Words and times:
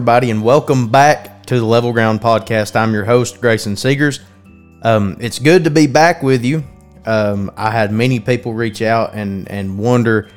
Everybody, 0.00 0.30
and 0.30 0.42
welcome 0.42 0.88
back 0.88 1.44
to 1.44 1.58
the 1.58 1.66
Level 1.66 1.92
Ground 1.92 2.22
Podcast. 2.22 2.74
I'm 2.74 2.94
your 2.94 3.04
host, 3.04 3.38
Grayson 3.38 3.74
Seegers. 3.74 4.20
Um, 4.80 5.18
it's 5.20 5.38
good 5.38 5.64
to 5.64 5.70
be 5.70 5.86
back 5.86 6.22
with 6.22 6.42
you. 6.42 6.64
Um, 7.04 7.52
I 7.54 7.70
had 7.70 7.92
many 7.92 8.18
people 8.18 8.54
reach 8.54 8.80
out 8.80 9.12
and, 9.12 9.46
and 9.50 9.78
wonder 9.78 10.30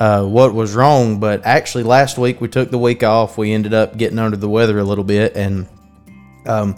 uh, 0.00 0.24
what 0.24 0.54
was 0.54 0.74
wrong, 0.74 1.20
but 1.20 1.46
actually, 1.46 1.84
last 1.84 2.18
week 2.18 2.40
we 2.40 2.48
took 2.48 2.72
the 2.72 2.78
week 2.78 3.04
off. 3.04 3.38
We 3.38 3.52
ended 3.52 3.72
up 3.74 3.96
getting 3.96 4.18
under 4.18 4.36
the 4.36 4.48
weather 4.48 4.76
a 4.80 4.82
little 4.82 5.04
bit, 5.04 5.36
and 5.36 5.68
um, 6.44 6.76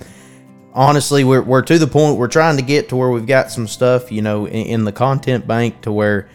honestly, 0.74 1.24
we're, 1.24 1.40
we're 1.40 1.62
to 1.62 1.78
the 1.78 1.86
point 1.86 2.18
we're 2.18 2.28
trying 2.28 2.58
to 2.58 2.62
get 2.62 2.90
to 2.90 2.96
where 2.96 3.08
we've 3.08 3.26
got 3.26 3.50
some 3.50 3.66
stuff, 3.66 4.12
you 4.12 4.20
know, 4.20 4.44
in, 4.44 4.66
in 4.66 4.84
the 4.84 4.92
content 4.92 5.46
bank 5.46 5.80
to 5.80 5.90
where 5.90 6.28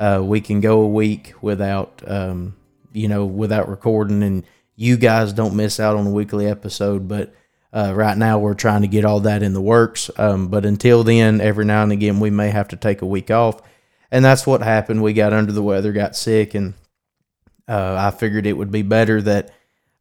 uh, 0.00 0.20
we 0.24 0.40
can 0.40 0.60
go 0.60 0.80
a 0.80 0.88
week 0.88 1.34
without, 1.40 2.02
um, 2.04 2.56
you 2.92 3.06
know, 3.06 3.24
without 3.24 3.68
recording 3.68 4.24
and 4.24 4.44
you 4.76 4.96
guys 4.96 5.32
don't 5.32 5.56
miss 5.56 5.80
out 5.80 5.96
on 5.96 6.06
a 6.06 6.10
weekly 6.10 6.46
episode. 6.46 7.08
But 7.08 7.34
uh, 7.72 7.92
right 7.94 8.16
now, 8.16 8.38
we're 8.38 8.54
trying 8.54 8.82
to 8.82 8.88
get 8.88 9.04
all 9.04 9.20
that 9.20 9.42
in 9.42 9.54
the 9.54 9.60
works. 9.60 10.10
Um, 10.16 10.48
but 10.48 10.64
until 10.64 11.02
then, 11.02 11.40
every 11.40 11.64
now 11.64 11.82
and 11.82 11.92
again, 11.92 12.20
we 12.20 12.30
may 12.30 12.50
have 12.50 12.68
to 12.68 12.76
take 12.76 13.02
a 13.02 13.06
week 13.06 13.30
off. 13.30 13.60
And 14.10 14.24
that's 14.24 14.46
what 14.46 14.62
happened. 14.62 15.02
We 15.02 15.12
got 15.12 15.32
under 15.32 15.52
the 15.52 15.62
weather, 15.62 15.92
got 15.92 16.14
sick, 16.14 16.54
and 16.54 16.74
uh, 17.66 17.96
I 17.98 18.16
figured 18.16 18.46
it 18.46 18.52
would 18.52 18.70
be 18.70 18.82
better 18.82 19.20
that 19.22 19.50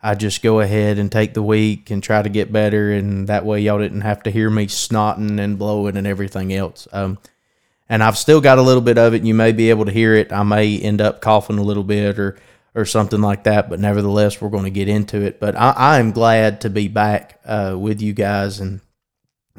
I 0.02 0.14
just 0.14 0.44
go 0.44 0.60
ahead 0.60 1.00
and 1.00 1.12
take 1.12 1.34
the 1.34 1.42
week 1.42 1.90
and 1.90 2.04
try 2.04 2.22
to 2.22 2.30
get 2.30 2.54
better. 2.54 2.92
And 2.92 3.28
that 3.28 3.46
way, 3.46 3.62
y'all 3.62 3.80
didn't 3.80 4.02
have 4.02 4.22
to 4.24 4.32
hear 4.32 4.50
me 4.52 4.68
snotting 4.68 5.40
and 5.40 5.58
blowing 5.58 5.98
and 5.98 6.06
everything 6.06 6.54
else. 6.54 6.88
Um, 6.92 7.18
and 7.90 8.04
I've 8.04 8.18
still 8.18 8.42
got 8.42 8.60
a 8.60 8.64
little 8.64 8.82
bit 8.82 8.98
of 8.98 9.14
it. 9.14 9.24
You 9.24 9.34
may 9.34 9.52
be 9.52 9.70
able 9.72 9.86
to 9.86 9.92
hear 9.92 10.14
it. 10.14 10.32
I 10.32 10.44
may 10.44 10.78
end 10.78 11.02
up 11.02 11.22
coughing 11.22 11.58
a 11.58 11.64
little 11.64 11.84
bit 11.84 12.20
or 12.20 12.38
or 12.76 12.86
something 12.86 13.22
like 13.22 13.46
that. 13.46 13.70
But 13.70 13.80
nevertheless, 13.80 14.40
we're 14.40 14.50
going 14.50 14.66
to 14.66 14.70
get 14.70 14.90
into 14.90 15.22
it. 15.22 15.40
But 15.40 15.56
I, 15.56 15.98
am 16.00 16.12
glad 16.12 16.62
to 16.62 16.70
be 16.70 16.88
back 16.88 17.40
uh, 17.46 17.76
with 17.80 18.02
you 18.02 18.14
guys, 18.14 18.60
and 18.60 18.82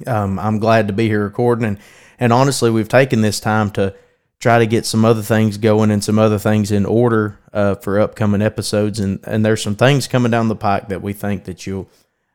um, 0.06 0.38
I'm 0.38 0.58
glad 0.58 0.88
to 0.88 0.92
be 0.92 1.08
here 1.08 1.24
recording. 1.24 1.64
And 1.64 1.78
and 2.18 2.32
honestly, 2.32 2.70
we've 2.70 2.88
taken 2.88 3.22
this 3.22 3.40
time 3.40 3.70
to 3.72 3.94
try 4.38 4.58
to 4.58 4.66
get 4.66 4.84
some 4.84 5.04
other 5.04 5.22
things 5.22 5.56
going 5.56 5.90
and 5.90 6.04
some 6.04 6.18
other 6.18 6.38
things 6.38 6.70
in 6.70 6.84
order 6.84 7.38
uh, 7.52 7.74
for 7.76 7.98
upcoming 7.98 8.42
episodes. 8.42 9.00
And 9.00 9.20
and 9.24 9.44
there's 9.44 9.62
some 9.62 9.76
things 9.76 10.06
coming 10.06 10.30
down 10.30 10.48
the 10.48 10.56
pike 10.56 10.88
that 10.88 11.02
we 11.02 11.14
think 11.14 11.44
that 11.44 11.66
you'll 11.66 11.88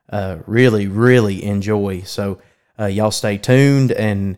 uh, 0.09 0.39
really 0.47 0.87
really 0.87 1.43
enjoy. 1.43 2.01
So 2.01 2.41
uh, 2.79 2.87
y'all 2.87 3.11
stay 3.11 3.37
tuned 3.37 3.91
and 3.91 4.37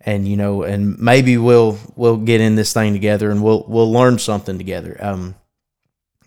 and 0.00 0.26
you 0.26 0.36
know 0.36 0.62
and 0.62 0.98
maybe 0.98 1.36
we'll 1.36 1.78
we'll 1.96 2.16
get 2.16 2.40
in 2.40 2.56
this 2.56 2.72
thing 2.72 2.94
together 2.94 3.30
and 3.30 3.42
we'll 3.42 3.64
we'll 3.68 3.92
learn 3.92 4.18
something 4.18 4.56
together. 4.56 4.96
Um, 4.98 5.34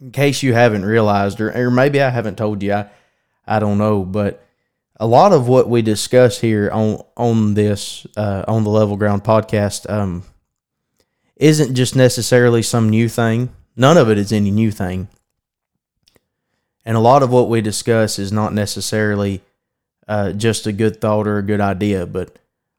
in 0.02 0.12
case 0.12 0.44
you 0.44 0.54
haven't 0.54 0.86
realized, 0.86 1.40
or, 1.42 1.52
or 1.52 1.72
maybe 1.72 2.02
I 2.02 2.10
haven't 2.10 2.38
told 2.38 2.62
you, 2.62 2.74
I, 2.74 2.90
I 3.46 3.60
don't 3.60 3.78
know, 3.78 4.04
but 4.04 4.46
a 4.98 5.08
lot 5.08 5.34
of 5.34 5.48
what 5.48 5.70
we 5.70 5.82
discuss 5.82 6.40
here 6.40 6.70
on 6.72 7.04
on 7.18 7.54
this 7.54 8.08
uh, 8.16 8.46
on 8.48 8.64
the 8.64 8.70
Level 8.70 8.96
Ground 8.96 9.24
podcast 9.24 9.90
um, 9.90 10.24
isn't 11.36 11.76
just 11.76 11.96
necessarily 11.96 12.62
some 12.62 12.90
new 12.90 13.10
thing. 13.10 13.54
None 13.76 13.98
of 13.98 14.10
it 14.10 14.18
is 14.18 14.32
any 14.32 14.52
new 14.52 14.72
thing, 14.72 15.10
and 16.86 16.96
a 16.96 17.02
lot 17.02 17.24
of 17.24 17.32
what 17.32 17.50
we 17.50 17.62
discuss 17.62 18.18
is 18.18 18.32
not 18.32 18.54
necessarily 18.54 19.42
uh, 20.08 20.32
just 20.32 20.66
a 20.66 20.72
good 20.72 21.02
thought 21.02 21.28
or 21.28 21.38
a 21.38 21.44
good 21.44 21.62
idea, 21.62 22.06
but 22.06 22.38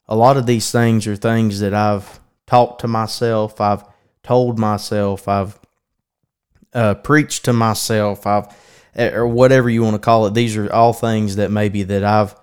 a 0.09 0.17
lot 0.17 0.37
of 0.37 0.47
these 0.47 0.71
things 0.71 1.07
are 1.07 1.17
things 1.17 1.61
that 1.61 1.75
I've 1.75 2.21
talked 2.47 2.81
to 2.81 2.89
myself, 2.89 3.61
I've 3.61 3.85
told 4.23 4.59
myself, 4.59 5.29
I've 5.29 5.59
uh, 6.77 6.95
preach 6.95 7.43
to 7.43 7.53
myself. 7.53 8.27
I've 8.27 8.55
eh, 8.95 9.11
or 9.11 9.27
whatever 9.27 9.69
you 9.71 9.83
want 9.83 9.95
to 9.95 9.99
call 9.99 10.27
it. 10.27 10.35
These 10.35 10.57
are 10.57 10.73
all 10.73 10.93
things 10.93 11.37
that 11.37 11.51
maybe 11.51 11.83
that 11.85 12.05
I've 12.05 12.37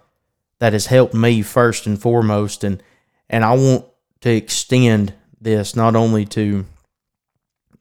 that 0.60 0.74
has 0.74 0.88
helped 0.88 1.14
me 1.14 1.42
first 1.44 1.86
and 1.86 2.02
foremost, 2.02 2.64
and 2.64 2.82
and 3.30 3.46
I 3.46 3.54
want 3.54 3.86
to 4.22 4.32
extend 4.32 5.14
this 5.40 5.76
not 5.76 5.96
only 5.96 6.26
to 6.26 6.66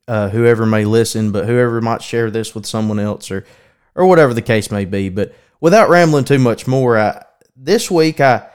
uh, 0.07 0.29
whoever 0.29 0.67
may 0.67 0.85
listen, 0.85 1.33
but 1.33 1.47
whoever 1.47 1.81
might 1.81 2.03
share 2.03 2.31
this 2.31 2.55
with 2.55 2.67
someone 2.67 2.99
else 2.99 3.31
or 3.31 3.47
or 3.95 4.07
whatever 4.07 4.35
the 4.35 4.43
case 4.43 4.71
may 4.71 4.85
be. 4.85 5.09
But 5.09 5.35
without 5.61 5.89
rambling 5.89 6.25
too 6.25 6.39
much 6.39 6.67
more, 6.67 6.99
I, 6.99 7.25
this 7.57 7.91
week 7.91 8.21
I 8.21 8.49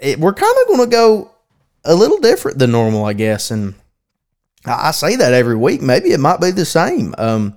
it, 0.00 0.18
we're 0.18 0.34
kind 0.34 0.56
of 0.62 0.66
going 0.66 0.90
to 0.90 0.96
go 0.96 1.30
a 1.84 1.94
little 1.94 2.18
different 2.18 2.58
than 2.58 2.72
normal, 2.72 3.04
I 3.04 3.12
guess, 3.12 3.52
and 3.52 3.74
I 4.66 4.92
say 4.92 5.16
that 5.16 5.34
every 5.34 5.56
week. 5.56 5.82
Maybe 5.82 6.12
it 6.12 6.20
might 6.20 6.40
be 6.40 6.50
the 6.50 6.64
same. 6.64 7.14
Um, 7.18 7.56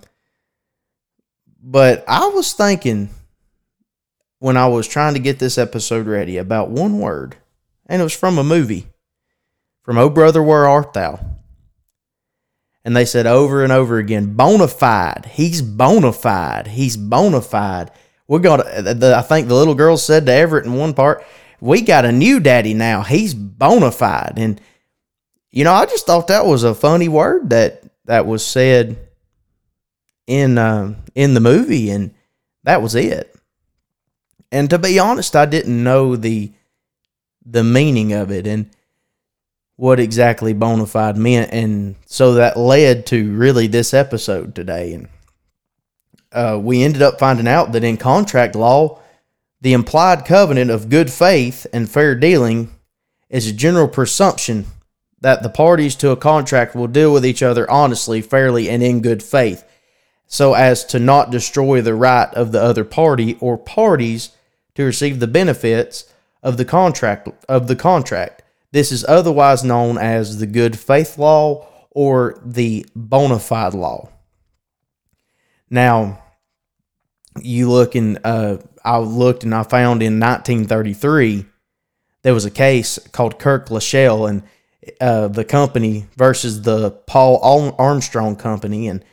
but 1.62 2.04
I 2.08 2.28
was 2.28 2.54
thinking 2.54 3.10
when 4.40 4.58
I 4.58 4.68
was 4.68 4.88
trying 4.88 5.14
to 5.14 5.20
get 5.20 5.40
this 5.40 5.58
episode 5.58 6.08
ready 6.08 6.38
about 6.38 6.70
one 6.70 7.00
word, 7.00 7.38
and 7.88 8.02
it 8.02 8.04
was 8.04 8.16
from 8.16 8.38
a 8.38 8.44
movie, 8.44 8.88
from 9.84 9.98
Oh 9.98 10.10
Brother, 10.10 10.44
Where 10.44 10.68
Art 10.68 10.94
Thou? 10.94 11.20
And 12.84 12.96
they 12.96 13.06
said 13.06 13.28
over 13.28 13.64
and 13.64 13.74
over 13.74 13.98
again, 13.98 14.36
bona 14.36 14.68
fide. 14.68 15.30
He's 15.34 15.62
bona 15.62 16.14
fide. 16.14 16.68
He's 16.68 16.96
bona 16.96 17.42
fide. 17.42 17.92
We 18.30 18.40
got, 18.40 18.66
I 18.66 19.22
think 19.24 19.48
the 19.48 19.56
little 19.56 19.76
girl 19.76 19.98
said 19.98 20.26
to 20.26 20.32
Everett 20.32 20.66
in 20.66 20.74
one 20.74 20.94
part, 20.94 21.26
we 21.60 21.82
got 21.82 22.06
a 22.06 22.12
new 22.12 22.40
daddy 22.40 22.74
now. 22.74 23.02
He's 23.02 23.34
bona 23.34 23.92
fide. 23.92 24.36
And 24.38 24.62
you 25.52 25.64
know, 25.64 25.74
I 25.74 25.86
just 25.86 26.06
thought 26.06 26.28
that 26.28 26.46
was 26.46 26.64
a 26.64 26.76
funny 26.76 27.08
word 27.08 27.50
that 27.52 27.84
that 28.06 28.26
was 28.26 28.46
said 28.46 28.98
in 30.26 30.58
uh, 30.58 30.96
in 31.16 31.34
the 31.34 31.40
movie, 31.40 31.90
and 31.90 32.14
that 32.64 32.82
was 32.82 32.96
it. 32.96 33.34
And 34.52 34.70
to 34.70 34.78
be 34.78 35.00
honest, 35.00 35.36
I 35.36 35.46
didn't 35.46 35.84
know 35.84 36.16
the 36.16 36.52
the 37.46 37.64
meaning 37.64 38.14
of 38.14 38.30
it 38.32 38.46
and 38.46 38.70
what 39.78 40.00
exactly 40.00 40.54
bona 40.54 40.86
fide 40.86 41.18
meant, 41.18 41.52
and 41.54 41.96
so 42.06 42.34
that 42.36 42.58
led 42.58 43.06
to 43.08 43.34
really 43.36 43.68
this 43.68 43.94
episode 43.94 44.56
today. 44.56 44.94
And 44.94 45.08
uh, 46.32 46.60
we 46.62 46.84
ended 46.84 47.02
up 47.02 47.20
finding 47.20 47.48
out 47.48 47.72
that 47.72 47.84
in 47.84 47.98
contract 47.98 48.56
law, 48.56 49.00
the 49.62 49.74
implied 49.74 50.26
covenant 50.26 50.72
of 50.72 50.90
good 50.90 51.12
faith 51.12 51.66
and 51.72 51.90
fair 51.90 52.16
dealing 52.16 52.74
is 53.30 53.48
a 53.48 53.54
general 53.54 53.88
presumption 53.88 54.66
that 55.22 55.44
the 55.44 55.50
parties 55.50 55.96
to 55.96 56.12
a 56.12 56.18
contract 56.18 56.76
will 56.76 56.88
deal 56.88 57.12
with 57.12 57.26
each 57.26 57.42
other 57.42 57.70
honestly, 57.70 58.22
fairly, 58.22 58.70
and 58.70 58.84
in 58.84 59.02
good 59.02 59.24
faith, 59.24 59.64
so 60.28 60.54
as 60.54 60.86
to 60.86 61.00
not 61.00 61.32
destroy 61.32 61.82
the 61.82 61.96
right 61.96 62.34
of 62.34 62.52
the 62.52 62.62
other 62.62 62.84
party 62.84 63.38
or 63.40 63.58
parties 63.58 64.32
to 64.76 64.84
receive 64.84 65.20
the 65.20 65.28
benefits 65.28 66.12
of 66.44 66.58
the 66.58 66.66
contract 66.66 67.30
of 67.50 67.68
the 67.68 67.76
contract. 67.76 68.44
This 68.72 68.92
is 68.92 69.06
otherwise 69.06 69.64
known 69.64 69.98
as 69.98 70.38
the 70.38 70.46
good 70.46 70.78
faith 70.78 71.18
law 71.18 71.68
or 71.92 72.40
the 72.46 72.86
bona 72.96 73.40
fide 73.40 73.74
law. 73.74 74.10
Now, 75.70 76.24
you 77.42 77.72
look 77.72 77.96
in, 77.96 78.20
uh, 78.24 78.58
I 78.84 79.00
looked 79.00 79.44
and 79.44 79.56
I 79.56 79.64
found 79.64 80.04
in 80.04 80.20
1933 80.20 81.46
there 82.24 82.34
was 82.34 82.46
a 82.46 82.52
case 82.52 83.00
called 83.12 83.40
Kirke 83.40 83.72
La 83.72 83.80
Shelle, 83.80 84.26
and 84.26 84.44
uh, 85.02 85.28
the 85.28 85.46
company 85.46 86.08
versus 86.16 86.62
the 86.62 86.92
Paul 86.92 87.76
Armstrong 87.78 88.36
company. 88.36 88.88
And 88.88 89.04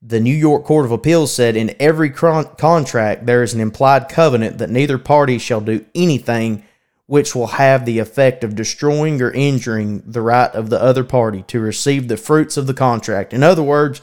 the 0.00 0.20
New 0.20 0.34
York 0.34 0.64
Court 0.64 0.84
of 0.84 0.92
Appeals 0.92 1.32
said 1.32 1.56
in 1.56 1.74
every 1.78 2.10
contract 2.10 3.26
there 3.26 3.42
is 3.42 3.54
an 3.54 3.60
implied 3.60 4.08
covenant 4.08 4.58
that 4.58 4.70
neither 4.70 4.98
party 4.98 5.38
shall 5.38 5.60
do 5.60 5.84
anything 5.94 6.64
which 7.06 7.34
will 7.34 7.48
have 7.48 7.84
the 7.84 7.98
effect 7.98 8.42
of 8.42 8.56
destroying 8.56 9.20
or 9.20 9.30
injuring 9.30 10.02
the 10.06 10.22
right 10.22 10.50
of 10.52 10.70
the 10.70 10.80
other 10.80 11.04
party 11.04 11.42
to 11.42 11.60
receive 11.60 12.08
the 12.08 12.16
fruits 12.16 12.56
of 12.56 12.66
the 12.66 12.74
contract. 12.74 13.32
In 13.32 13.42
other 13.42 13.62
words, 13.62 14.00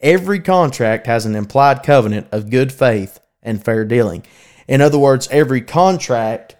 every 0.00 0.40
contract 0.40 1.06
has 1.06 1.26
an 1.26 1.36
implied 1.36 1.82
covenant 1.82 2.28
of 2.32 2.50
good 2.50 2.72
faith 2.72 3.20
and 3.42 3.64
fair 3.64 3.84
dealing. 3.84 4.24
In 4.66 4.80
other 4.80 4.98
words, 4.98 5.28
every 5.30 5.60
contract 5.60 6.56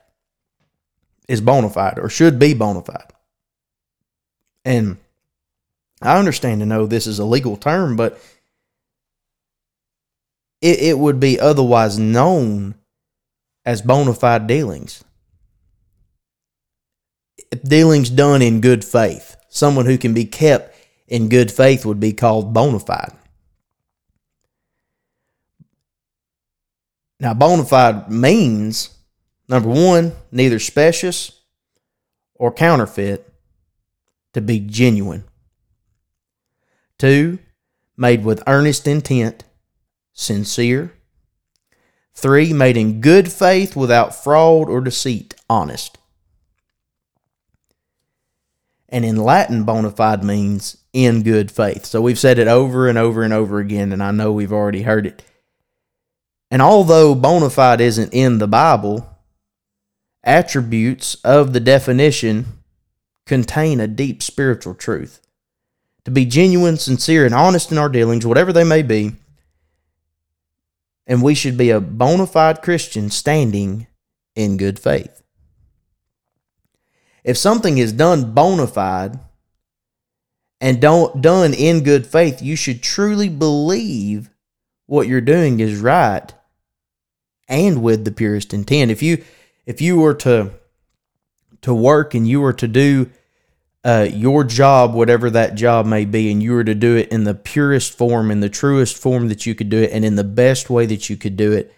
is 1.29 1.41
bona 1.41 1.71
fide 1.71 1.99
or 1.99 2.09
should 2.09 2.39
be 2.39 2.55
bona 2.55 2.83
fide. 2.83 3.13
And 4.67 4.99
I 6.03 6.19
understand 6.19 6.61
to 6.61 6.67
know 6.67 6.87
this 6.87 7.07
is 7.07 7.21
a 7.21 7.25
legal 7.25 7.57
term, 7.57 7.95
but 7.95 8.21
it, 10.61 10.81
it 10.81 10.99
would 10.99 11.21
be 11.21 11.39
otherwise 11.39 12.01
known 12.01 12.75
as 13.65 13.81
bona 13.81 14.13
fide 14.13 14.49
dealings. 14.49 15.05
Dealings 17.63 18.11
done 18.11 18.43
in 18.43 18.61
good 18.61 18.85
faith. 18.85 19.37
Someone 19.49 19.87
who 19.87 19.97
can 19.97 20.13
be 20.13 20.25
kept 20.25 20.77
in 21.07 21.29
good 21.29 21.53
faith 21.53 21.87
would 21.87 22.01
be 22.01 22.13
called 22.13 22.53
bona 22.53 22.81
fide. 22.81 23.13
Now, 27.21 27.35
bona 27.35 27.65
fide 27.65 28.11
means 28.11 28.91
number 29.49 29.69
one, 29.69 30.13
neither 30.33 30.59
specious 30.59 31.41
or 32.35 32.53
counterfeit, 32.53 33.33
to 34.37 34.41
be 34.41 34.61
genuine. 34.61 35.25
Two, 36.99 37.41
made 37.97 38.25
with 38.25 38.43
earnest 38.47 38.87
intent, 38.87 39.43
sincere, 40.13 40.93
Three, 42.17 42.55
made 42.55 42.79
in 42.79 43.03
good 43.03 43.31
faith 43.31 43.77
without 43.77 44.15
fraud 44.15 44.71
or 44.71 44.81
deceit, 44.81 45.35
honest. 45.51 45.99
And 48.89 49.05
in 49.05 49.17
Latin, 49.17 49.65
bona 49.65 49.91
fide 49.91 50.25
means 50.25 50.79
in 50.95 51.23
good 51.23 51.51
faith. 51.51 51.85
So 51.85 52.01
we've 52.01 52.19
said 52.19 52.39
it 52.39 52.49
over 52.49 52.89
and 52.89 52.97
over 52.97 53.23
and 53.23 53.35
over 53.35 53.59
again, 53.59 53.93
and 53.93 54.03
I 54.03 54.13
know 54.13 54.33
we've 54.33 54.53
already 54.53 54.83
heard 54.83 55.07
it. 55.07 55.23
And 56.51 56.63
although 56.63 57.15
bona 57.15 57.51
fide 57.51 57.83
isn't 57.83 58.15
in 58.15 58.39
the 58.39 58.49
Bible, 58.49 59.07
attributes 60.25 61.17
of 61.17 61.53
the 61.53 61.61
definition 61.61 62.56
contain 63.27 63.81
a 63.81 63.87
deep 63.87 64.23
spiritual 64.23 64.75
truth. 64.75 65.21
To 66.05 66.11
be 66.11 66.25
genuine, 66.25 66.77
sincere, 66.77 67.27
and 67.27 67.35
honest 67.35 67.73
in 67.73 67.79
our 67.79 67.89
dealings, 67.89 68.25
whatever 68.25 68.53
they 68.53 68.65
may 68.65 68.83
be, 68.83 69.17
and 71.07 71.23
we 71.23 71.35
should 71.35 71.57
be 71.57 71.71
a 71.71 71.81
bona 71.81 72.27
fide 72.27 72.63
Christian 72.63 73.11
standing 73.11 73.87
in 74.35 74.57
good 74.57 74.79
faith. 74.79 75.23
If 77.25 77.37
something 77.37 77.79
is 77.79 77.93
done 77.93 78.33
bona 78.35 78.69
fide 78.69 79.19
and 80.61 80.81
don't 80.81 81.21
done 81.21 81.55
in 81.55 81.83
good 81.83 82.07
faith, 82.07 82.41
you 82.41 82.55
should 82.55 82.83
truly 82.83 83.29
believe 83.29 84.31
what 84.87 85.09
you're 85.09 85.21
doing 85.21 85.59
is 85.59 85.81
right 85.81 86.33
and 87.49 87.83
with 87.83 88.05
the 88.05 88.13
purest 88.13 88.55
intent. 88.55 88.91
If 88.91 89.03
you 89.03 89.25
if 89.65 89.81
you 89.81 89.97
were 89.97 90.15
to 90.15 90.53
to 91.63 91.75
work 91.75 92.15
and 92.15 92.27
you 92.27 92.41
were 92.41 92.53
to 92.55 92.69
do 92.69 93.11
uh, 93.87 94.09
your 94.13 94.43
job, 94.43 94.95
whatever 94.95 95.31
that 95.31 95.55
job 95.55 95.87
may 95.87 96.05
be, 96.05 96.33
and 96.33 96.43
you 96.43 96.53
were 96.53 96.65
to 96.65 96.75
do 96.75 96.97
it 96.97 97.09
in 97.11 97.23
the 97.23 97.35
purest 97.35 97.97
form, 97.97 98.33
in 98.33 98.41
the 98.41 98.49
truest 98.49 98.99
form 98.99 99.29
that 99.29 99.47
you 99.47 99.55
could 99.55 99.69
do 99.69 99.81
it, 99.81 99.93
and 99.93 100.05
in 100.05 100.17
the 100.17 100.25
best 100.25 100.69
way 100.69 100.87
that 100.87 101.09
you 101.09 101.17
could 101.17 101.37
do 101.37 101.53
it, 101.53 101.73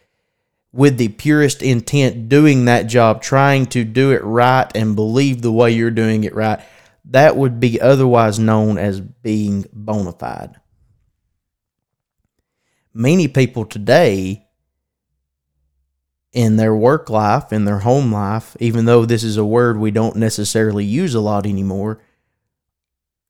with 0.72 0.96
the 0.96 1.08
purest 1.08 1.62
intent, 1.62 2.30
doing 2.30 2.64
that 2.64 2.84
job, 2.84 3.20
trying 3.20 3.66
to 3.66 3.84
do 3.84 4.10
it 4.12 4.24
right 4.24 4.74
and 4.74 4.96
believe 4.96 5.42
the 5.42 5.52
way 5.52 5.70
you're 5.70 5.90
doing 5.90 6.24
it 6.24 6.34
right, 6.34 6.60
that 7.04 7.36
would 7.36 7.60
be 7.60 7.78
otherwise 7.78 8.38
known 8.38 8.78
as 8.78 9.02
being 9.02 9.66
bona 9.70 10.12
fide. 10.12 10.56
Many 12.94 13.28
people 13.28 13.66
today 13.66 14.47
in 16.32 16.56
their 16.56 16.74
work 16.74 17.08
life, 17.08 17.52
in 17.52 17.64
their 17.64 17.80
home 17.80 18.12
life, 18.12 18.56
even 18.60 18.84
though 18.84 19.04
this 19.04 19.24
is 19.24 19.36
a 19.36 19.44
word 19.44 19.78
we 19.78 19.90
don't 19.90 20.16
necessarily 20.16 20.84
use 20.84 21.14
a 21.14 21.20
lot 21.20 21.46
anymore, 21.46 22.00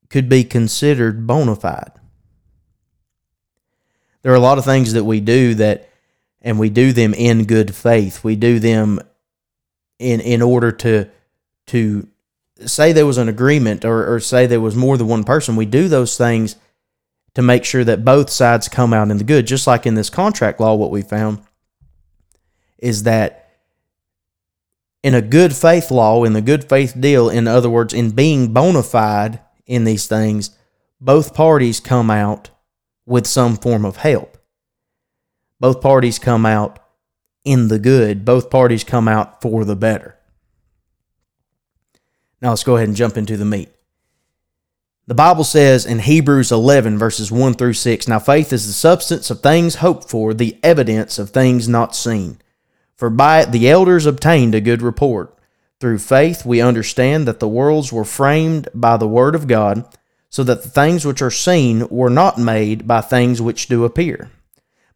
could 0.09 0.27
be 0.27 0.43
considered 0.43 1.25
bona 1.25 1.55
fide. 1.55 1.91
There 4.21 4.31
are 4.31 4.35
a 4.35 4.41
lot 4.41 4.57
of 4.57 4.65
things 4.65 4.93
that 4.93 5.05
we 5.05 5.21
do 5.21 5.55
that, 5.55 5.89
and 6.41 6.59
we 6.59 6.69
do 6.69 6.91
them 6.91 7.13
in 7.13 7.45
good 7.45 7.73
faith. 7.73 8.23
We 8.23 8.35
do 8.35 8.59
them 8.59 8.99
in 9.97 10.19
in 10.19 10.41
order 10.41 10.71
to 10.71 11.09
to 11.67 12.07
say 12.65 12.91
there 12.91 13.05
was 13.05 13.17
an 13.17 13.29
agreement 13.29 13.85
or, 13.85 14.13
or 14.13 14.19
say 14.19 14.45
there 14.45 14.59
was 14.59 14.75
more 14.75 14.97
than 14.97 15.07
one 15.07 15.23
person. 15.23 15.55
We 15.55 15.65
do 15.65 15.87
those 15.87 16.17
things 16.17 16.57
to 17.35 17.41
make 17.41 17.63
sure 17.63 17.83
that 17.83 18.03
both 18.03 18.29
sides 18.29 18.67
come 18.67 18.93
out 18.93 19.11
in 19.11 19.17
the 19.17 19.23
good. 19.23 19.47
Just 19.47 19.67
like 19.67 19.85
in 19.85 19.95
this 19.95 20.09
contract 20.09 20.59
law, 20.59 20.75
what 20.75 20.91
we 20.91 21.01
found 21.01 21.39
is 22.81 23.03
that 23.03 23.49
in 25.03 25.13
a 25.13 25.21
good 25.21 25.55
faith 25.55 25.91
law, 25.91 26.23
in 26.23 26.33
the 26.33 26.41
good 26.41 26.67
faith 26.67 26.99
deal, 26.99 27.29
in 27.29 27.47
other 27.47 27.69
words, 27.69 27.93
in 27.93 28.11
being 28.11 28.53
bona 28.53 28.83
fide 28.83 29.39
in 29.65 29.83
these 29.83 30.07
things, 30.07 30.51
both 30.99 31.33
parties 31.33 31.79
come 31.79 32.09
out 32.09 32.49
with 33.05 33.25
some 33.25 33.55
form 33.55 33.85
of 33.85 33.97
help. 33.97 34.37
Both 35.59 35.81
parties 35.81 36.19
come 36.19 36.45
out 36.45 36.79
in 37.43 37.67
the 37.67 37.79
good. 37.79 38.25
Both 38.25 38.49
parties 38.49 38.83
come 38.83 39.07
out 39.07 39.41
for 39.41 39.65
the 39.65 39.75
better. 39.75 40.17
Now 42.41 42.49
let's 42.49 42.63
go 42.63 42.75
ahead 42.75 42.87
and 42.87 42.97
jump 42.97 43.17
into 43.17 43.37
the 43.37 43.45
meat. 43.45 43.69
The 45.07 45.15
Bible 45.15 45.43
says 45.43 45.85
in 45.85 45.99
Hebrews 45.99 46.51
11, 46.51 46.99
verses 46.99 47.31
1 47.31 47.55
through 47.55 47.73
6 47.73 48.07
Now 48.07 48.19
faith 48.19 48.53
is 48.53 48.67
the 48.67 48.73
substance 48.73 49.31
of 49.31 49.41
things 49.41 49.75
hoped 49.75 50.09
for, 50.09 50.33
the 50.33 50.57
evidence 50.61 51.17
of 51.17 51.31
things 51.31 51.67
not 51.67 51.95
seen. 51.95 52.37
For 52.99 53.09
by 53.09 53.39
it 53.43 53.53
the 53.53 53.69
elders 53.69 54.05
obtained 54.05 54.53
a 54.53 54.59
good 54.59 54.81
report. 54.81 55.33
Through 55.79 55.99
faith 55.99 56.45
we 56.45 56.59
understand 56.59 57.25
that 57.29 57.39
the 57.39 57.47
worlds 57.47 57.93
were 57.93 58.03
framed 58.03 58.67
by 58.73 58.97
the 58.97 59.07
word 59.07 59.35
of 59.35 59.47
God, 59.47 59.85
so 60.27 60.43
that 60.43 60.63
the 60.63 60.69
things 60.69 61.05
which 61.05 61.21
are 61.21 61.31
seen 61.31 61.87
were 61.87 62.09
not 62.09 62.37
made 62.37 62.85
by 62.85 62.99
things 62.99 63.41
which 63.41 63.69
do 63.69 63.85
appear. 63.85 64.29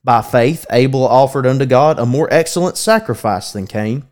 By 0.04 0.22
faith 0.22 0.66
Abel 0.70 1.08
offered 1.08 1.48
unto 1.48 1.66
God 1.66 1.98
a 1.98 2.06
more 2.06 2.28
excellent 2.30 2.76
sacrifice 2.76 3.54
than 3.54 3.68
Cain, 3.68 4.04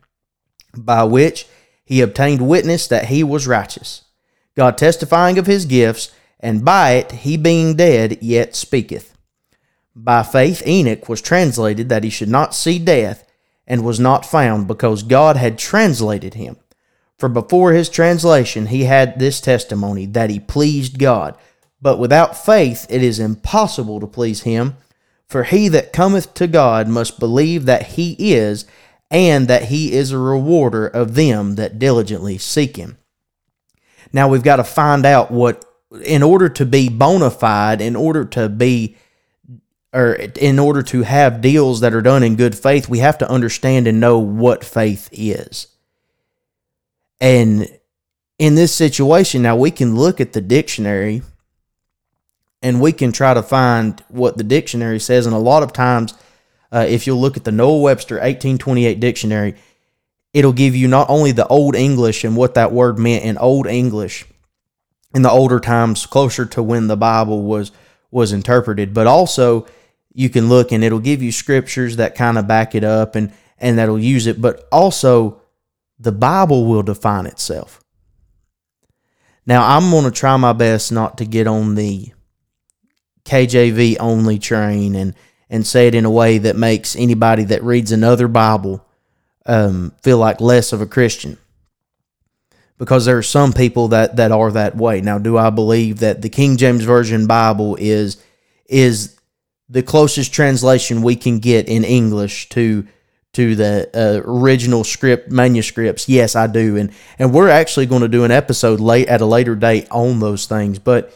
by 0.74 1.04
which 1.04 1.46
he 1.84 2.00
obtained 2.00 2.48
witness 2.48 2.86
that 2.86 3.08
he 3.08 3.22
was 3.22 3.46
righteous, 3.46 4.04
God 4.56 4.78
testifying 4.78 5.36
of 5.36 5.46
his 5.46 5.66
gifts, 5.66 6.10
and 6.40 6.64
by 6.64 6.92
it 6.92 7.12
he 7.12 7.36
being 7.36 7.76
dead 7.76 8.22
yet 8.22 8.56
speaketh. 8.56 9.14
By 9.94 10.22
faith 10.22 10.66
Enoch 10.66 11.10
was 11.10 11.20
translated 11.20 11.90
that 11.90 12.04
he 12.04 12.08
should 12.08 12.30
not 12.30 12.54
see 12.54 12.78
death 12.78 13.28
and 13.66 13.84
was 13.84 14.00
not 14.00 14.26
found 14.26 14.66
because 14.66 15.02
God 15.02 15.36
had 15.36 15.58
translated 15.58 16.34
him. 16.34 16.56
For 17.18 17.28
before 17.28 17.72
his 17.72 17.88
translation 17.88 18.66
he 18.66 18.84
had 18.84 19.18
this 19.18 19.40
testimony 19.40 20.06
that 20.06 20.30
he 20.30 20.40
pleased 20.40 20.98
God. 20.98 21.36
But 21.80 21.98
without 21.98 22.36
faith 22.36 22.86
it 22.88 23.02
is 23.02 23.18
impossible 23.18 24.00
to 24.00 24.06
please 24.06 24.42
him. 24.42 24.76
For 25.26 25.44
he 25.44 25.68
that 25.68 25.92
cometh 25.92 26.34
to 26.34 26.46
God 26.46 26.88
must 26.88 27.18
believe 27.18 27.64
that 27.64 27.92
he 27.92 28.16
is, 28.18 28.66
and 29.10 29.48
that 29.48 29.64
he 29.64 29.92
is 29.92 30.10
a 30.10 30.18
rewarder 30.18 30.86
of 30.86 31.14
them 31.14 31.54
that 31.54 31.78
diligently 31.78 32.38
seek 32.38 32.76
him. 32.76 32.98
Now 34.12 34.28
we've 34.28 34.42
got 34.42 34.56
to 34.56 34.64
find 34.64 35.06
out 35.06 35.30
what, 35.30 35.64
in 36.04 36.22
order 36.22 36.48
to 36.50 36.66
be 36.66 36.88
bona 36.88 37.30
fide, 37.30 37.80
in 37.80 37.96
order 37.96 38.24
to 38.26 38.48
be 38.48 38.96
or 39.92 40.14
in 40.14 40.58
order 40.58 40.82
to 40.82 41.02
have 41.02 41.42
deals 41.42 41.80
that 41.80 41.92
are 41.92 42.02
done 42.02 42.22
in 42.22 42.36
good 42.36 42.56
faith, 42.56 42.88
we 42.88 43.00
have 43.00 43.18
to 43.18 43.30
understand 43.30 43.86
and 43.86 44.00
know 44.00 44.18
what 44.18 44.64
faith 44.64 45.08
is. 45.12 45.66
And 47.20 47.68
in 48.38 48.54
this 48.54 48.74
situation, 48.74 49.42
now 49.42 49.54
we 49.54 49.70
can 49.70 49.94
look 49.94 50.20
at 50.20 50.32
the 50.32 50.40
dictionary 50.40 51.22
and 52.62 52.80
we 52.80 52.92
can 52.92 53.12
try 53.12 53.34
to 53.34 53.42
find 53.42 54.02
what 54.08 54.38
the 54.38 54.44
dictionary 54.44 54.98
says. 54.98 55.26
And 55.26 55.34
a 55.34 55.38
lot 55.38 55.62
of 55.62 55.72
times, 55.72 56.14
uh, 56.72 56.86
if 56.88 57.06
you'll 57.06 57.20
look 57.20 57.36
at 57.36 57.44
the 57.44 57.52
Noah 57.52 57.80
Webster 57.80 58.14
1828 58.14 58.98
dictionary, 58.98 59.54
it'll 60.32 60.52
give 60.52 60.74
you 60.74 60.88
not 60.88 61.10
only 61.10 61.32
the 61.32 61.46
Old 61.48 61.74
English 61.74 62.24
and 62.24 62.36
what 62.36 62.54
that 62.54 62.72
word 62.72 62.98
meant 62.98 63.24
in 63.24 63.36
Old 63.36 63.66
English 63.66 64.24
in 65.14 65.22
the 65.22 65.30
older 65.30 65.60
times, 65.60 66.06
closer 66.06 66.46
to 66.46 66.62
when 66.62 66.86
the 66.86 66.96
Bible 66.96 67.42
was 67.42 67.72
was 68.10 68.32
interpreted, 68.32 68.92
but 68.92 69.06
also 69.06 69.66
you 70.14 70.28
can 70.28 70.48
look 70.48 70.72
and 70.72 70.84
it'll 70.84 70.98
give 70.98 71.22
you 71.22 71.32
scriptures 71.32 71.96
that 71.96 72.14
kind 72.14 72.38
of 72.38 72.46
back 72.46 72.74
it 72.74 72.84
up 72.84 73.14
and 73.14 73.32
and 73.58 73.78
that'll 73.78 73.98
use 73.98 74.26
it 74.26 74.40
but 74.40 74.66
also 74.70 75.40
the 75.98 76.12
bible 76.12 76.66
will 76.66 76.82
define 76.82 77.26
itself. 77.26 77.80
Now 79.46 79.76
i'm 79.76 79.90
going 79.90 80.04
to 80.04 80.10
try 80.10 80.36
my 80.36 80.52
best 80.52 80.92
not 80.92 81.18
to 81.18 81.24
get 81.24 81.46
on 81.46 81.74
the 81.74 82.12
kjv 83.24 83.96
only 84.00 84.38
train 84.38 84.94
and 84.94 85.14
and 85.48 85.66
say 85.66 85.86
it 85.86 85.94
in 85.94 86.04
a 86.04 86.10
way 86.10 86.38
that 86.38 86.56
makes 86.56 86.96
anybody 86.96 87.44
that 87.44 87.62
reads 87.62 87.92
another 87.92 88.28
bible 88.28 88.86
um, 89.46 89.92
feel 90.02 90.18
like 90.18 90.40
less 90.40 90.72
of 90.72 90.80
a 90.80 90.86
christian. 90.86 91.38
Because 92.78 93.04
there 93.04 93.18
are 93.18 93.22
some 93.22 93.52
people 93.52 93.88
that 93.88 94.16
that 94.16 94.32
are 94.32 94.50
that 94.52 94.76
way. 94.76 95.00
Now 95.00 95.18
do 95.18 95.36
i 95.38 95.50
believe 95.50 96.00
that 96.00 96.22
the 96.22 96.28
king 96.28 96.56
james 96.56 96.84
version 96.84 97.26
bible 97.26 97.76
is 97.80 98.22
is 98.66 99.16
the 99.68 99.82
closest 99.82 100.32
translation 100.32 101.02
we 101.02 101.16
can 101.16 101.38
get 101.38 101.68
in 101.68 101.84
English 101.84 102.48
to 102.50 102.86
to 103.32 103.54
the 103.54 103.88
uh, 103.94 104.20
original 104.30 104.84
script 104.84 105.30
manuscripts. 105.30 106.06
Yes, 106.08 106.36
I 106.36 106.46
do, 106.46 106.76
and 106.76 106.92
and 107.18 107.32
we're 107.32 107.48
actually 107.48 107.86
going 107.86 108.02
to 108.02 108.08
do 108.08 108.24
an 108.24 108.30
episode 108.30 108.80
late 108.80 109.08
at 109.08 109.20
a 109.20 109.26
later 109.26 109.54
date 109.54 109.88
on 109.90 110.20
those 110.20 110.46
things. 110.46 110.78
But 110.78 111.12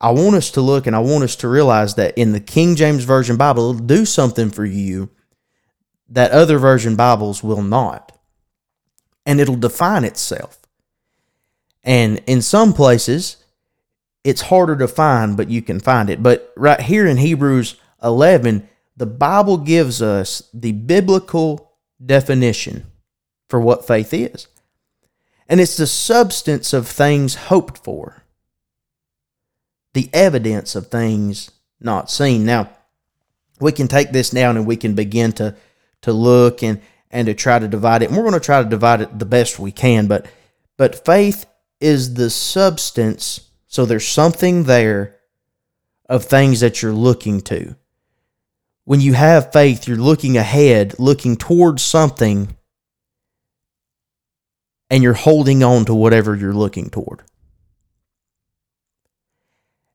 I 0.00 0.10
want 0.10 0.36
us 0.36 0.50
to 0.52 0.60
look 0.60 0.86
and 0.86 0.94
I 0.94 1.00
want 1.00 1.24
us 1.24 1.36
to 1.36 1.48
realize 1.48 1.94
that 1.94 2.16
in 2.16 2.32
the 2.32 2.40
King 2.40 2.76
James 2.76 3.04
Version 3.04 3.36
Bible, 3.36 3.70
it'll 3.70 3.86
do 3.86 4.04
something 4.04 4.50
for 4.50 4.64
you 4.64 5.10
that 6.08 6.30
other 6.30 6.58
version 6.58 6.94
Bibles 6.94 7.42
will 7.42 7.62
not, 7.62 8.16
and 9.24 9.40
it'll 9.40 9.56
define 9.56 10.04
itself. 10.04 10.58
And 11.82 12.22
in 12.26 12.42
some 12.42 12.72
places, 12.72 13.38
it's 14.22 14.42
harder 14.42 14.76
to 14.76 14.88
find, 14.88 15.36
but 15.36 15.50
you 15.50 15.62
can 15.62 15.80
find 15.80 16.10
it. 16.10 16.22
But 16.22 16.52
right 16.56 16.80
here 16.80 17.06
in 17.06 17.16
Hebrews 17.16 17.76
11, 18.06 18.68
the 18.96 19.06
Bible 19.06 19.58
gives 19.58 20.00
us 20.00 20.48
the 20.54 20.72
biblical 20.72 21.72
definition 22.04 22.86
for 23.48 23.60
what 23.60 23.86
faith 23.86 24.14
is. 24.14 24.48
And 25.48 25.60
it's 25.60 25.76
the 25.76 25.86
substance 25.86 26.72
of 26.72 26.88
things 26.88 27.34
hoped 27.34 27.78
for, 27.84 28.24
the 29.92 30.08
evidence 30.12 30.74
of 30.74 30.88
things 30.88 31.50
not 31.80 32.10
seen. 32.10 32.44
Now, 32.44 32.70
we 33.60 33.72
can 33.72 33.88
take 33.88 34.12
this 34.12 34.30
down 34.30 34.56
and 34.56 34.66
we 34.66 34.76
can 34.76 34.94
begin 34.94 35.32
to, 35.32 35.54
to 36.02 36.12
look 36.12 36.62
and 36.62 36.80
and 37.10 37.26
to 37.26 37.34
try 37.34 37.58
to 37.58 37.68
divide 37.68 38.02
it. 38.02 38.08
And 38.08 38.16
we're 38.16 38.24
going 38.24 38.34
to 38.34 38.40
try 38.40 38.62
to 38.62 38.68
divide 38.68 39.00
it 39.00 39.18
the 39.18 39.24
best 39.24 39.58
we 39.58 39.72
can, 39.72 40.06
but 40.06 40.26
but 40.76 41.04
faith 41.04 41.46
is 41.80 42.14
the 42.14 42.30
substance. 42.30 43.48
So 43.68 43.86
there's 43.86 44.06
something 44.06 44.64
there 44.64 45.16
of 46.08 46.24
things 46.24 46.60
that 46.60 46.82
you're 46.82 46.92
looking 46.92 47.40
to. 47.42 47.76
When 48.86 49.00
you 49.00 49.14
have 49.14 49.52
faith, 49.52 49.88
you're 49.88 49.96
looking 49.96 50.36
ahead, 50.36 50.94
looking 51.00 51.36
towards 51.36 51.82
something, 51.82 52.56
and 54.88 55.02
you're 55.02 55.12
holding 55.12 55.64
on 55.64 55.84
to 55.86 55.94
whatever 55.94 56.36
you're 56.36 56.54
looking 56.54 56.88
toward. 56.88 57.22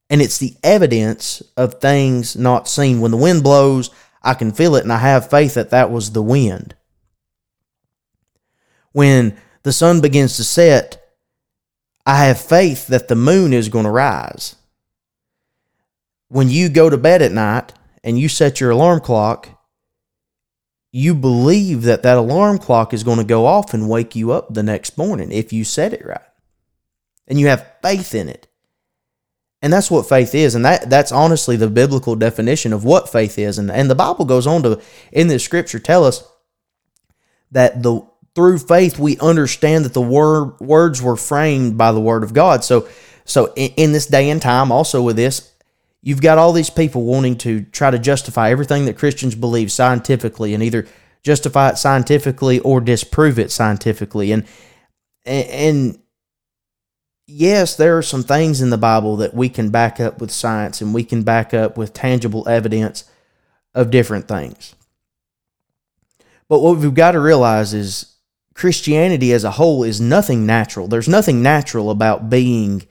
And 0.09 0.21
it's 0.21 0.39
the 0.39 0.55
evidence 0.61 1.41
of 1.55 1.75
things 1.75 2.35
not 2.35 2.67
seen. 2.67 2.99
When 2.99 3.11
the 3.11 3.17
wind 3.17 3.43
blows, 3.43 3.91
I 4.21 4.33
can 4.33 4.51
feel 4.51 4.75
it, 4.75 4.83
and 4.83 4.91
I 4.91 4.97
have 4.97 5.29
faith 5.29 5.53
that 5.53 5.69
that 5.69 5.89
was 5.89 6.11
the 6.11 6.21
wind. 6.21 6.75
When 8.91 9.37
the 9.63 9.71
sun 9.71 10.01
begins 10.01 10.35
to 10.35 10.43
set, 10.43 11.01
I 12.05 12.25
have 12.25 12.41
faith 12.41 12.87
that 12.87 13.07
the 13.07 13.15
moon 13.15 13.53
is 13.53 13.69
going 13.69 13.85
to 13.85 13.91
rise. 13.91 14.57
When 16.27 16.49
you 16.49 16.67
go 16.67 16.89
to 16.89 16.97
bed 16.97 17.21
at 17.21 17.31
night 17.31 17.71
and 18.03 18.19
you 18.19 18.27
set 18.29 18.59
your 18.59 18.71
alarm 18.71 18.99
clock, 18.99 19.49
you 20.91 21.15
believe 21.15 21.83
that 21.83 22.03
that 22.03 22.17
alarm 22.17 22.57
clock 22.57 22.93
is 22.93 23.03
going 23.03 23.17
to 23.17 23.23
go 23.23 23.45
off 23.45 23.73
and 23.73 23.89
wake 23.89 24.15
you 24.15 24.31
up 24.31 24.53
the 24.53 24.63
next 24.63 24.97
morning 24.97 25.31
if 25.31 25.53
you 25.53 25.63
set 25.63 25.93
it 25.93 26.05
right. 26.05 26.19
And 27.27 27.39
you 27.39 27.47
have 27.47 27.75
faith 27.81 28.13
in 28.13 28.27
it. 28.27 28.47
And 29.61 29.71
that's 29.71 29.91
what 29.91 30.09
faith 30.09 30.33
is. 30.33 30.55
And 30.55 30.65
that, 30.65 30.89
that's 30.89 31.11
honestly 31.11 31.55
the 31.55 31.69
biblical 31.69 32.15
definition 32.15 32.73
of 32.73 32.83
what 32.83 33.09
faith 33.09 33.37
is. 33.37 33.57
And, 33.57 33.71
and 33.71 33.89
the 33.89 33.95
Bible 33.95 34.25
goes 34.25 34.47
on 34.47 34.63
to, 34.63 34.81
in 35.11 35.27
this 35.27 35.45
scripture, 35.45 35.79
tell 35.79 36.03
us 36.03 36.27
that 37.51 37.83
the 37.83 38.01
through 38.33 38.57
faith 38.57 38.97
we 38.97 39.17
understand 39.19 39.83
that 39.83 39.93
the 39.93 40.01
word 40.01 40.57
words 40.61 41.01
were 41.01 41.17
framed 41.17 41.77
by 41.77 41.91
the 41.91 41.99
word 41.99 42.23
of 42.23 42.33
God. 42.33 42.63
So 42.63 42.87
so 43.25 43.53
in, 43.55 43.71
in 43.77 43.91
this 43.91 44.05
day 44.05 44.29
and 44.29 44.41
time, 44.41 44.71
also 44.71 45.01
with 45.01 45.15
this, 45.15 45.50
you've 46.01 46.21
got 46.21 46.37
all 46.37 46.53
these 46.53 46.69
people 46.69 47.03
wanting 47.03 47.37
to 47.37 47.61
try 47.63 47.91
to 47.91 47.99
justify 47.99 48.49
everything 48.49 48.85
that 48.85 48.97
Christians 48.97 49.35
believe 49.35 49.71
scientifically 49.71 50.53
and 50.53 50.63
either 50.63 50.87
justify 51.23 51.69
it 51.69 51.77
scientifically 51.77 52.59
or 52.59 52.81
disprove 52.81 53.37
it 53.37 53.51
scientifically. 53.51 54.31
And 54.31 54.45
and 55.25 55.99
yes, 57.27 57.75
there 57.75 57.97
are 57.97 58.01
some 58.01 58.23
things 58.23 58.61
in 58.61 58.71
the 58.71 58.77
Bible 58.77 59.17
that 59.17 59.33
we 59.33 59.49
can 59.49 59.69
back 59.69 59.99
up 59.99 60.19
with 60.19 60.31
science 60.31 60.81
and 60.81 60.93
we 60.93 61.03
can 61.03 61.23
back 61.23 61.53
up 61.53 61.77
with 61.77 61.93
tangible 61.93 62.47
evidence 62.49 63.05
of 63.73 63.91
different 63.91 64.27
things. 64.27 64.75
But 66.47 66.59
what 66.59 66.77
we've 66.77 66.93
got 66.93 67.11
to 67.11 67.19
realize 67.19 67.73
is 67.73 68.15
Christianity 68.53 69.31
as 69.31 69.43
a 69.43 69.51
whole 69.51 69.83
is 69.83 70.01
nothing 70.01 70.45
natural. 70.45 70.87
There's 70.87 71.07
nothing 71.07 71.41
natural 71.41 71.89
about 71.89 72.29
being 72.29 72.83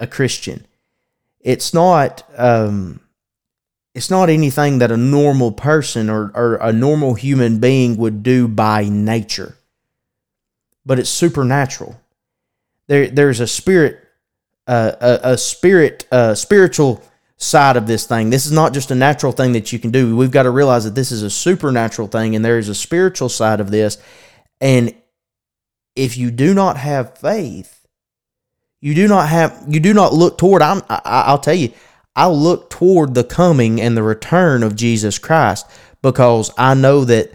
a 0.00 0.06
Christian. 0.06 0.66
It's 1.40 1.72
not 1.72 2.22
um, 2.36 3.00
it's 3.94 4.10
not 4.10 4.28
anything 4.28 4.78
that 4.78 4.90
a 4.90 4.96
normal 4.96 5.52
person 5.52 6.08
or, 6.08 6.30
or 6.34 6.56
a 6.56 6.72
normal 6.72 7.14
human 7.14 7.58
being 7.58 7.96
would 7.96 8.22
do 8.22 8.46
by 8.46 8.88
nature. 8.88 9.56
But 10.84 10.98
it's 10.98 11.10
supernatural. 11.10 12.00
There 12.86 13.08
there's 13.08 13.40
a 13.40 13.46
spirit 13.46 14.06
uh, 14.66 14.92
a, 15.00 15.32
a 15.32 15.38
spirit 15.38 16.06
uh, 16.12 16.34
spiritual 16.34 17.02
side 17.36 17.76
of 17.76 17.86
this 17.86 18.06
thing. 18.06 18.30
This 18.30 18.44
is 18.44 18.52
not 18.52 18.74
just 18.74 18.90
a 18.90 18.94
natural 18.94 19.32
thing 19.32 19.52
that 19.52 19.72
you 19.72 19.78
can 19.78 19.90
do. 19.90 20.14
We've 20.14 20.30
got 20.30 20.42
to 20.42 20.50
realize 20.50 20.84
that 20.84 20.94
this 20.94 21.10
is 21.10 21.22
a 21.22 21.30
supernatural 21.30 22.08
thing 22.08 22.36
and 22.36 22.44
there 22.44 22.58
is 22.58 22.68
a 22.68 22.74
spiritual 22.74 23.30
side 23.30 23.60
of 23.60 23.70
this 23.70 23.98
and 24.60 24.94
if 25.96 26.16
you 26.16 26.30
do 26.30 26.54
not 26.54 26.76
have 26.76 27.18
faith, 27.18 27.79
you 28.80 28.94
do 28.94 29.08
not 29.08 29.28
have 29.28 29.64
you 29.68 29.80
do 29.80 29.92
not 29.94 30.12
look 30.12 30.38
toward 30.38 30.62
I'm 30.62 30.82
I, 30.88 31.00
I'll 31.04 31.38
tell 31.38 31.54
you, 31.54 31.72
I 32.16 32.28
look 32.28 32.70
toward 32.70 33.14
the 33.14 33.24
coming 33.24 33.80
and 33.80 33.96
the 33.96 34.02
return 34.02 34.62
of 34.62 34.76
Jesus 34.76 35.18
Christ 35.18 35.66
because 36.02 36.52
I 36.56 36.74
know 36.74 37.04
that 37.04 37.32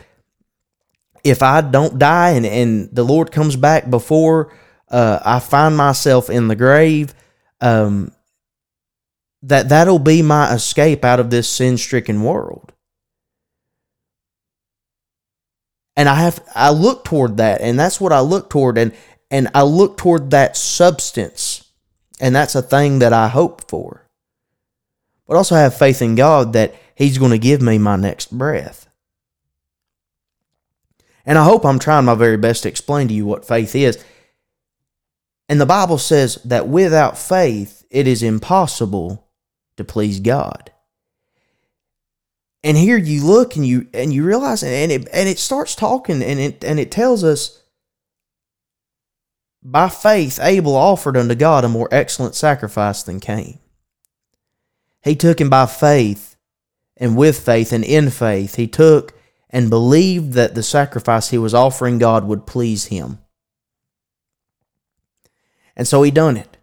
if 1.24 1.42
I 1.42 1.62
don't 1.62 1.98
die 1.98 2.32
and, 2.32 2.46
and 2.46 2.90
the 2.92 3.04
Lord 3.04 3.32
comes 3.32 3.56
back 3.56 3.90
before 3.90 4.54
uh, 4.90 5.20
I 5.24 5.40
find 5.40 5.75
myself 5.75 6.30
in 6.30 6.48
the 6.48 6.56
grave, 6.56 7.16
um, 7.62 8.12
that 9.42 9.70
that'll 9.70 10.00
be 10.00 10.22
my 10.22 10.54
escape 10.54 11.04
out 11.04 11.20
of 11.20 11.32
this 11.32 11.50
sin 11.50 11.78
stricken 11.78 12.22
world. 12.22 12.72
and 15.96 16.10
I 16.10 16.16
have 16.16 16.44
I 16.54 16.72
look 16.72 17.06
toward 17.06 17.38
that, 17.38 17.62
and 17.62 17.80
that's 17.80 18.02
what 18.02 18.12
I 18.12 18.20
look 18.20 18.50
toward, 18.50 18.78
and 18.78 18.94
and 19.36 19.50
I 19.54 19.63
look 19.63 19.98
toward 19.98 20.32
that 20.32 20.56
substance, 20.56 21.70
and 22.22 22.34
that's 22.34 22.56
a 22.56 22.62
thing 22.62 23.00
that 23.00 23.12
I 23.12 23.27
hope 23.27 23.70
for. 23.70 24.08
But 25.27 25.36
also 25.36 25.56
have 25.56 25.77
faith 25.77 26.01
in 26.01 26.15
God 26.15 26.54
that 26.54 26.74
He's 26.96 27.18
going 27.18 27.32
to 27.32 27.38
give 27.38 27.62
me 27.62 27.77
my 27.77 27.98
next 27.98 28.32
breath. 28.38 28.88
And 31.25 31.38
I 31.38 31.44
hope 31.44 31.65
I'm 31.65 31.80
trying 31.80 32.06
my 32.06 32.15
very 32.15 32.38
best 32.38 32.63
to 32.63 32.70
explain 32.70 33.10
to 33.10 33.13
you 33.13 33.25
what 33.25 33.46
faith 33.46 33.75
is. 33.75 34.01
And 35.50 35.60
the 35.60 35.65
Bible 35.65 35.98
says 35.98 36.36
that 36.46 36.70
without 36.70 37.18
faith, 37.18 37.84
it 37.89 38.08
is 38.08 38.24
impossible 38.24 39.27
to 39.75 39.84
please 39.84 40.22
God 40.22 40.72
and 42.63 42.77
here 42.77 42.98
you 42.98 43.24
look 43.24 43.58
and 43.58 43.68
you 43.68 43.88
and 43.94 44.12
you 44.12 44.24
realize 44.24 44.63
and 44.63 44.92
it 44.92 45.08
and 45.13 45.30
it 45.30 45.38
starts 45.38 45.75
talking 45.75 46.24
and 46.24 46.39
it 46.39 46.63
and 46.63 46.80
it 46.80 46.89
tells 46.89 47.24
us 47.24 47.62
by 49.65 49.89
faith 49.89 50.39
Abel 50.41 50.75
offered 50.75 51.17
unto 51.17 51.34
God 51.34 51.65
a 51.65 51.69
more 51.69 51.89
excellent 51.91 52.36
sacrifice 52.36 53.01
than 53.01 53.19
Cain. 53.19 53.57
He 55.03 55.15
took 55.15 55.41
him 55.41 55.50
by 55.50 55.65
faith 55.65 56.36
and 56.95 57.17
with 57.17 57.43
faith 57.43 57.74
and 57.74 57.84
in 57.84 58.12
faith 58.12 58.55
he 58.55 58.67
took 58.67 59.17
and 59.50 59.72
believed 59.72 60.34
that 60.34 60.53
the 60.53 60.62
sacrifice 60.62 61.29
he 61.29 61.39
was 61.39 61.55
offering 61.55 61.98
God 61.98 62.25
would 62.25 62.45
please 62.45 62.86
him. 62.86 63.17
And 65.75 65.88
so 65.88 66.03
he 66.03 66.12
done 66.12 66.38
it. 66.38 66.57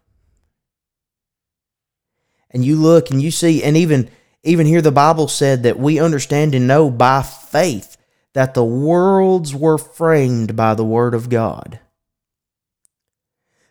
And 2.50 2.64
you 2.64 2.76
look 2.76 3.10
and 3.10 3.20
you 3.20 3.32
see 3.32 3.64
and 3.64 3.76
even 3.76 4.10
even 4.44 4.66
here, 4.66 4.82
the 4.82 4.92
Bible 4.92 5.28
said 5.28 5.62
that 5.64 5.78
we 5.78 6.00
understand 6.00 6.54
and 6.54 6.66
know 6.66 6.90
by 6.90 7.22
faith 7.22 7.96
that 8.32 8.54
the 8.54 8.64
worlds 8.64 9.54
were 9.54 9.78
framed 9.78 10.56
by 10.56 10.74
the 10.74 10.84
Word 10.84 11.14
of 11.14 11.28
God. 11.28 11.78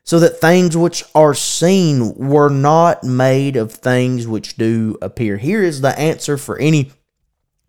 So 0.03 0.19
that 0.19 0.41
things 0.41 0.75
which 0.75 1.03
are 1.13 1.33
seen 1.33 2.15
were 2.15 2.49
not 2.49 3.03
made 3.03 3.55
of 3.55 3.71
things 3.71 4.27
which 4.27 4.57
do 4.57 4.97
appear. 5.01 5.37
Here 5.37 5.63
is 5.63 5.81
the 5.81 5.97
answer 5.97 6.37
for 6.37 6.57
any 6.57 6.91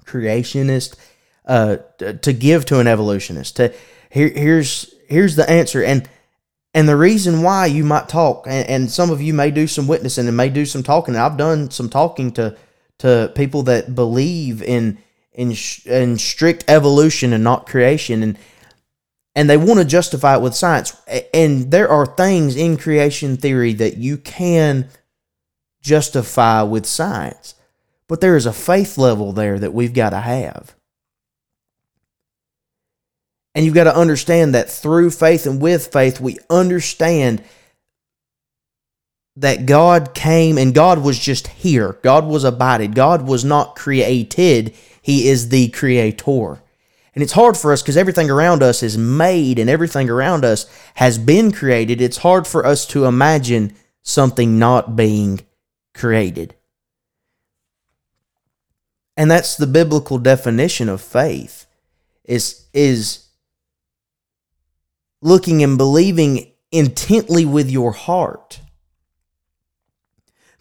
creationist 0.04 0.96
uh, 1.44 1.76
to 1.98 2.32
give 2.32 2.64
to 2.66 2.80
an 2.80 2.86
evolutionist. 2.86 3.56
To 3.56 3.72
here, 4.10 4.28
here's 4.28 4.94
here's 5.08 5.36
the 5.36 5.48
answer, 5.48 5.82
and 5.82 6.08
and 6.74 6.88
the 6.88 6.96
reason 6.96 7.42
why 7.42 7.66
you 7.66 7.84
might 7.84 8.08
talk, 8.08 8.46
and, 8.46 8.68
and 8.68 8.90
some 8.90 9.10
of 9.10 9.20
you 9.20 9.34
may 9.34 9.50
do 9.50 9.66
some 9.66 9.86
witnessing 9.86 10.26
and 10.26 10.36
may 10.36 10.48
do 10.48 10.64
some 10.64 10.82
talking. 10.82 11.16
I've 11.16 11.36
done 11.36 11.70
some 11.70 11.88
talking 11.88 12.32
to 12.32 12.56
to 12.98 13.32
people 13.34 13.64
that 13.64 13.94
believe 13.94 14.62
in 14.62 14.98
in 15.32 15.54
in 15.84 16.18
strict 16.18 16.64
evolution 16.68 17.32
and 17.32 17.42
not 17.42 17.66
creation 17.66 18.22
and 18.22 18.38
and 19.34 19.48
they 19.48 19.56
want 19.56 19.78
to 19.78 19.84
justify 19.84 20.36
it 20.36 20.42
with 20.42 20.54
science 20.54 20.96
and 21.32 21.70
there 21.70 21.88
are 21.88 22.06
things 22.06 22.56
in 22.56 22.76
creation 22.76 23.36
theory 23.36 23.72
that 23.72 23.96
you 23.96 24.16
can 24.16 24.88
justify 25.80 26.62
with 26.62 26.86
science 26.86 27.54
but 28.08 28.20
there 28.20 28.36
is 28.36 28.46
a 28.46 28.52
faith 28.52 28.98
level 28.98 29.32
there 29.32 29.58
that 29.58 29.74
we've 29.74 29.94
got 29.94 30.10
to 30.10 30.20
have 30.20 30.74
and 33.54 33.64
you've 33.64 33.74
got 33.74 33.84
to 33.84 33.96
understand 33.96 34.54
that 34.54 34.70
through 34.70 35.10
faith 35.10 35.46
and 35.46 35.60
with 35.60 35.92
faith 35.92 36.20
we 36.20 36.38
understand 36.48 37.42
that 39.36 39.66
God 39.66 40.14
came 40.14 40.58
and 40.58 40.74
God 40.74 41.02
was 41.02 41.18
just 41.18 41.48
here. 41.48 41.98
God 42.02 42.26
was 42.26 42.44
abided. 42.44 42.94
God 42.94 43.26
was 43.26 43.44
not 43.44 43.76
created. 43.76 44.74
He 45.00 45.28
is 45.28 45.48
the 45.48 45.68
creator. 45.70 46.61
And 47.14 47.22
it's 47.22 47.32
hard 47.32 47.56
for 47.56 47.72
us 47.72 47.82
because 47.82 47.96
everything 47.96 48.30
around 48.30 48.62
us 48.62 48.82
is 48.82 48.96
made 48.96 49.58
and 49.58 49.68
everything 49.68 50.08
around 50.08 50.44
us 50.44 50.66
has 50.94 51.18
been 51.18 51.52
created. 51.52 52.00
It's 52.00 52.18
hard 52.18 52.46
for 52.46 52.64
us 52.64 52.86
to 52.88 53.04
imagine 53.04 53.74
something 54.02 54.58
not 54.58 54.96
being 54.96 55.40
created. 55.94 56.54
And 59.16 59.30
that's 59.30 59.56
the 59.56 59.66
biblical 59.66 60.18
definition 60.18 60.88
of 60.88 61.00
faith 61.00 61.66
is 62.24 62.66
is 62.72 63.26
looking 65.20 65.62
and 65.62 65.76
believing 65.76 66.52
intently 66.70 67.44
with 67.44 67.70
your 67.70 67.92
heart 67.92 68.60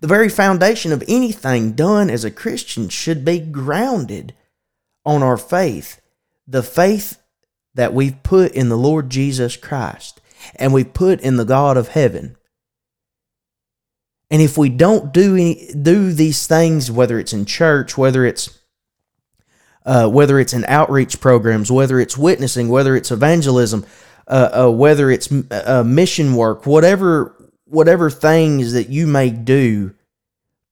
the 0.02 0.08
very 0.08 0.30
foundation 0.30 0.92
of 0.92 1.04
anything 1.08 1.74
done 1.74 2.10
as 2.10 2.26
a 2.26 2.32
Christian 2.32 2.90
should 2.90 3.24
be 3.24 3.40
grounded 3.40 4.34
on 5.06 5.24
our 5.24 5.38
faith 5.38 6.01
the 6.48 6.64
faith 6.64 7.22
that 7.76 7.94
we've 7.94 8.22
put 8.24 8.52
in 8.54 8.70
the 8.70 8.78
Lord 8.78 9.10
Jesus 9.10 9.56
Christ 9.56 10.22
and 10.56 10.74
we 10.74 10.84
put 10.84 11.22
in 11.22 11.38
the 11.38 11.46
God 11.46 11.78
of 11.78 11.90
heaven. 11.90 12.36
And 14.30 14.42
if 14.42 14.58
we 14.58 14.70
don't 14.70 15.14
do 15.14 15.36
any, 15.36 15.72
do 15.74 16.14
these 16.14 16.48
things, 16.48 16.90
whether 16.90 17.20
it's 17.20 17.34
in 17.34 17.46
church, 17.46 17.98
whether 17.98 18.26
it's 18.26 18.58
uh, 19.84 20.08
whether 20.08 20.40
it's 20.40 20.54
in 20.54 20.64
outreach 20.66 21.20
programs, 21.20 21.72
whether 21.72 22.00
it's 22.00 22.18
witnessing, 22.18 22.70
whether 22.70 22.96
it's 22.96 23.12
evangelism, 23.12 23.84
uh, 24.28 24.50
uh, 24.66 24.70
whether 24.70 25.10
it's 25.10 25.30
uh, 25.52 25.84
mission 25.86 26.36
work, 26.36 26.66
whatever 26.66 27.36
whatever 27.66 28.10
things 28.10 28.74
that 28.74 28.90
you 28.90 29.08
may 29.08 29.30
do 29.30 29.94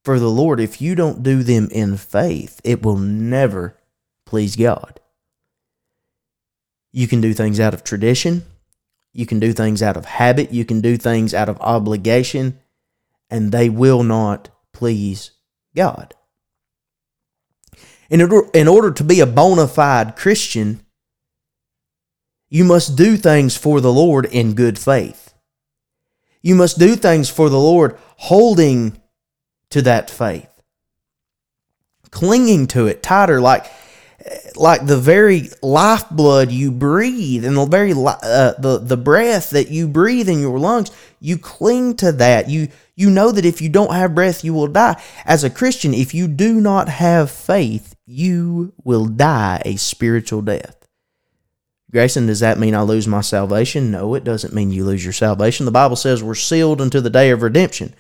for 0.04 0.20
the 0.20 0.30
Lord, 0.30 0.60
if 0.60 0.82
you 0.82 0.96
don't 0.96 1.24
do 1.24 1.44
them 1.44 1.70
in 1.72 1.98
faith, 1.98 2.62
it 2.64 2.84
will 2.84 2.98
never 2.98 3.78
please 4.26 4.56
God. 4.56 5.00
You 6.92 7.08
can 7.08 7.22
do 7.22 7.34
things 7.34 7.60
out 7.60 7.74
of 7.74 7.84
tradition. 7.84 8.44
You 9.14 9.26
can 9.26 9.40
do 9.40 9.54
things 9.54 9.82
out 9.82 9.98
of 9.98 10.06
habit. 10.06 10.52
You 10.52 10.66
can 10.66 10.82
do 10.82 10.98
things 10.98 11.34
out 11.34 11.50
of 11.50 11.60
obligation, 11.62 12.60
and 13.30 13.52
they 13.52 13.70
will 13.70 14.04
not 14.04 14.50
please 14.74 15.32
God. 15.76 16.14
In 18.10 18.22
order, 18.22 18.50
in 18.54 18.68
order 18.68 18.92
to 18.92 19.04
be 19.04 19.20
a 19.20 19.28
bona 19.28 19.68
fide 19.68 20.16
Christian, 20.16 20.82
you 22.50 22.64
must 22.64 22.96
do 22.96 23.18
things 23.18 23.56
for 23.56 23.80
the 23.80 23.94
Lord 23.94 24.26
in 24.26 24.56
good 24.56 24.80
faith. 24.80 25.34
You 26.42 26.56
must 26.56 26.80
do 26.80 26.96
things 26.96 27.30
for 27.30 27.50
the 27.50 27.60
Lord 27.60 27.98
holding 28.18 29.00
to 29.70 29.82
that 29.84 30.10
faith, 30.10 30.62
clinging 32.10 32.66
to 32.68 32.88
it 32.88 33.04
tighter, 33.04 33.40
like 33.40 33.68
like 34.56 34.86
the 34.86 34.98
very 34.98 35.50
lifeblood 35.62 36.52
you 36.52 36.72
breathe 36.72 37.46
and 37.46 37.56
the 37.56 37.66
very 37.66 37.94
uh, 37.94 38.54
the 38.60 38.80
the 38.82 38.98
breath 38.98 39.52
that 39.52 39.70
you 39.70 39.88
breathe 39.88 40.30
in 40.30 40.40
your 40.40 40.60
lungs 40.60 40.92
you 41.20 41.38
cling 41.38 41.96
to 41.98 42.12
that. 42.14 42.50
You 42.50 42.70
you 42.96 43.10
know 43.10 43.32
that 43.32 43.46
if 43.46 43.62
you 43.62 43.70
don't 43.70 43.94
have 43.94 44.16
breath 44.16 44.44
you 44.44 44.54
will 44.54 44.68
die. 44.68 45.02
As 45.26 45.44
a 45.44 45.50
christian 45.50 45.94
if 45.94 46.14
you 46.14 46.28
do 46.28 46.60
not 46.60 46.90
have 46.90 47.32
faith 47.32 47.96
you 48.06 48.74
will 48.84 49.06
die 49.06 49.62
a 49.66 49.76
spiritual 49.78 50.42
death. 50.42 50.76
Grayson 51.92 52.28
does 52.28 52.42
that 52.42 52.60
mean 52.60 52.76
i 52.76 52.82
lose 52.82 53.08
my 53.08 53.22
salvation? 53.22 53.92
No 53.92 54.14
it 54.16 54.24
doesn't 54.24 54.54
mean 54.54 54.72
you 54.72 54.84
lose 54.84 55.04
your 55.04 55.14
salvation. 55.14 55.66
The 55.66 55.72
bible 55.72 55.96
says 55.96 56.22
we're 56.24 56.36
sealed 56.36 56.82
until 56.82 57.02
the 57.02 57.10
day 57.10 57.32
of 57.32 57.42
redemption 57.42 57.94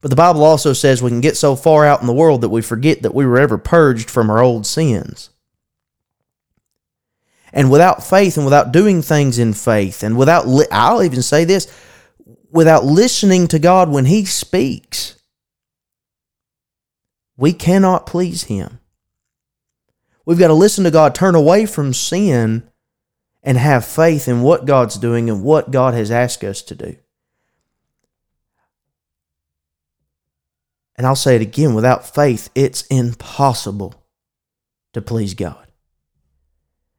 but 0.00 0.08
the 0.08 0.16
Bible 0.16 0.42
also 0.42 0.72
says 0.72 1.02
we 1.02 1.10
can 1.10 1.20
get 1.20 1.36
so 1.36 1.54
far 1.54 1.84
out 1.84 2.00
in 2.00 2.06
the 2.06 2.12
world 2.12 2.40
that 2.40 2.48
we 2.48 2.62
forget 2.62 3.02
that 3.02 3.14
we 3.14 3.26
were 3.26 3.38
ever 3.38 3.58
purged 3.58 4.10
from 4.10 4.30
our 4.30 4.42
old 4.42 4.66
sins. 4.66 5.30
And 7.52 7.70
without 7.70 8.04
faith 8.04 8.36
and 8.36 8.46
without 8.46 8.72
doing 8.72 9.02
things 9.02 9.38
in 9.38 9.52
faith 9.52 10.02
and 10.02 10.16
without, 10.16 10.46
li- 10.46 10.66
I'll 10.70 11.02
even 11.02 11.20
say 11.20 11.44
this, 11.44 11.66
without 12.50 12.84
listening 12.84 13.48
to 13.48 13.58
God 13.58 13.90
when 13.90 14.06
He 14.06 14.24
speaks, 14.24 15.16
we 17.36 17.52
cannot 17.52 18.06
please 18.06 18.44
Him. 18.44 18.78
We've 20.24 20.38
got 20.38 20.48
to 20.48 20.54
listen 20.54 20.84
to 20.84 20.90
God, 20.90 21.14
turn 21.14 21.34
away 21.34 21.66
from 21.66 21.92
sin, 21.92 22.62
and 23.42 23.58
have 23.58 23.84
faith 23.84 24.28
in 24.28 24.42
what 24.42 24.66
God's 24.66 24.96
doing 24.96 25.28
and 25.28 25.42
what 25.42 25.70
God 25.70 25.94
has 25.94 26.10
asked 26.10 26.44
us 26.44 26.62
to 26.62 26.74
do. 26.74 26.96
And 31.00 31.06
I'll 31.06 31.16
say 31.16 31.34
it 31.34 31.40
again 31.40 31.72
without 31.72 32.14
faith, 32.14 32.50
it's 32.54 32.82
impossible 32.88 33.94
to 34.92 35.00
please 35.00 35.32
God. 35.32 35.66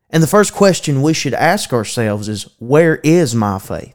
And 0.10 0.24
the 0.24 0.28
first 0.28 0.56
question 0.56 1.04
we 1.04 1.14
should 1.14 1.36
ask 1.36 1.72
ourselves 1.72 2.28
is 2.28 2.50
where 2.58 2.96
is 3.04 3.36
my 3.36 3.60
faith? 3.60 3.94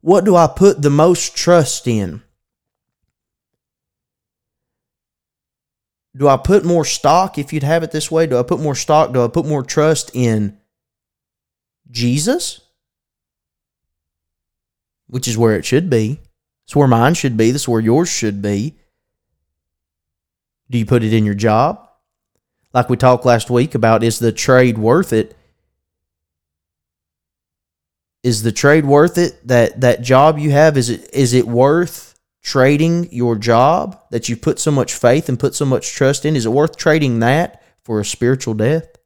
What 0.00 0.24
do 0.24 0.34
I 0.34 0.48
put 0.48 0.82
the 0.82 0.90
most 0.90 1.36
trust 1.36 1.86
in? 1.86 2.22
Do 6.16 6.26
I 6.26 6.36
put 6.36 6.64
more 6.64 6.84
stock, 6.84 7.38
if 7.38 7.52
you'd 7.52 7.62
have 7.62 7.84
it 7.84 7.92
this 7.92 8.10
way? 8.10 8.26
Do 8.26 8.40
I 8.40 8.42
put 8.42 8.58
more 8.58 8.74
stock? 8.74 9.12
Do 9.12 9.22
I 9.22 9.28
put 9.28 9.46
more 9.46 9.62
trust 9.62 10.10
in 10.14 10.58
Jesus? 11.92 12.60
Which 15.06 15.28
is 15.28 15.38
where 15.38 15.54
it 15.54 15.64
should 15.64 15.88
be. 15.88 16.18
It's 16.64 16.76
where 16.76 16.88
mine 16.88 17.14
should 17.14 17.36
be. 17.36 17.50
That's 17.50 17.68
where 17.68 17.80
yours 17.80 18.08
should 18.08 18.40
be. 18.40 18.76
Do 20.70 20.78
you 20.78 20.86
put 20.86 21.02
it 21.02 21.12
in 21.12 21.24
your 21.24 21.34
job? 21.34 21.88
Like 22.72 22.88
we 22.88 22.96
talked 22.96 23.24
last 23.24 23.50
week 23.50 23.74
about 23.74 24.02
is 24.02 24.18
the 24.18 24.32
trade 24.32 24.78
worth 24.78 25.12
it? 25.12 25.36
Is 28.22 28.42
the 28.42 28.52
trade 28.52 28.86
worth 28.86 29.18
it? 29.18 29.46
That 29.46 29.82
that 29.82 30.02
job 30.02 30.38
you 30.38 30.50
have 30.50 30.76
is 30.76 30.90
it 30.90 31.08
is 31.14 31.34
it 31.34 31.46
worth 31.46 32.18
trading 32.42 33.12
your 33.12 33.36
job 33.36 34.00
that 34.10 34.28
you 34.28 34.36
put 34.36 34.58
so 34.58 34.70
much 34.70 34.94
faith 34.94 35.28
and 35.28 35.38
put 35.38 35.54
so 35.54 35.64
much 35.64 35.92
trust 35.92 36.24
in? 36.24 36.34
Is 36.34 36.46
it 36.46 36.52
worth 36.52 36.76
trading 36.76 37.20
that 37.20 37.62
for 37.82 38.00
a 38.00 38.04
spiritual 38.04 38.54
death? 38.54 38.96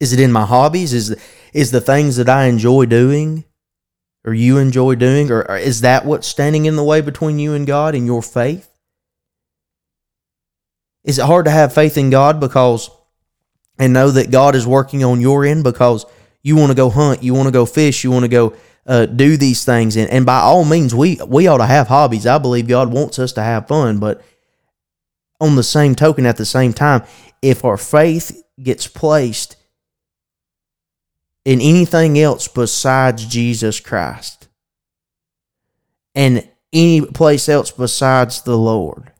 Is 0.00 0.12
it 0.12 0.20
in 0.20 0.32
my 0.32 0.44
hobbies? 0.44 0.92
Is 0.92 1.16
is 1.52 1.70
the 1.70 1.80
things 1.80 2.16
that 2.16 2.28
I 2.28 2.44
enjoy 2.44 2.86
doing? 2.86 3.44
Or 4.28 4.34
you 4.34 4.58
enjoy 4.58 4.94
doing? 4.94 5.30
Or, 5.30 5.56
is 5.56 5.80
that 5.80 6.04
what's 6.04 6.26
standing 6.26 6.66
in 6.66 6.76
the 6.76 6.84
way 6.84 7.00
between 7.00 7.38
you 7.38 7.54
and 7.54 7.66
God 7.66 7.94
and 7.94 8.04
your 8.04 8.22
faith? 8.22 8.68
Is 11.02 11.18
it 11.18 11.24
hard 11.24 11.46
to 11.46 11.50
have 11.50 11.72
faith 11.72 11.96
in 11.96 12.10
God 12.10 12.38
because 12.38 12.90
and 13.78 13.94
know 13.94 14.10
that 14.10 14.30
God 14.30 14.54
is 14.54 14.66
working 14.66 15.02
on 15.02 15.20
your 15.20 15.46
end 15.46 15.64
because 15.64 16.04
you 16.42 16.56
want 16.56 16.70
to 16.70 16.76
go 16.76 16.90
hunt, 16.90 17.22
you 17.22 17.32
want 17.32 17.46
to 17.46 17.52
go 17.52 17.64
fish, 17.64 18.04
you 18.04 18.10
want 18.10 18.24
to 18.24 18.28
go 18.28 18.54
uh, 18.86 19.06
do 19.06 19.36
these 19.36 19.64
things, 19.64 19.96
and, 19.96 20.10
and 20.10 20.26
by 20.26 20.40
all 20.40 20.64
means, 20.64 20.94
we 20.94 21.18
we 21.26 21.46
ought 21.46 21.58
to 21.58 21.66
have 21.66 21.88
hobbies. 21.88 22.26
I 22.26 22.38
believe 22.38 22.66
God 22.66 22.92
wants 22.92 23.18
us 23.18 23.32
to 23.34 23.42
have 23.42 23.68
fun, 23.68 23.98
but 23.98 24.22
on 25.40 25.56
the 25.56 25.62
same 25.62 25.94
token, 25.94 26.26
at 26.26 26.36
the 26.36 26.46
same 26.46 26.72
time, 26.72 27.04
if 27.40 27.64
our 27.64 27.76
faith 27.76 28.42
gets 28.62 28.86
placed 28.86 29.56
in 31.48 31.62
anything 31.62 32.18
else 32.18 32.46
besides 32.46 33.24
Jesus 33.24 33.80
Christ 33.80 34.48
and 36.14 36.46
any 36.74 37.00
place 37.00 37.48
else 37.48 37.70
besides 37.70 38.42
the 38.42 38.58
Lord. 38.58 39.12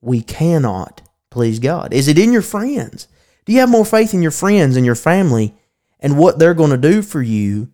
We 0.00 0.22
cannot 0.22 1.02
please 1.28 1.58
God. 1.58 1.92
Is 1.92 2.08
it 2.08 2.18
in 2.18 2.32
your 2.32 2.40
friends? 2.40 3.08
Do 3.44 3.52
you 3.52 3.60
have 3.60 3.68
more 3.68 3.84
faith 3.84 4.14
in 4.14 4.22
your 4.22 4.30
friends 4.30 4.74
and 4.74 4.86
your 4.86 4.94
family 4.94 5.54
and 5.98 6.18
what 6.18 6.38
they're 6.38 6.54
going 6.54 6.70
to 6.70 6.78
do 6.78 7.02
for 7.02 7.20
you 7.20 7.68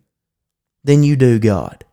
than 0.83 1.01
you 1.01 1.15
do 1.15 1.39
God? 1.39 1.85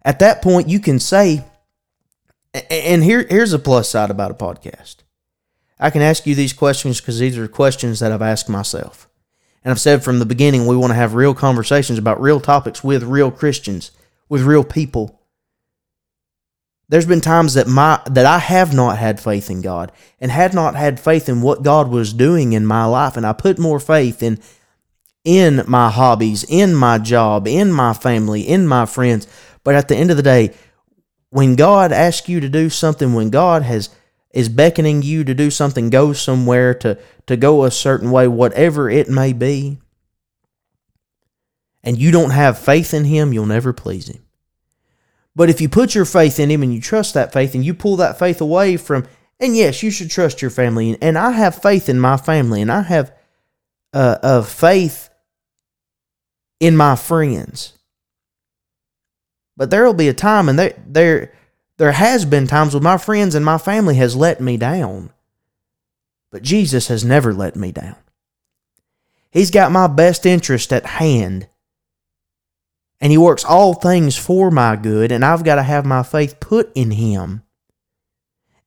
At 0.00 0.20
that 0.20 0.40
point, 0.40 0.70
you 0.70 0.80
can 0.80 0.98
say, 0.98 1.44
and 2.70 3.04
here, 3.04 3.26
here's 3.28 3.52
a 3.52 3.58
plus 3.58 3.90
side 3.90 4.10
about 4.10 4.30
a 4.30 4.34
podcast. 4.34 5.02
I 5.78 5.90
can 5.90 6.02
ask 6.02 6.26
you 6.26 6.34
these 6.34 6.52
questions 6.52 7.00
because 7.00 7.18
these 7.18 7.36
are 7.36 7.48
questions 7.48 8.00
that 8.00 8.12
I've 8.12 8.22
asked 8.22 8.48
myself. 8.48 9.08
And 9.62 9.70
I've 9.70 9.80
said 9.80 10.04
from 10.04 10.18
the 10.18 10.26
beginning, 10.26 10.66
we 10.66 10.76
want 10.76 10.92
to 10.92 10.96
have 10.96 11.14
real 11.14 11.34
conversations 11.34 11.98
about 11.98 12.20
real 12.20 12.40
topics 12.40 12.84
with 12.84 13.02
real 13.02 13.30
Christians, 13.30 13.90
with 14.28 14.42
real 14.42 14.64
people. 14.64 15.20
There's 16.88 17.06
been 17.06 17.20
times 17.20 17.54
that 17.54 17.66
my 17.66 18.00
that 18.08 18.26
I 18.26 18.38
have 18.38 18.72
not 18.72 18.96
had 18.96 19.18
faith 19.18 19.50
in 19.50 19.60
God 19.60 19.90
and 20.20 20.30
had 20.30 20.54
not 20.54 20.76
had 20.76 21.00
faith 21.00 21.28
in 21.28 21.42
what 21.42 21.64
God 21.64 21.88
was 21.88 22.12
doing 22.12 22.52
in 22.52 22.64
my 22.64 22.84
life, 22.84 23.16
and 23.16 23.26
I 23.26 23.32
put 23.32 23.58
more 23.58 23.80
faith 23.80 24.22
in 24.22 24.38
in 25.24 25.64
my 25.66 25.90
hobbies, 25.90 26.44
in 26.44 26.76
my 26.76 26.98
job, 26.98 27.48
in 27.48 27.72
my 27.72 27.92
family, 27.92 28.42
in 28.42 28.68
my 28.68 28.86
friends. 28.86 29.26
But 29.64 29.74
at 29.74 29.88
the 29.88 29.96
end 29.96 30.12
of 30.12 30.16
the 30.16 30.22
day, 30.22 30.54
when 31.30 31.56
God 31.56 31.90
asks 31.90 32.28
you 32.28 32.38
to 32.38 32.48
do 32.48 32.70
something, 32.70 33.14
when 33.14 33.30
God 33.30 33.64
has 33.64 33.90
is 34.36 34.50
beckoning 34.50 35.00
you 35.00 35.24
to 35.24 35.32
do 35.32 35.50
something, 35.50 35.88
go 35.88 36.12
somewhere, 36.12 36.74
to, 36.74 36.98
to 37.26 37.38
go 37.38 37.64
a 37.64 37.70
certain 37.70 38.10
way, 38.10 38.28
whatever 38.28 38.90
it 38.90 39.08
may 39.08 39.32
be, 39.32 39.78
and 41.82 41.96
you 41.96 42.10
don't 42.10 42.32
have 42.32 42.58
faith 42.58 42.92
in 42.92 43.04
Him, 43.04 43.32
you'll 43.32 43.46
never 43.46 43.72
please 43.72 44.08
Him. 44.08 44.22
But 45.34 45.48
if 45.48 45.62
you 45.62 45.70
put 45.70 45.94
your 45.94 46.04
faith 46.04 46.38
in 46.38 46.50
Him 46.50 46.62
and 46.62 46.74
you 46.74 46.82
trust 46.82 47.14
that 47.14 47.32
faith 47.32 47.54
and 47.54 47.64
you 47.64 47.72
pull 47.72 47.96
that 47.96 48.18
faith 48.18 48.42
away 48.42 48.76
from, 48.76 49.06
and 49.40 49.56
yes, 49.56 49.82
you 49.82 49.90
should 49.90 50.10
trust 50.10 50.42
your 50.42 50.50
family, 50.50 50.98
and 51.00 51.16
I 51.16 51.30
have 51.30 51.62
faith 51.62 51.88
in 51.88 51.98
my 51.98 52.18
family, 52.18 52.60
and 52.60 52.70
I 52.70 52.82
have 52.82 53.14
a 53.94 54.42
faith 54.42 55.08
in 56.60 56.76
my 56.76 56.94
friends. 56.94 57.72
But 59.56 59.70
there 59.70 59.86
will 59.86 59.94
be 59.94 60.08
a 60.08 60.14
time, 60.14 60.50
and 60.50 60.58
there, 60.58 60.74
there, 60.86 61.32
there 61.78 61.92
has 61.92 62.24
been 62.24 62.46
times 62.46 62.74
when 62.74 62.82
my 62.82 62.98
friends 62.98 63.34
and 63.34 63.44
my 63.44 63.58
family 63.58 63.96
has 63.96 64.16
let 64.16 64.40
me 64.40 64.56
down. 64.56 65.10
But 66.30 66.42
Jesus 66.42 66.88
has 66.88 67.04
never 67.04 67.32
let 67.34 67.56
me 67.56 67.72
down. 67.72 67.96
He's 69.30 69.50
got 69.50 69.72
my 69.72 69.86
best 69.86 70.24
interest 70.26 70.72
at 70.72 70.86
hand. 70.86 71.48
And 73.00 73.12
he 73.12 73.18
works 73.18 73.44
all 73.44 73.74
things 73.74 74.16
for 74.16 74.50
my 74.50 74.74
good, 74.76 75.12
and 75.12 75.22
I've 75.24 75.44
got 75.44 75.56
to 75.56 75.62
have 75.62 75.84
my 75.84 76.02
faith 76.02 76.40
put 76.40 76.72
in 76.74 76.92
him. 76.92 77.42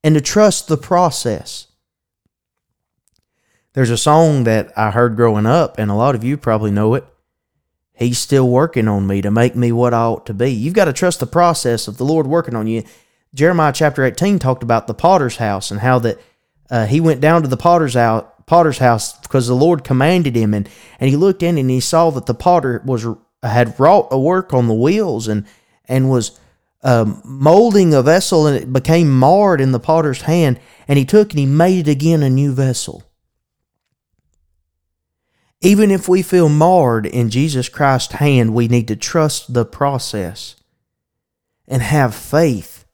and 0.03 0.15
to 0.15 0.21
trust 0.21 0.67
the 0.67 0.77
process. 0.77 1.67
There's 3.73 3.89
a 3.89 3.97
song 3.97 4.45
that 4.45 4.71
I 4.77 4.91
heard 4.91 5.15
growing 5.15 5.45
up, 5.45 5.77
and 5.77 5.91
a 5.91 5.95
lot 5.95 6.15
of 6.15 6.23
you 6.23 6.37
probably 6.37 6.71
know 6.71 6.95
it. 6.95 7.05
He's 7.99 8.17
still 8.17 8.47
working 8.47 8.87
on 8.87 9.05
me 9.05 9.21
to 9.21 9.29
make 9.29 9.57
me 9.57 9.73
what 9.73 9.93
I 9.93 10.03
ought 10.03 10.25
to 10.27 10.33
be. 10.33 10.51
You've 10.51 10.73
got 10.73 10.85
to 10.85 10.93
trust 10.93 11.19
the 11.19 11.27
process 11.27 11.85
of 11.89 11.97
the 11.97 12.05
Lord 12.05 12.27
working 12.27 12.55
on 12.55 12.65
you. 12.65 12.83
Jeremiah 13.33 13.73
chapter 13.73 14.05
18 14.05 14.39
talked 14.39 14.63
about 14.63 14.87
the 14.87 14.93
potter's 14.93 15.35
house 15.35 15.69
and 15.69 15.81
how 15.81 15.99
that 15.99 16.17
uh, 16.71 16.85
he 16.85 17.01
went 17.01 17.19
down 17.19 17.41
to 17.41 17.49
the 17.49 17.57
potter's 17.57 17.97
out 17.97 18.45
potter's 18.45 18.77
house 18.77 19.19
because 19.19 19.47
the 19.47 19.53
Lord 19.53 19.83
commanded 19.83 20.35
him 20.35 20.53
and 20.53 20.67
and 20.99 21.09
he 21.09 21.17
looked 21.17 21.43
in 21.43 21.57
and 21.57 21.69
he 21.69 21.81
saw 21.81 22.09
that 22.11 22.25
the 22.25 22.33
potter 22.33 22.81
was 22.85 23.05
had 23.43 23.77
wrought 23.79 24.07
a 24.11 24.19
work 24.19 24.53
on 24.53 24.67
the 24.67 24.73
wheels 24.73 25.27
and 25.27 25.45
and 25.87 26.09
was 26.09 26.39
um, 26.81 27.21
molding 27.25 27.93
a 27.93 28.01
vessel 28.01 28.47
and 28.47 28.55
it 28.55 28.71
became 28.71 29.09
marred 29.09 29.59
in 29.59 29.73
the 29.73 29.79
potter's 29.79 30.21
hand 30.21 30.57
and 30.87 30.97
he 30.97 31.05
took 31.05 31.31
and 31.31 31.39
he 31.39 31.45
made 31.45 31.87
it 31.87 31.91
again 31.91 32.23
a 32.23 32.29
new 32.29 32.53
vessel. 32.53 33.03
Even 35.61 35.91
if 35.91 36.07
we 36.07 36.21
feel 36.21 36.47
marred 36.47 37.05
in 37.05 37.29
Jesus 37.29 37.67
Christ's 37.67 38.13
hand, 38.13 38.53
we 38.53 38.67
need 38.67 38.87
to 38.87 38.95
trust 38.95 39.53
the 39.53 39.65
process 39.65 40.55
and 41.67 41.81
have 41.81 42.15
faith 42.15 42.85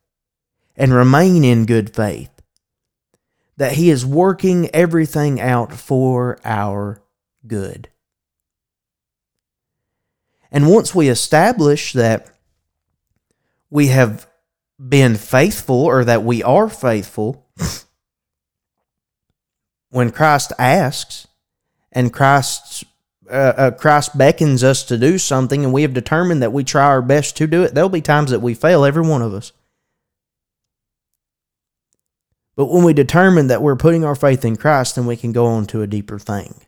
and 0.76 0.94
remain 0.94 1.44
in 1.44 1.66
good 1.66 1.96
faith 1.96 2.30
that 3.58 3.74
He 3.74 3.90
is 3.90 4.06
working 4.06 4.70
everything 4.74 5.40
out 5.40 5.74
for 5.74 6.40
our 6.44 7.02
good. 7.48 7.90
And 10.52 10.70
once 10.70 10.96
we 10.96 11.10
establish 11.10 11.94
that 11.94 12.28
we 13.70 13.88
have 13.88 14.28
been 14.80 15.16
faithful 15.16 15.84
or 15.84 16.04
that 16.04 16.24
we 16.24 16.44
are 16.44 16.70
faithful, 16.70 17.46
when 19.90 20.12
Christ 20.12 20.52
asks 20.58 21.28
and 21.96 22.14
Christ 22.14 22.84
uh, 23.30 23.54
uh, 23.58 23.72
Christ 23.72 24.16
beckons 24.16 24.64
us 24.64 24.84
to 24.84 24.98
do 25.00 25.18
something 25.18 25.64
and 25.64 25.74
we 25.74 25.82
have 25.82 25.94
determined 25.94 26.44
that 26.44 26.54
we 26.54 26.64
try 26.64 26.86
our 26.86 27.02
best 27.02 27.36
to 27.38 27.48
do 27.48 27.64
it, 27.64 27.74
there'll 27.74 27.90
be 27.90 28.02
times 28.02 28.30
that 28.30 28.42
we 28.42 28.54
fail, 28.54 28.86
every 28.86 29.02
one 29.02 29.24
of 29.24 29.34
us. 29.34 29.52
But 32.56 32.68
when 32.68 32.84
we 32.84 32.94
determine 32.94 33.48
that 33.48 33.62
we're 33.62 33.76
putting 33.76 34.06
our 34.06 34.16
faith 34.16 34.46
in 34.46 34.56
Christ, 34.56 34.96
then 34.96 35.06
we 35.06 35.18
can 35.18 35.32
go 35.32 35.48
on 35.48 35.66
to 35.68 35.82
a 35.82 35.88
deeper 35.88 36.20
thing. 36.20 36.62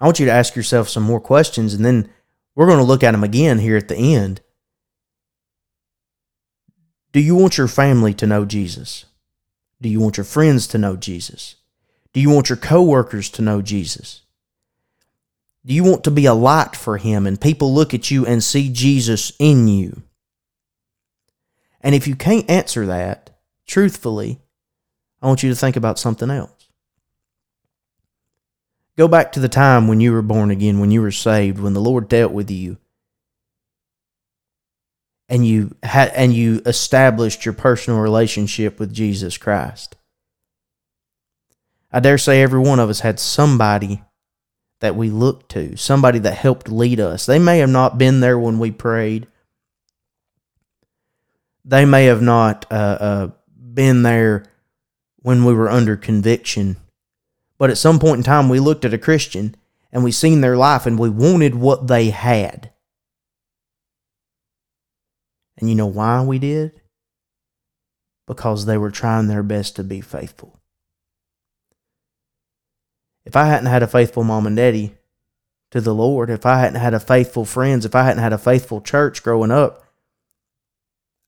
I 0.00 0.06
want 0.06 0.20
you 0.20 0.26
to 0.26 0.32
ask 0.32 0.54
yourself 0.54 0.88
some 0.88 1.02
more 1.02 1.20
questions, 1.20 1.74
and 1.74 1.84
then 1.84 2.08
we're 2.54 2.66
going 2.66 2.78
to 2.78 2.84
look 2.84 3.02
at 3.02 3.10
them 3.12 3.24
again 3.24 3.58
here 3.58 3.76
at 3.76 3.88
the 3.88 4.14
end. 4.14 4.40
Do 7.12 7.20
you 7.20 7.34
want 7.34 7.58
your 7.58 7.68
family 7.68 8.14
to 8.14 8.26
know 8.26 8.44
Jesus? 8.44 9.06
Do 9.82 9.88
you 9.88 10.00
want 10.00 10.16
your 10.16 10.24
friends 10.24 10.66
to 10.68 10.78
know 10.78 10.96
Jesus? 10.96 11.56
Do 12.12 12.20
you 12.20 12.30
want 12.30 12.48
your 12.48 12.56
coworkers 12.56 13.30
to 13.30 13.42
know 13.42 13.62
Jesus? 13.62 14.22
Do 15.64 15.74
you 15.74 15.84
want 15.84 16.04
to 16.04 16.10
be 16.10 16.26
a 16.26 16.34
light 16.34 16.74
for 16.74 16.96
him 16.96 17.26
and 17.26 17.40
people 17.40 17.74
look 17.74 17.92
at 17.92 18.10
you 18.10 18.24
and 18.24 18.42
see 18.42 18.70
Jesus 18.70 19.32
in 19.38 19.68
you? 19.68 20.02
And 21.80 21.94
if 21.94 22.08
you 22.08 22.16
can't 22.16 22.48
answer 22.48 22.86
that, 22.86 23.38
truthfully, 23.66 24.40
I 25.20 25.26
want 25.26 25.42
you 25.42 25.50
to 25.50 25.56
think 25.56 25.76
about 25.76 25.98
something 25.98 26.30
else. 26.30 26.70
Go 28.96 29.06
back 29.06 29.30
to 29.32 29.40
the 29.40 29.48
time 29.48 29.86
when 29.86 30.00
you 30.00 30.12
were 30.12 30.22
born 30.22 30.50
again, 30.50 30.80
when 30.80 30.90
you 30.90 31.02
were 31.02 31.12
saved, 31.12 31.60
when 31.60 31.72
the 31.74 31.80
Lord 31.80 32.08
dealt 32.08 32.32
with 32.32 32.50
you, 32.50 32.78
and 35.28 35.46
you 35.46 35.76
had 35.82 36.08
and 36.14 36.32
you 36.32 36.62
established 36.66 37.44
your 37.44 37.52
personal 37.52 38.00
relationship 38.00 38.80
with 38.80 38.92
Jesus 38.92 39.36
Christ. 39.36 39.94
I 41.90 42.00
dare 42.00 42.18
say 42.18 42.42
every 42.42 42.60
one 42.60 42.80
of 42.80 42.90
us 42.90 43.00
had 43.00 43.18
somebody 43.18 44.02
that 44.80 44.94
we 44.94 45.10
looked 45.10 45.50
to, 45.52 45.76
somebody 45.76 46.18
that 46.20 46.34
helped 46.34 46.68
lead 46.68 47.00
us. 47.00 47.26
They 47.26 47.38
may 47.38 47.58
have 47.58 47.70
not 47.70 47.98
been 47.98 48.20
there 48.20 48.38
when 48.38 48.58
we 48.58 48.70
prayed. 48.70 49.26
They 51.64 51.84
may 51.84 52.04
have 52.06 52.22
not 52.22 52.66
uh, 52.70 52.74
uh, 52.74 53.30
been 53.56 54.02
there 54.02 54.44
when 55.16 55.44
we 55.44 55.52
were 55.52 55.68
under 55.68 55.96
conviction. 55.96 56.76
But 57.58 57.70
at 57.70 57.78
some 57.78 57.98
point 57.98 58.18
in 58.18 58.24
time, 58.24 58.48
we 58.48 58.60
looked 58.60 58.84
at 58.84 58.94
a 58.94 58.98
Christian 58.98 59.56
and 59.90 60.04
we 60.04 60.12
seen 60.12 60.40
their 60.40 60.56
life 60.56 60.86
and 60.86 60.98
we 60.98 61.10
wanted 61.10 61.54
what 61.54 61.88
they 61.88 62.10
had. 62.10 62.70
And 65.56 65.68
you 65.68 65.74
know 65.74 65.86
why 65.86 66.22
we 66.22 66.38
did? 66.38 66.80
Because 68.26 68.66
they 68.66 68.78
were 68.78 68.92
trying 68.92 69.26
their 69.26 69.42
best 69.42 69.74
to 69.76 69.84
be 69.84 70.00
faithful. 70.00 70.57
If 73.28 73.36
I 73.36 73.44
hadn't 73.44 73.66
had 73.66 73.82
a 73.82 73.86
faithful 73.86 74.24
mom 74.24 74.46
and 74.46 74.56
daddy 74.56 74.94
to 75.70 75.82
the 75.82 75.94
Lord, 75.94 76.30
if 76.30 76.46
I 76.46 76.60
hadn't 76.60 76.80
had 76.80 76.94
a 76.94 76.98
faithful 76.98 77.44
friends, 77.44 77.84
if 77.84 77.94
I 77.94 78.04
hadn't 78.04 78.22
had 78.22 78.32
a 78.32 78.38
faithful 78.38 78.80
church 78.80 79.22
growing 79.22 79.50
up, 79.50 79.84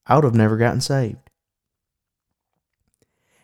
I 0.07 0.15
would 0.15 0.25
have 0.25 0.35
never 0.35 0.57
gotten 0.57 0.81
saved. 0.81 1.19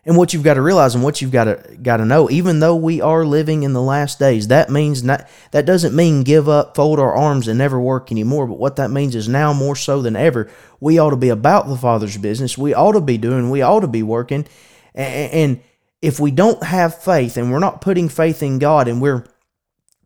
And 0.07 0.17
what 0.17 0.33
you've 0.33 0.43
got 0.43 0.55
to 0.55 0.63
realize 0.63 0.95
and 0.95 1.05
what 1.05 1.21
you've 1.21 1.33
got 1.33 1.45
to 1.45 1.77
got 1.83 1.99
to 1.99 2.07
know, 2.07 2.31
even 2.31 2.61
though 2.61 2.77
we 2.77 3.03
are 3.03 3.27
living 3.27 3.63
in 3.63 3.75
the 3.75 3.83
last 3.83 4.19
days, 4.19 4.49
that 4.49 4.71
means 4.71 5.03
not 5.03 5.29
that 5.51 5.67
doesn't 5.67 5.95
mean 5.95 6.23
give 6.23 6.49
up, 6.49 6.75
fold 6.77 6.99
our 6.99 7.15
arms, 7.15 7.49
and 7.49 7.59
never 7.59 7.79
work 7.79 8.11
anymore. 8.11 8.47
But 8.47 8.59
what 8.59 8.77
that 8.77 8.91
means 8.91 9.15
is 9.15 9.29
now 9.29 9.53
more 9.53 9.77
so 9.77 10.01
than 10.01 10.17
ever, 10.17 10.49
we 10.81 10.99
ought 10.99 11.11
to 11.11 11.17
be 11.17 11.29
about 11.29 11.69
the 11.69 11.77
Father's 11.77 12.17
business. 12.17 12.57
We 12.57 12.73
ought 12.73 12.93
to 12.93 13.03
be 13.03 13.19
doing, 13.19 13.51
we 13.51 13.61
ought 13.61 13.81
to 13.81 13.87
be 13.87 14.03
working. 14.03 14.47
And 14.95 15.61
if 16.03 16.21
we 16.21 16.31
don't 16.31 16.63
have 16.63 17.03
faith 17.03 17.37
and 17.37 17.51
we're 17.51 17.59
not 17.59 17.81
putting 17.81 18.09
faith 18.09 18.43
in 18.43 18.59
God 18.59 18.89
and 18.89 19.01
we're 19.01 19.25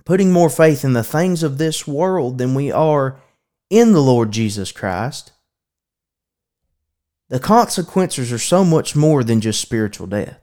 putting 0.04 0.32
more 0.32 0.50
faith 0.50 0.84
in 0.84 0.92
the 0.92 1.04
things 1.04 1.42
of 1.42 1.58
this 1.58 1.86
world 1.86 2.38
than 2.38 2.54
we 2.54 2.70
are 2.70 3.20
in 3.68 3.92
the 3.92 4.02
Lord 4.02 4.30
Jesus 4.32 4.72
Christ, 4.72 5.32
the 7.28 7.38
consequences 7.38 8.32
are 8.32 8.38
so 8.38 8.64
much 8.64 8.96
more 8.96 9.22
than 9.22 9.40
just 9.40 9.60
spiritual 9.60 10.06
death. 10.06 10.40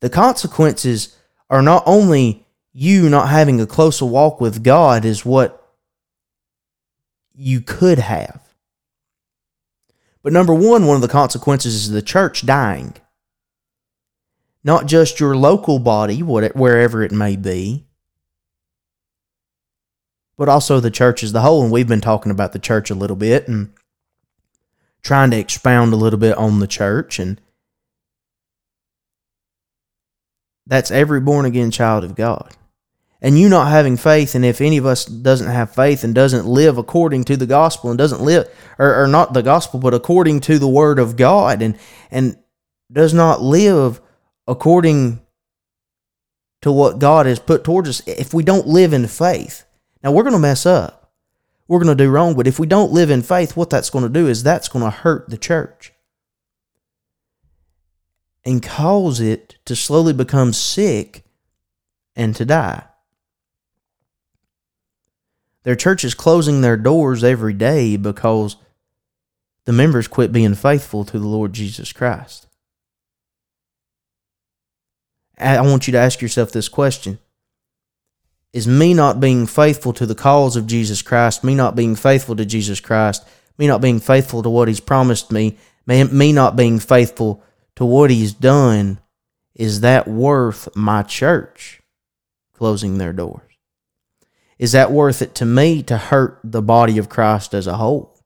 The 0.00 0.10
consequences 0.10 1.16
are 1.50 1.62
not 1.62 1.82
only 1.86 2.46
you 2.72 3.08
not 3.08 3.28
having 3.28 3.60
a 3.60 3.66
closer 3.66 4.04
walk 4.04 4.40
with 4.40 4.62
God, 4.62 5.04
is 5.04 5.24
what 5.24 5.66
you 7.34 7.60
could 7.60 7.98
have. 7.98 8.45
But 10.26 10.32
number 10.32 10.52
one, 10.52 10.86
one 10.86 10.96
of 10.96 11.02
the 11.02 11.08
consequences 11.08 11.76
is 11.76 11.90
the 11.90 12.02
church 12.02 12.44
dying. 12.44 12.94
Not 14.64 14.86
just 14.86 15.20
your 15.20 15.36
local 15.36 15.78
body, 15.78 16.20
wherever 16.20 17.04
it 17.04 17.12
may 17.12 17.36
be, 17.36 17.86
but 20.36 20.48
also 20.48 20.80
the 20.80 20.90
church 20.90 21.22
as 21.22 21.30
the 21.30 21.42
whole. 21.42 21.62
And 21.62 21.70
we've 21.70 21.86
been 21.86 22.00
talking 22.00 22.32
about 22.32 22.52
the 22.52 22.58
church 22.58 22.90
a 22.90 22.96
little 22.96 23.14
bit 23.14 23.46
and 23.46 23.72
trying 25.00 25.30
to 25.30 25.38
expound 25.38 25.92
a 25.92 25.96
little 25.96 26.18
bit 26.18 26.36
on 26.36 26.58
the 26.58 26.66
church. 26.66 27.20
And 27.20 27.40
that's 30.66 30.90
every 30.90 31.20
born 31.20 31.46
again 31.46 31.70
child 31.70 32.02
of 32.02 32.16
God. 32.16 32.52
And 33.26 33.38
you 33.38 33.48
not 33.48 33.70
having 33.70 33.96
faith, 33.96 34.34
and 34.34 34.44
if 34.44 34.60
any 34.60 34.76
of 34.76 34.86
us 34.86 35.04
doesn't 35.04 35.50
have 35.50 35.74
faith 35.74 36.04
and 36.04 36.14
doesn't 36.14 36.46
live 36.46 36.78
according 36.78 37.24
to 37.24 37.36
the 37.36 37.46
gospel 37.46 37.90
and 37.90 37.98
doesn't 37.98 38.22
live, 38.22 38.48
or, 38.78 39.02
or 39.02 39.08
not 39.08 39.32
the 39.32 39.42
gospel, 39.42 39.80
but 39.80 39.94
according 39.94 40.40
to 40.42 40.58
the 40.58 40.68
word 40.68 40.98
of 40.98 41.16
God, 41.16 41.60
and 41.60 41.78
and 42.10 42.38
does 42.92 43.12
not 43.12 43.42
live 43.42 44.00
according 44.46 45.20
to 46.62 46.70
what 46.70 47.00
God 47.00 47.26
has 47.26 47.40
put 47.40 47.64
towards 47.64 47.88
us, 47.88 48.02
if 48.06 48.32
we 48.32 48.44
don't 48.44 48.68
live 48.68 48.92
in 48.92 49.08
faith, 49.08 49.66
now, 50.06 50.12
we're 50.12 50.22
going 50.22 50.34
to 50.34 50.38
mess 50.38 50.66
up. 50.66 51.10
We're 51.66 51.80
going 51.80 51.96
to 51.96 52.04
do 52.04 52.08
wrong. 52.08 52.36
But 52.36 52.46
if 52.46 52.60
we 52.60 52.66
don't 52.68 52.92
live 52.92 53.10
in 53.10 53.22
faith, 53.22 53.56
what 53.56 53.70
that's 53.70 53.90
going 53.90 54.04
to 54.04 54.08
do 54.08 54.28
is 54.28 54.44
that's 54.44 54.68
going 54.68 54.84
to 54.84 54.90
hurt 54.90 55.28
the 55.28 55.36
church 55.36 55.92
and 58.44 58.62
cause 58.62 59.18
it 59.18 59.56
to 59.64 59.74
slowly 59.74 60.12
become 60.12 60.52
sick 60.52 61.24
and 62.14 62.36
to 62.36 62.44
die. 62.44 62.84
Their 65.66 65.74
church 65.74 66.04
is 66.04 66.14
closing 66.14 66.60
their 66.60 66.76
doors 66.76 67.24
every 67.24 67.52
day 67.52 67.96
because 67.96 68.54
the 69.64 69.72
members 69.72 70.06
quit 70.06 70.30
being 70.30 70.54
faithful 70.54 71.04
to 71.04 71.18
the 71.18 71.26
Lord 71.26 71.52
Jesus 71.52 71.92
Christ. 71.92 72.46
I 75.36 75.60
want 75.62 75.88
you 75.88 75.92
to 75.92 75.98
ask 75.98 76.22
yourself 76.22 76.52
this 76.52 76.68
question 76.68 77.18
is 78.52 78.68
me 78.68 78.94
not 78.94 79.18
being 79.18 79.44
faithful 79.44 79.92
to 79.94 80.06
the 80.06 80.14
cause 80.14 80.54
of 80.54 80.68
Jesus 80.68 81.02
Christ, 81.02 81.42
me 81.42 81.56
not 81.56 81.74
being 81.74 81.96
faithful 81.96 82.36
to 82.36 82.46
Jesus 82.46 82.78
Christ, 82.78 83.26
me 83.58 83.66
not 83.66 83.80
being 83.80 83.98
faithful 83.98 84.44
to 84.44 84.48
what 84.48 84.68
He's 84.68 84.78
promised 84.78 85.32
me, 85.32 85.58
me 85.84 86.32
not 86.32 86.54
being 86.54 86.78
faithful 86.78 87.42
to 87.74 87.84
what 87.84 88.10
He's 88.10 88.32
done, 88.32 89.00
is 89.56 89.80
that 89.80 90.06
worth 90.06 90.68
my 90.76 91.02
church 91.02 91.82
closing 92.54 92.98
their 92.98 93.12
doors? 93.12 93.45
is 94.58 94.72
that 94.72 94.90
worth 94.90 95.22
it 95.22 95.34
to 95.36 95.44
me 95.44 95.82
to 95.84 95.98
hurt 95.98 96.40
the 96.42 96.62
body 96.62 96.98
of 96.98 97.08
Christ 97.08 97.54
as 97.54 97.66
a 97.66 97.76
whole? 97.76 98.18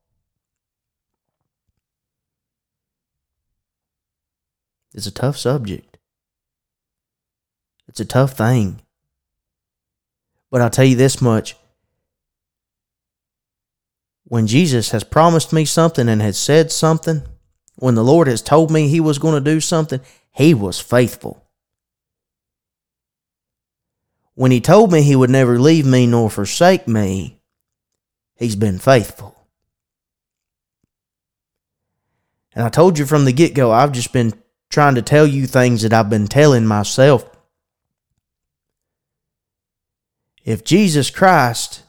It's 4.95 5.07
a 5.07 5.13
tough 5.13 5.37
subject. 5.37 5.99
It's 7.89 8.01
a 8.01 8.05
tough 8.05 8.33
thing. 8.33 8.81
But 10.51 10.61
I'll 10.61 10.71
tell 10.71 10.85
you 10.85 10.97
this 10.97 11.21
much. 11.21 11.57
When 14.25 14.47
Jesus 14.47 14.91
has 14.91 15.03
promised 15.03 15.53
me 15.53 15.65
something 15.65 16.09
and 16.09 16.23
has 16.23 16.39
said 16.39 16.71
something, 16.71 17.23
when 17.77 17.97
the 17.97 18.05
Lord 18.05 18.29
has 18.29 18.43
told 18.43 18.71
me 18.71 18.87
he 18.87 19.01
was 19.01 19.19
going 19.19 19.35
to 19.35 19.41
do 19.41 19.61
something, 19.61 20.01
he 20.33 20.55
was 20.55 20.79
faithful. 20.79 21.40
When 24.41 24.53
He 24.53 24.63
told 24.63 24.91
me 24.91 25.03
He 25.03 25.15
would 25.15 25.29
never 25.29 25.59
leave 25.59 25.85
me 25.85 26.07
nor 26.07 26.31
forsake 26.31 26.89
me, 26.89 27.43
He's 28.37 28.57
been 28.57 28.79
faithful. 28.79 29.37
And 32.55 32.65
I 32.65 32.71
told 32.71 32.99
you 32.99 33.05
from 33.05 33.27
the 33.27 33.35
get 33.35 33.53
go, 33.53 33.71
I've 33.71 33.93
just 33.93 34.15
been 34.15 34.33
trying 34.71 34.95
to 34.95 35.03
tell 35.03 35.27
you 35.27 35.47
things 35.47 35.83
that 35.83 35.93
I've 35.93 36.09
been 36.09 36.27
telling 36.27 36.65
myself. 36.65 37.29
If 40.43 40.65
Jesus 40.65 41.11
Christ 41.11 41.83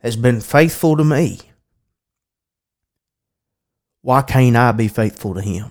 has 0.00 0.14
been 0.14 0.42
faithful 0.42 0.98
to 0.98 1.04
me, 1.04 1.40
why 4.02 4.20
can't 4.20 4.56
I 4.56 4.72
be 4.72 4.88
faithful 4.88 5.32
to 5.32 5.40
him? 5.40 5.70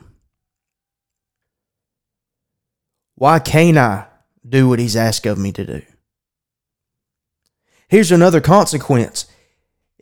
Why 3.13 3.37
can't 3.37 3.77
I 3.77 4.07
do 4.43 4.67
what 4.67 4.79
he's 4.79 4.95
asked 4.95 5.27
of 5.27 5.37
me 5.37 5.51
to 5.51 5.63
do? 5.63 5.81
Here's 7.87 8.11
another 8.11 8.41
consequence 8.41 9.27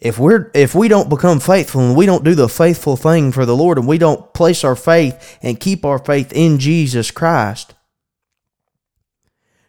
if 0.01 0.17
we're 0.17 0.49
if 0.55 0.73
we 0.73 0.87
don't 0.87 1.09
become 1.09 1.39
faithful 1.39 1.81
and 1.81 1.95
we 1.95 2.07
don't 2.07 2.23
do 2.23 2.33
the 2.33 2.49
faithful 2.49 2.97
thing 2.97 3.31
for 3.31 3.45
the 3.45 3.55
Lord 3.55 3.77
and 3.77 3.87
we 3.87 3.99
don't 3.99 4.33
place 4.33 4.63
our 4.63 4.75
faith 4.75 5.37
and 5.43 5.59
keep 5.59 5.85
our 5.85 5.99
faith 5.99 6.33
in 6.33 6.57
Jesus 6.57 7.11
Christ, 7.11 7.75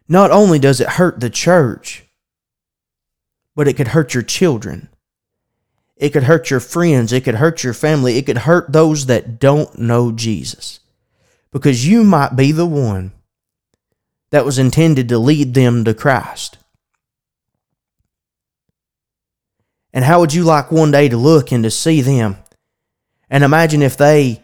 not 0.09 0.31
only 0.31 0.59
does 0.59 0.81
it 0.81 0.89
hurt 0.89 1.21
the 1.21 1.31
church, 1.31 2.05
but 3.55 3.69
it 3.69 3.75
could 3.75 3.89
hurt 3.89 4.15
your 4.15 4.23
children. 4.23 4.89
It 5.97 6.11
could 6.11 6.25
hurt 6.25 6.51
your 6.51 6.61
friends. 6.61 7.13
It 7.13 7.25
could 7.25 7.37
hurt 7.37 7.63
your 7.63 7.75
family. 7.75 8.17
It 8.17 8.27
could 8.27 8.39
hurt 8.39 8.73
those 8.73 9.07
that 9.07 9.39
don't 9.39 9.79
know 9.79 10.11
Jesus. 10.11 10.81
Because 11.53 11.87
you 11.87 12.03
might 12.03 12.35
be 12.35 12.51
the 12.51 12.67
one 12.67 13.13
that 14.31 14.47
was 14.47 14.59
intended 14.59 15.11
to 15.11 15.19
lead 15.19 15.53
them 15.53 15.85
to 15.85 15.93
Christ. 15.93 16.57
And 19.93 20.05
how 20.05 20.21
would 20.21 20.33
you 20.33 20.45
like 20.45 20.73
one 20.73 20.91
day 20.91 21.09
to 21.09 21.17
look 21.17 21.53
and 21.53 21.65
to 21.65 21.71
see 21.71 22.01
them? 22.01 22.37
And 23.29 23.45
imagine 23.45 23.83
if 23.83 23.97
they, 23.97 24.43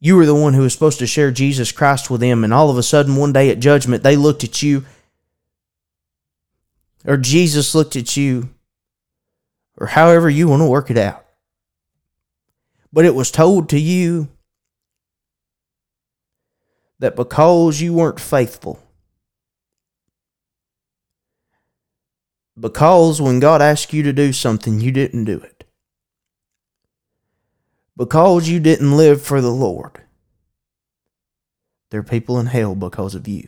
you 0.00 0.16
were 0.16 0.26
the 0.26 0.34
one 0.34 0.54
who 0.54 0.62
was 0.62 0.72
supposed 0.72 0.98
to 1.00 1.06
share 1.06 1.30
Jesus 1.30 1.72
Christ 1.72 2.10
with 2.10 2.20
them, 2.20 2.44
and 2.44 2.52
all 2.52 2.70
of 2.70 2.78
a 2.78 2.82
sudden 2.82 3.16
one 3.16 3.32
day 3.32 3.50
at 3.50 3.60
judgment 3.60 4.02
they 4.02 4.16
looked 4.16 4.44
at 4.44 4.62
you, 4.62 4.84
or 7.04 7.16
Jesus 7.16 7.74
looked 7.74 7.96
at 7.96 8.16
you, 8.16 8.50
or 9.76 9.88
however 9.88 10.28
you 10.28 10.48
want 10.48 10.60
to 10.60 10.68
work 10.68 10.90
it 10.90 10.98
out. 10.98 11.24
But 12.92 13.04
it 13.04 13.14
was 13.14 13.30
told 13.30 13.68
to 13.70 13.78
you 13.78 14.28
that 16.98 17.16
because 17.16 17.80
you 17.80 17.94
weren't 17.94 18.20
faithful, 18.20 18.82
Because 22.60 23.22
when 23.22 23.40
God 23.40 23.62
asked 23.62 23.94
you 23.94 24.02
to 24.02 24.12
do 24.12 24.32
something, 24.32 24.80
you 24.80 24.92
didn't 24.92 25.24
do 25.24 25.38
it. 25.38 25.64
Because 27.96 28.48
you 28.48 28.60
didn't 28.60 28.96
live 28.96 29.22
for 29.22 29.40
the 29.40 29.50
Lord. 29.50 30.02
There 31.90 32.00
are 32.00 32.04
people 32.04 32.38
in 32.38 32.46
hell 32.46 32.74
because 32.74 33.14
of 33.14 33.26
you. 33.26 33.46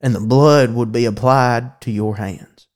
And 0.00 0.14
the 0.14 0.20
blood 0.20 0.72
would 0.72 0.92
be 0.92 1.04
applied 1.04 1.80
to 1.82 1.90
your 1.90 2.16
hands. 2.16 2.68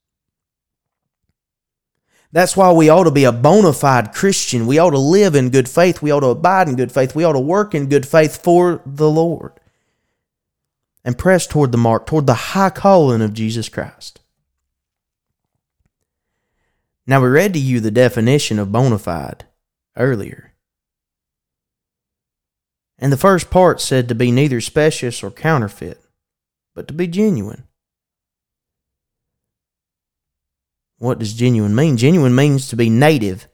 That's 2.32 2.56
why 2.56 2.70
we 2.72 2.88
ought 2.88 3.04
to 3.04 3.10
be 3.10 3.24
a 3.24 3.32
bona 3.32 3.72
fide 3.72 4.12
Christian. 4.12 4.66
We 4.66 4.78
ought 4.78 4.90
to 4.90 4.98
live 4.98 5.34
in 5.34 5.50
good 5.50 5.68
faith. 5.68 6.00
We 6.00 6.10
ought 6.10 6.20
to 6.20 6.28
abide 6.28 6.68
in 6.68 6.76
good 6.76 6.92
faith. 6.92 7.14
We 7.14 7.24
ought 7.24 7.32
to 7.32 7.40
work 7.40 7.74
in 7.74 7.88
good 7.88 8.06
faith 8.06 8.42
for 8.42 8.82
the 8.86 9.10
Lord 9.10 9.59
and 11.04 11.18
press 11.18 11.46
toward 11.46 11.72
the 11.72 11.78
mark, 11.78 12.06
toward 12.06 12.26
the 12.26 12.34
high 12.34 12.70
calling 12.70 13.22
of 13.22 13.32
Jesus 13.32 13.68
Christ. 13.68 14.20
Now, 17.06 17.20
we 17.20 17.28
read 17.28 17.54
to 17.54 17.58
you 17.58 17.80
the 17.80 17.90
definition 17.90 18.58
of 18.58 18.70
bona 18.70 18.98
fide 18.98 19.44
earlier. 19.96 20.52
And 22.98 23.12
the 23.12 23.16
first 23.16 23.50
part 23.50 23.80
said 23.80 24.08
to 24.08 24.14
be 24.14 24.30
neither 24.30 24.60
specious 24.60 25.22
or 25.22 25.30
counterfeit, 25.30 26.00
but 26.74 26.86
to 26.88 26.94
be 26.94 27.06
genuine. 27.06 27.64
What 30.98 31.18
does 31.18 31.32
genuine 31.32 31.74
mean? 31.74 31.96
Genuine 31.96 32.34
means 32.34 32.68
to 32.68 32.76
be 32.76 32.90
native, 32.90 33.48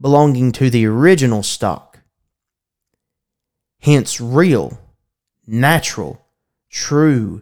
belonging 0.00 0.52
to 0.52 0.70
the 0.70 0.86
original 0.86 1.42
stock. 1.42 1.98
Hence, 3.80 4.20
real, 4.20 4.78
natural, 5.48 6.23
true, 6.74 7.40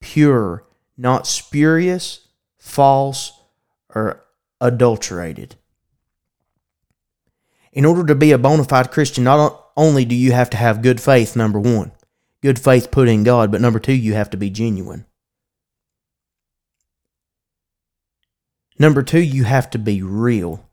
pure, 0.00 0.66
not 0.98 1.26
spurious, 1.28 2.26
false, 2.58 3.40
or 3.94 4.24
adulterated. 4.60 5.54
In 7.72 7.84
order 7.84 8.04
to 8.04 8.16
be 8.16 8.32
a 8.32 8.38
bona 8.38 8.64
fide 8.64 8.90
Christian, 8.90 9.24
not 9.24 9.70
only 9.76 10.04
do 10.04 10.14
you 10.14 10.32
have 10.32 10.50
to 10.50 10.56
have 10.56 10.82
good 10.82 11.00
faith, 11.00 11.36
number 11.36 11.60
one, 11.60 11.92
good 12.42 12.58
faith 12.58 12.90
put 12.90 13.08
in 13.08 13.22
God, 13.22 13.52
but 13.52 13.60
number 13.60 13.78
two, 13.78 13.94
you 13.94 14.14
have 14.14 14.30
to 14.30 14.36
be 14.36 14.50
genuine. 14.50 15.06
Number 18.76 19.04
two, 19.04 19.20
you 19.22 19.44
have 19.44 19.70
to 19.70 19.78
be 19.78 20.02
real. 20.02 20.68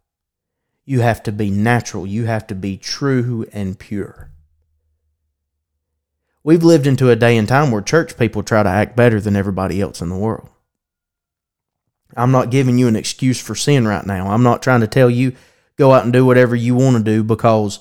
You 0.85 1.01
have 1.01 1.21
to 1.23 1.31
be 1.31 1.51
natural. 1.51 2.07
You 2.07 2.25
have 2.25 2.47
to 2.47 2.55
be 2.55 2.77
true 2.77 3.45
and 3.53 3.77
pure. 3.77 4.30
We've 6.43 6.63
lived 6.63 6.87
into 6.87 7.09
a 7.09 7.15
day 7.15 7.37
and 7.37 7.47
time 7.47 7.71
where 7.71 7.81
church 7.81 8.17
people 8.17 8.41
try 8.41 8.63
to 8.63 8.69
act 8.69 8.95
better 8.95 9.21
than 9.21 9.35
everybody 9.35 9.79
else 9.79 10.01
in 10.01 10.09
the 10.09 10.17
world. 10.17 10.49
I'm 12.15 12.31
not 12.31 12.51
giving 12.51 12.77
you 12.77 12.87
an 12.87 12.95
excuse 12.95 13.39
for 13.39 13.55
sin 13.55 13.87
right 13.87 14.05
now. 14.05 14.31
I'm 14.31 14.43
not 14.43 14.61
trying 14.61 14.81
to 14.81 14.87
tell 14.87 15.09
you 15.09 15.33
go 15.77 15.93
out 15.93 16.03
and 16.03 16.11
do 16.11 16.25
whatever 16.25 16.55
you 16.55 16.75
want 16.75 16.97
to 16.97 17.03
do 17.03 17.23
because 17.23 17.79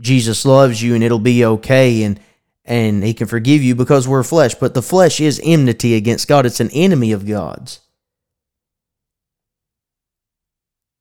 Jesus 0.00 0.44
loves 0.44 0.82
you 0.82 0.94
and 0.94 1.04
it'll 1.04 1.18
be 1.18 1.44
okay 1.44 2.02
and 2.02 2.18
and 2.64 3.04
he 3.04 3.12
can 3.12 3.26
forgive 3.26 3.62
you 3.62 3.74
because 3.74 4.08
we're 4.08 4.22
flesh, 4.22 4.54
but 4.54 4.72
the 4.72 4.80
flesh 4.80 5.20
is 5.20 5.38
enmity 5.44 5.94
against 5.94 6.28
God. 6.28 6.46
It's 6.46 6.60
an 6.60 6.70
enemy 6.70 7.12
of 7.12 7.26
God's. 7.26 7.80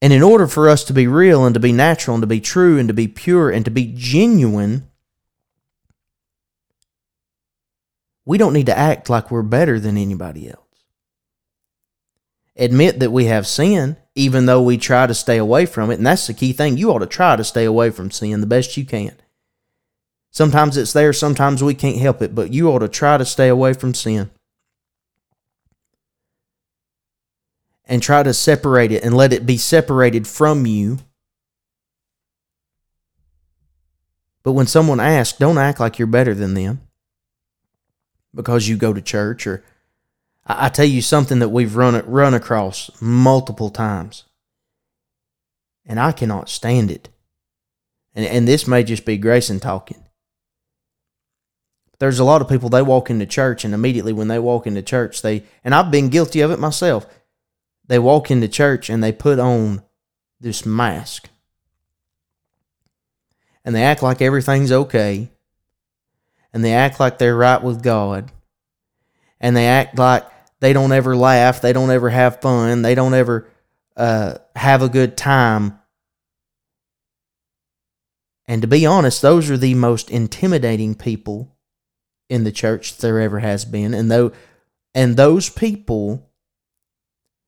And 0.02 0.12
in 0.12 0.22
order 0.22 0.48
for 0.48 0.68
us 0.68 0.84
to 0.84 0.94
be 0.94 1.08
real 1.08 1.46
and 1.46 1.54
to 1.54 1.62
be 1.62 1.72
natural 1.72 2.16
and 2.16 2.22
to 2.22 2.28
be 2.28 2.42
true 2.42 2.78
and 2.78 2.90
to 2.90 2.94
be 2.94 3.08
pure 3.08 3.50
and 3.50 3.64
to 3.64 3.72
be 3.72 3.94
genuine, 3.96 4.90
We 8.26 8.38
don't 8.38 8.54
need 8.54 8.68
to 8.68 8.78
act 8.78 9.10
like 9.10 9.30
we're 9.30 9.42
better 9.42 9.80
than 9.80 9.98
anybody 9.98 10.50
else. 10.50 10.60
Admit 12.56 13.00
that 13.00 13.12
we 13.12 13.26
have 13.26 13.48
sin, 13.48 13.98
even 14.16 14.46
though 14.46 14.62
we 14.62 14.78
try 14.78 15.08
to 15.08 15.14
stay 15.14 15.38
away 15.38 15.66
from 15.66 15.90
it. 15.92 15.96
And 15.96 16.06
that's 16.06 16.28
the 16.28 16.34
key 16.34 16.54
thing. 16.54 16.78
You 16.78 16.92
ought 16.92 17.00
to 17.00 17.08
try 17.08 17.36
to 17.36 17.44
stay 17.44 17.66
away 17.66 17.90
from 17.90 18.12
sin 18.12 18.40
the 18.42 18.48
best 18.48 18.78
you 18.78 18.86
can. 18.86 19.16
Sometimes 20.32 20.78
it's 20.78 20.94
there, 20.94 21.14
sometimes 21.14 21.64
we 21.64 21.74
can't 21.74 21.98
help 21.98 22.22
it, 22.22 22.34
but 22.34 22.54
you 22.54 22.70
ought 22.70 22.80
to 22.80 22.88
try 22.88 23.18
to 23.18 23.26
stay 23.26 23.50
away 23.50 23.74
from 23.74 23.94
sin. 23.94 24.32
And 27.86 28.02
try 28.02 28.24
to 28.24 28.34
separate 28.34 28.92
it 28.92 29.04
and 29.04 29.16
let 29.16 29.34
it 29.34 29.46
be 29.46 29.58
separated 29.58 30.28
from 30.28 30.66
you. 30.66 31.00
But 34.44 34.54
when 34.54 34.68
someone 34.68 35.00
asks, 35.00 35.38
don't 35.38 35.58
act 35.58 35.80
like 35.80 36.00
you're 36.00 36.08
better 36.08 36.34
than 36.34 36.54
them 36.54 36.82
because 38.34 38.68
you 38.68 38.78
go 38.78 38.94
to 38.94 39.02
church 39.02 39.46
or 39.48 39.64
I, 40.46 40.66
I 40.66 40.70
tell 40.70 40.86
you 40.86 41.02
something 41.02 41.40
that 41.40 41.50
we've 41.50 41.76
run 41.76 42.02
run 42.06 42.34
across 42.34 42.90
multiple 43.02 43.70
times. 43.70 44.24
And 45.86 46.00
I 46.00 46.12
cannot 46.12 46.50
stand 46.50 46.92
it. 46.92 47.10
And 48.16 48.26
and 48.26 48.48
this 48.48 48.68
may 48.68 48.84
just 48.84 49.06
be 49.06 49.18
Grayson 49.18 49.60
talking. 49.60 50.04
There's 52.00 52.20
a 52.20 52.26
lot 52.26 52.42
of 52.42 52.50
people 52.50 52.70
they 52.70 52.82
walk 52.82 53.10
into 53.10 53.26
church 53.26 53.64
and 53.64 53.74
immediately 53.74 54.14
when 54.14 54.28
they 54.28 54.40
walk 54.40 54.68
into 54.68 54.82
church 54.82 55.22
they 55.22 55.44
and 55.64 55.74
I've 55.74 55.92
been 55.92 56.10
guilty 56.10 56.42
of 56.42 56.52
it 56.52 56.60
myself. 56.60 57.06
They 57.86 58.00
walk 58.00 58.32
into 58.32 58.48
church 58.48 58.90
and 58.90 59.04
they 59.04 59.12
put 59.12 59.40
on 59.40 59.84
this 60.40 60.66
mask. 60.66 61.30
And 63.66 63.74
they 63.74 63.84
act 63.84 64.04
like 64.04 64.22
everything's 64.22 64.72
okay 64.72 65.33
and 66.54 66.64
they 66.64 66.74
act 66.74 67.00
like 67.00 67.18
they're 67.18 67.36
right 67.36 67.62
with 67.62 67.84
God. 67.84 68.32
And 69.40 69.58
they 69.58 69.68
act 69.68 69.98
like 69.98 70.26
they 70.60 70.74
don't 70.74 70.92
ever 70.92 71.16
laugh, 71.16 71.62
they 71.62 71.74
don't 71.74 71.92
ever 71.92 72.10
have 72.10 72.42
fun, 72.42 72.82
they 72.82 72.96
don't 72.96 73.14
ever 73.14 73.50
uh, 73.98 74.36
have 74.56 74.82
a 74.82 74.90
good 74.90 75.18
time. 75.18 75.80
And 78.46 78.62
to 78.62 78.68
be 78.68 78.86
honest, 78.86 79.22
those 79.22 79.50
are 79.50 79.58
the 79.58 79.74
most 79.74 80.10
intimidating 80.10 80.96
people 80.96 81.56
in 82.30 82.44
the 82.44 82.52
church 82.52 82.98
there 82.98 83.20
ever 83.20 83.40
has 83.40 83.66
been. 83.66 83.94
And 83.94 84.12
though 84.12 84.32
and 84.94 85.18
those 85.18 85.50
people 85.50 86.30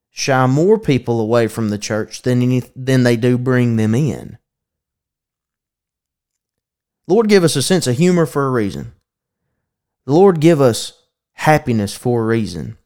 shy 0.09 0.47
more 0.47 0.79
people 0.79 1.19
away 1.19 1.47
from 1.47 1.69
the 1.69 1.77
church 1.77 2.21
than 2.21 2.41
any, 2.41 2.63
than 2.75 3.03
they 3.03 3.17
do 3.17 3.37
bring 3.37 3.75
them 3.75 3.93
in. 3.93 4.37
Lord 7.07 7.27
give 7.27 7.43
us 7.43 7.55
a 7.55 7.61
sense 7.61 7.85
of 7.85 7.97
humor 7.97 8.25
for 8.25 8.47
a 8.47 8.51
reason. 8.51 8.93
The 10.05 10.13
Lord 10.13 10.39
give 10.39 10.61
us 10.61 11.03
happiness 11.33 11.95
for 11.95 12.21
a 12.21 12.25
reason. 12.25 12.77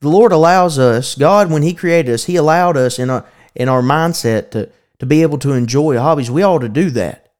The 0.00 0.08
Lord 0.08 0.32
allows 0.32 0.78
us, 0.78 1.14
God, 1.14 1.50
when 1.50 1.62
He 1.62 1.74
created 1.74 2.12
us, 2.12 2.24
He 2.24 2.36
allowed 2.36 2.76
us 2.76 2.98
in 2.98 3.10
our 3.10 3.24
in 3.54 3.68
our 3.68 3.82
mindset 3.82 4.52
to, 4.52 4.70
to 5.00 5.06
be 5.06 5.22
able 5.22 5.38
to 5.38 5.52
enjoy 5.52 5.98
hobbies. 5.98 6.30
We 6.30 6.44
ought 6.44 6.60
to 6.60 6.68
do 6.68 6.90
that. 6.90 7.32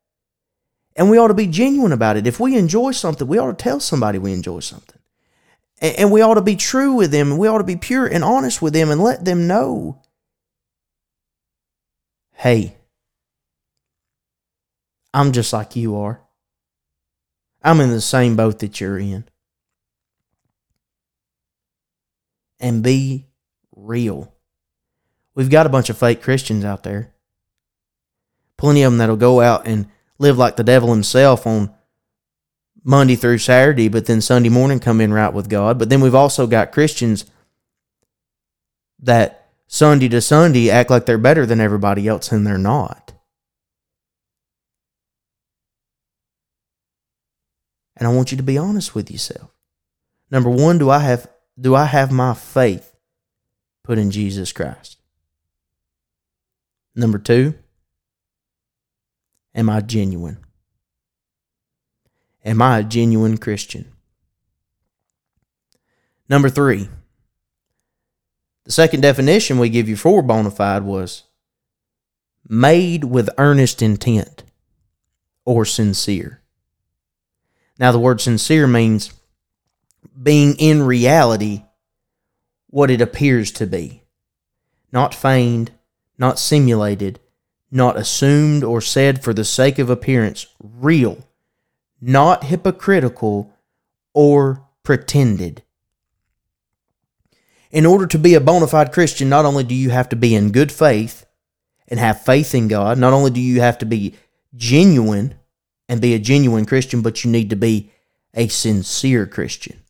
And 0.97 1.09
we 1.09 1.17
ought 1.17 1.29
to 1.29 1.35
be 1.35 1.47
genuine 1.47 1.93
about 1.93 2.17
it. 2.17 2.27
If 2.27 2.41
we 2.41 2.57
enjoy 2.57 2.91
something, 2.91 3.29
we 3.29 3.39
ought 3.39 3.57
to 3.57 3.63
tell 3.63 3.79
somebody 3.79 4.19
we 4.19 4.33
enjoy 4.33 4.61
something. 4.61 4.99
And, 5.81 5.97
and 5.97 6.13
we 6.13 6.23
ought 6.23 6.35
to 6.35 6.43
be 6.43 6.57
true 6.57 6.95
with 6.95 7.13
them, 7.13 7.31
and 7.31 7.39
we 7.39 7.47
ought 7.47 7.59
to 7.59 7.65
be 7.65 7.77
pure 7.77 8.07
and 8.07 8.25
honest 8.25 8.61
with 8.61 8.73
them 8.73 8.91
and 8.91 9.01
let 9.01 9.25
them 9.25 9.47
know 9.47 10.03
hey, 12.39 12.77
I'm 15.13 15.33
just 15.33 15.53
like 15.53 15.75
you 15.75 15.97
are. 15.97 16.21
I'm 17.69 17.81
in 17.81 17.91
the 17.91 18.01
same 18.01 18.35
boat 18.35 18.61
that 18.61 18.81
you're 18.81 18.99
in. 18.99 19.25
And 22.59 22.83
be 22.83 23.27
real. 23.77 24.33
We've 25.35 25.51
got 25.51 25.67
a 25.67 25.69
bunch 25.69 25.91
of 25.91 25.99
fake 25.99 26.23
Christians 26.23 26.65
out 26.65 26.83
there. 26.83 27.13
Plenty 28.57 28.85
of 28.85 28.93
them 28.93 28.99
that'll 28.99 29.17
go 29.17 29.43
out 29.43 29.67
and 29.67 29.87
live 30.19 30.39
like 30.39 30.57
the 30.57 30.65
devil 30.65 30.89
himself 30.89 31.47
on 31.47 31.75
Monday 32.83 33.17
through 33.17 33.37
Saturday, 33.37 33.89
but 33.89 34.07
then 34.07 34.23
Sunday 34.23 34.49
morning 34.49 34.81
come 34.81 35.03
in 35.03 35.13
right 35.13 35.35
with 35.35 35.51
God. 35.51 35.79
But 35.79 35.91
then 35.91 36.01
we've 36.01 36.15
also 36.15 36.47
got 36.47 36.73
Christians 36.73 37.27
that 39.01 39.51
Sunday 39.67 40.09
to 40.09 40.23
Sunday 40.23 40.71
act 40.71 40.89
like 40.89 41.05
they're 41.05 41.19
better 41.19 41.45
than 41.45 41.61
everybody 41.61 42.09
else 42.09 42.33
and 42.33 42.47
they're 42.47 42.57
not. 42.57 43.13
And 47.99 48.07
I 48.07 48.13
want 48.13 48.31
you 48.31 48.37
to 48.37 48.43
be 48.43 48.57
honest 48.57 48.95
with 48.95 49.11
yourself. 49.11 49.51
Number 50.31 50.49
1, 50.49 50.79
do 50.79 50.89
I 50.89 51.01
have 51.01 51.29
do 51.61 51.75
I 51.75 51.87
have 51.87 52.13
my 52.13 52.35
faith 52.35 52.95
put 53.83 53.99
in 53.99 54.13
Jesus 54.13 54.53
Christ? 54.53 54.99
Number 56.95 57.19
2, 57.19 57.55
am 59.55 59.69
I 59.69 59.81
genuine? 59.81 60.39
Am 62.45 62.63
I 62.63 62.79
a 62.79 62.85
genuine 62.85 63.39
Christian? 63.39 63.93
Number 66.29 66.49
3, 66.49 66.89
the 68.65 68.73
second 68.73 69.01
definition 69.01 69.59
we 69.59 69.69
give 69.69 69.89
you 69.89 69.97
for 69.97 70.23
bona 70.23 70.51
fide 70.51 70.83
was 70.83 71.25
made 72.49 73.05
with 73.05 73.31
earnest 73.39 73.83
intent 73.83 74.45
or 75.45 75.65
sincere. 75.65 76.43
Now, 77.79 77.93
the 77.93 77.99
word 77.99 78.21
sincere 78.21 78.67
means 78.67 79.13
being 80.21 80.57
in 80.57 80.83
reality 80.83 81.63
what 82.69 82.91
it 82.91 83.01
appears 83.01 83.53
to 83.53 83.67
be, 83.67 84.03
not 84.93 85.15
feigned, 85.15 85.71
not 86.19 86.39
simulated, 86.39 87.21
not 87.71 87.97
assumed 87.97 88.65
or 88.65 88.81
said 88.81 89.23
for 89.23 89.33
the 89.33 89.45
sake 89.45 89.79
of 89.79 89.91
appearance, 89.91 90.47
real, 90.61 91.19
not 92.01 92.45
hypocritical 92.45 93.53
or 94.13 94.65
pretended. 94.83 95.63
In 97.71 97.87
order 97.87 98.07
to 98.07 98.19
be 98.19 98.35
a 98.35 98.41
bona 98.41 98.67
fide 98.67 98.93
Christian, 98.93 99.29
not 99.29 99.45
only 99.45 99.63
do 99.63 99.75
you 99.75 99.91
have 99.91 100.09
to 100.09 100.17
be 100.17 100.35
in 100.35 100.53
good 100.53 100.73
faith 100.73 101.27
and 101.87 102.01
have 102.01 102.23
faith 102.23 102.55
in 102.55 102.67
God, 102.67 102.99
not 102.99 103.13
only 103.13 103.31
do 103.31 103.41
you 103.41 103.61
have 103.61 103.79
to 103.79 103.87
be 103.87 104.15
genuine 104.57 105.38
and 105.89 106.01
be 106.01 106.15
a 106.15 106.19
genuine 106.19 106.67
Christian, 106.67 107.03
but 107.03 107.25
you 107.25 107.31
need 107.31 107.51
to 107.51 107.57
be 107.57 107.91
a 108.35 108.49
sincere 108.49 109.27
Christian. 109.27 109.81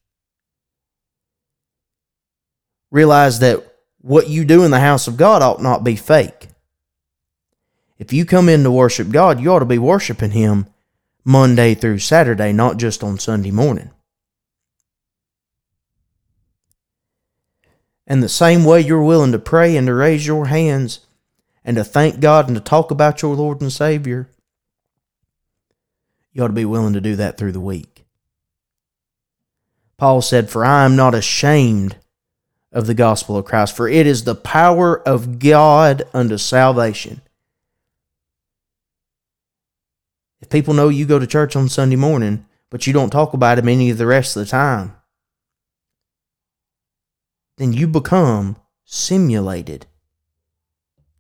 Realize 2.90 3.40
that 3.40 3.64
what 4.00 4.28
you 4.28 4.44
do 4.44 4.64
in 4.64 4.70
the 4.70 4.80
house 4.80 5.08
of 5.08 5.16
God 5.16 5.42
ought 5.42 5.62
not 5.62 5.84
be 5.84 5.96
fake. 5.96 6.48
If 7.98 8.12
you 8.12 8.24
come 8.24 8.48
in 8.48 8.62
to 8.62 8.70
worship 8.70 9.10
God, 9.10 9.40
you 9.40 9.52
ought 9.52 9.58
to 9.58 9.64
be 9.64 9.78
worshiping 9.78 10.30
Him 10.30 10.66
Monday 11.24 11.74
through 11.74 11.98
Saturday, 11.98 12.52
not 12.52 12.76
just 12.76 13.02
on 13.02 13.18
Sunday 13.18 13.50
morning. 13.50 13.90
And 18.06 18.22
the 18.22 18.28
same 18.28 18.64
way 18.64 18.80
you're 18.80 19.02
willing 19.02 19.32
to 19.32 19.38
pray 19.38 19.76
and 19.76 19.86
to 19.86 19.94
raise 19.94 20.26
your 20.26 20.46
hands 20.46 21.00
and 21.64 21.76
to 21.76 21.84
thank 21.84 22.20
God 22.20 22.46
and 22.46 22.56
to 22.56 22.62
talk 22.62 22.90
about 22.90 23.20
your 23.20 23.34
Lord 23.34 23.60
and 23.60 23.70
Savior, 23.70 24.30
you 26.32 26.42
ought 26.42 26.48
to 26.48 26.52
be 26.52 26.64
willing 26.64 26.94
to 26.94 27.00
do 27.00 27.16
that 27.16 27.36
through 27.36 27.52
the 27.52 27.60
week. 27.60 28.04
Paul 29.96 30.22
said, 30.22 30.48
For 30.48 30.64
I 30.64 30.84
am 30.84 30.96
not 30.96 31.14
ashamed 31.14 31.96
of 32.72 32.86
the 32.86 32.94
gospel 32.94 33.36
of 33.36 33.44
Christ, 33.44 33.74
for 33.74 33.88
it 33.88 34.06
is 34.06 34.24
the 34.24 34.34
power 34.34 35.00
of 35.06 35.38
God 35.38 36.02
unto 36.14 36.38
salvation. 36.38 37.20
If 40.40 40.48
people 40.48 40.74
know 40.74 40.88
you 40.88 41.04
go 41.04 41.18
to 41.18 41.26
church 41.26 41.56
on 41.56 41.68
Sunday 41.68 41.96
morning, 41.96 42.46
but 42.70 42.86
you 42.86 42.92
don't 42.92 43.10
talk 43.10 43.32
about 43.32 43.58
him 43.58 43.68
any 43.68 43.90
of 43.90 43.98
the 43.98 44.06
rest 44.06 44.36
of 44.36 44.44
the 44.44 44.50
time, 44.50 44.94
then 47.56 47.72
you 47.72 47.88
become 47.88 48.56
simulated. 48.84 49.86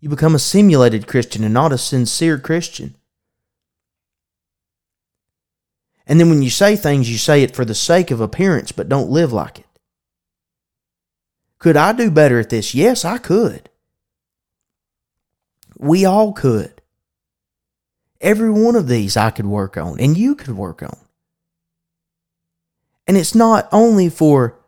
You 0.00 0.08
become 0.08 0.34
a 0.34 0.38
simulated 0.38 1.08
Christian 1.08 1.42
and 1.42 1.52
not 1.52 1.72
a 1.72 1.78
sincere 1.78 2.38
Christian. 2.38 2.94
And 6.08 6.18
then 6.18 6.30
when 6.30 6.42
you 6.42 6.48
say 6.48 6.74
things, 6.74 7.10
you 7.10 7.18
say 7.18 7.42
it 7.42 7.54
for 7.54 7.66
the 7.66 7.74
sake 7.74 8.10
of 8.10 8.20
appearance, 8.20 8.72
but 8.72 8.88
don't 8.88 9.10
live 9.10 9.32
like 9.32 9.60
it. 9.60 9.66
Could 11.58 11.76
I 11.76 11.92
do 11.92 12.10
better 12.10 12.40
at 12.40 12.48
this? 12.48 12.74
Yes, 12.74 13.04
I 13.04 13.18
could. 13.18 13.68
We 15.76 16.06
all 16.06 16.32
could. 16.32 16.80
Every 18.20 18.50
one 18.50 18.74
of 18.74 18.88
these 18.88 19.16
I 19.16 19.30
could 19.30 19.46
work 19.46 19.76
on, 19.76 20.00
and 20.00 20.16
you 20.16 20.34
could 20.34 20.56
work 20.56 20.82
on. 20.82 20.96
And 23.06 23.16
it's 23.16 23.34
not 23.34 23.68
only 23.70 24.08
for 24.08 24.58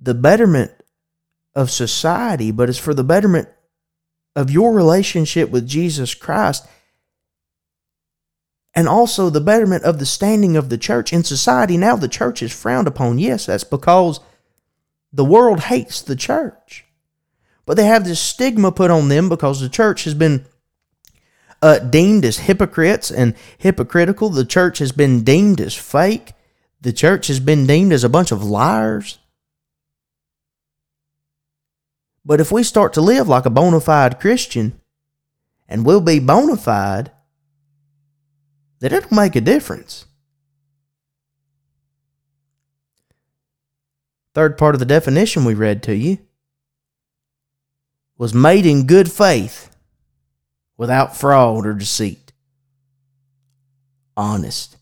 the 0.00 0.14
betterment 0.14 0.72
of 1.54 1.70
society, 1.70 2.50
but 2.50 2.68
it's 2.68 2.78
for 2.78 2.94
the 2.94 3.04
betterment 3.04 3.48
of 4.36 4.50
your 4.50 4.72
relationship 4.72 5.50
with 5.50 5.66
Jesus 5.66 6.14
Christ 6.14 6.66
and 8.74 8.88
also 8.88 9.28
the 9.28 9.40
betterment 9.40 9.84
of 9.84 9.98
the 9.98 10.06
standing 10.06 10.56
of 10.56 10.68
the 10.68 10.78
church 10.78 11.12
in 11.12 11.24
society. 11.24 11.76
Now 11.76 11.96
the 11.96 12.08
church 12.08 12.42
is 12.42 12.52
frowned 12.52 12.88
upon. 12.88 13.18
Yes, 13.18 13.46
that's 13.46 13.64
because 13.64 14.20
the 15.12 15.24
world 15.24 15.60
hates 15.60 16.00
the 16.00 16.16
church. 16.16 16.84
But 17.66 17.76
they 17.76 17.84
have 17.84 18.04
this 18.04 18.20
stigma 18.20 18.72
put 18.72 18.90
on 18.90 19.08
them 19.08 19.28
because 19.28 19.60
the 19.60 19.68
church 19.68 20.04
has 20.04 20.14
been 20.14 20.46
uh, 21.60 21.78
deemed 21.78 22.24
as 22.24 22.38
hypocrites 22.38 23.10
and 23.10 23.34
hypocritical. 23.58 24.30
The 24.30 24.44
church 24.44 24.78
has 24.78 24.90
been 24.90 25.22
deemed 25.22 25.60
as 25.60 25.74
fake. 25.74 26.32
The 26.80 26.92
church 26.92 27.28
has 27.28 27.38
been 27.38 27.66
deemed 27.66 27.92
as 27.92 28.02
a 28.02 28.08
bunch 28.08 28.32
of 28.32 28.42
liars. 28.42 29.18
But 32.24 32.40
if 32.40 32.50
we 32.50 32.62
start 32.62 32.92
to 32.94 33.00
live 33.00 33.28
like 33.28 33.46
a 33.46 33.50
bona 33.50 33.80
fide 33.80 34.18
Christian, 34.18 34.80
and 35.68 35.84
we'll 35.84 36.00
be 36.00 36.18
bona 36.18 36.56
fide, 36.56 37.10
then 38.82 38.92
it'll 38.92 39.14
make 39.14 39.36
a 39.36 39.40
difference. 39.40 40.06
Third 44.34 44.58
part 44.58 44.74
of 44.74 44.80
the 44.80 44.84
definition 44.84 45.44
we 45.44 45.54
read 45.54 45.84
to 45.84 45.94
you 45.94 46.18
was 48.18 48.34
made 48.34 48.66
in 48.66 48.86
good 48.86 49.10
faith 49.10 49.70
without 50.76 51.16
fraud 51.16 51.64
or 51.64 51.74
deceit. 51.74 52.32
Honest. 54.16 54.76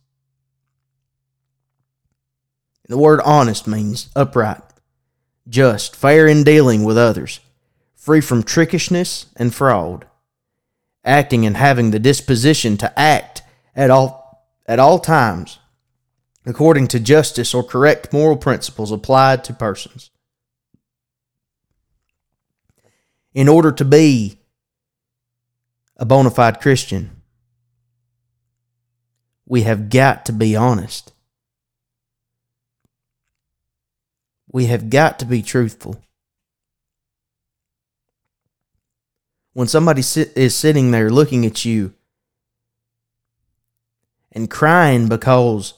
The 2.88 2.96
word 2.96 3.20
honest 3.20 3.66
means 3.66 4.08
upright 4.16 4.62
just, 5.46 5.94
fair 5.94 6.26
in 6.26 6.44
dealing 6.44 6.84
with 6.84 6.96
others, 6.96 7.40
free 7.96 8.20
from 8.20 8.42
trickishness 8.42 9.26
and 9.36 9.52
fraud, 9.52 10.06
acting 11.04 11.44
and 11.44 11.56
having 11.56 11.90
the 11.90 11.98
disposition 11.98 12.76
to 12.78 12.98
act 12.98 13.39
at 13.74 13.90
all, 13.90 14.46
at 14.66 14.78
all 14.78 14.98
times 14.98 15.58
according 16.46 16.88
to 16.88 17.00
justice 17.00 17.54
or 17.54 17.62
correct 17.62 18.12
moral 18.12 18.36
principles 18.36 18.90
applied 18.90 19.44
to 19.44 19.52
persons. 19.52 20.10
In 23.32 23.48
order 23.48 23.70
to 23.72 23.84
be 23.84 24.38
a 25.96 26.04
bona 26.04 26.30
fide 26.30 26.60
Christian, 26.60 27.22
we 29.46 29.62
have 29.62 29.90
got 29.90 30.26
to 30.26 30.32
be 30.32 30.56
honest. 30.56 31.12
We 34.50 34.66
have 34.66 34.90
got 34.90 35.20
to 35.20 35.24
be 35.24 35.42
truthful. 35.42 36.02
When 39.52 39.68
somebody 39.68 40.02
sit, 40.02 40.32
is 40.36 40.56
sitting 40.56 40.90
there 40.90 41.10
looking 41.10 41.44
at 41.44 41.64
you 41.64 41.94
and 44.32 44.50
crying 44.50 45.08
because 45.08 45.74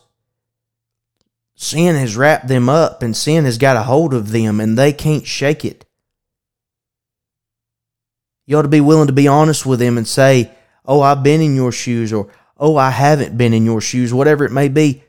sin 1.55 1.97
has 1.97 2.17
wrapped 2.17 2.49
them 2.49 2.69
up 2.69 3.03
and 3.03 3.17
sin 3.17 3.45
has 3.45 3.59
got 3.59 3.77
a 3.77 3.83
hold 3.83 4.15
of 4.15 4.33
them 4.33 4.61
and 4.61 4.79
they 4.79 4.93
can't 4.93 5.27
shake 5.27 5.65
it. 5.65 5.85
You 8.47 8.59
ought 8.59 8.63
to 8.63 8.69
be 8.69 8.81
willing 8.81 9.07
to 9.07 9.13
be 9.13 9.29
honest 9.29 9.65
with 9.65 9.79
them 9.79 9.97
and 9.97 10.07
say, 10.07 10.51
Oh, 10.85 11.01
I've 11.01 11.23
been 11.23 11.41
in 11.41 11.55
your 11.55 11.73
shoes, 11.73 12.13
or 12.13 12.29
Oh, 12.59 12.77
I 12.77 12.91
haven't 12.91 13.39
been 13.39 13.55
in 13.55 13.65
your 13.65 13.81
shoes, 13.81 14.13
whatever 14.13 14.45
it 14.45 14.53
may 14.53 14.69
be, 14.69 15.05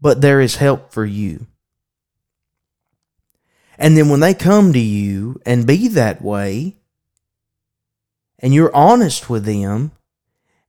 but 0.00 0.20
there 0.20 0.40
is 0.40 0.56
help 0.56 0.92
for 0.92 1.04
you. 1.04 1.46
And 3.76 3.96
then 3.96 4.08
when 4.08 4.20
they 4.20 4.34
come 4.34 4.72
to 4.72 4.78
you 4.78 5.40
and 5.46 5.66
be 5.66 5.88
that 5.88 6.20
way, 6.20 6.76
and 8.40 8.52
you're 8.52 8.74
honest 8.74 9.30
with 9.30 9.44
them, 9.44 9.92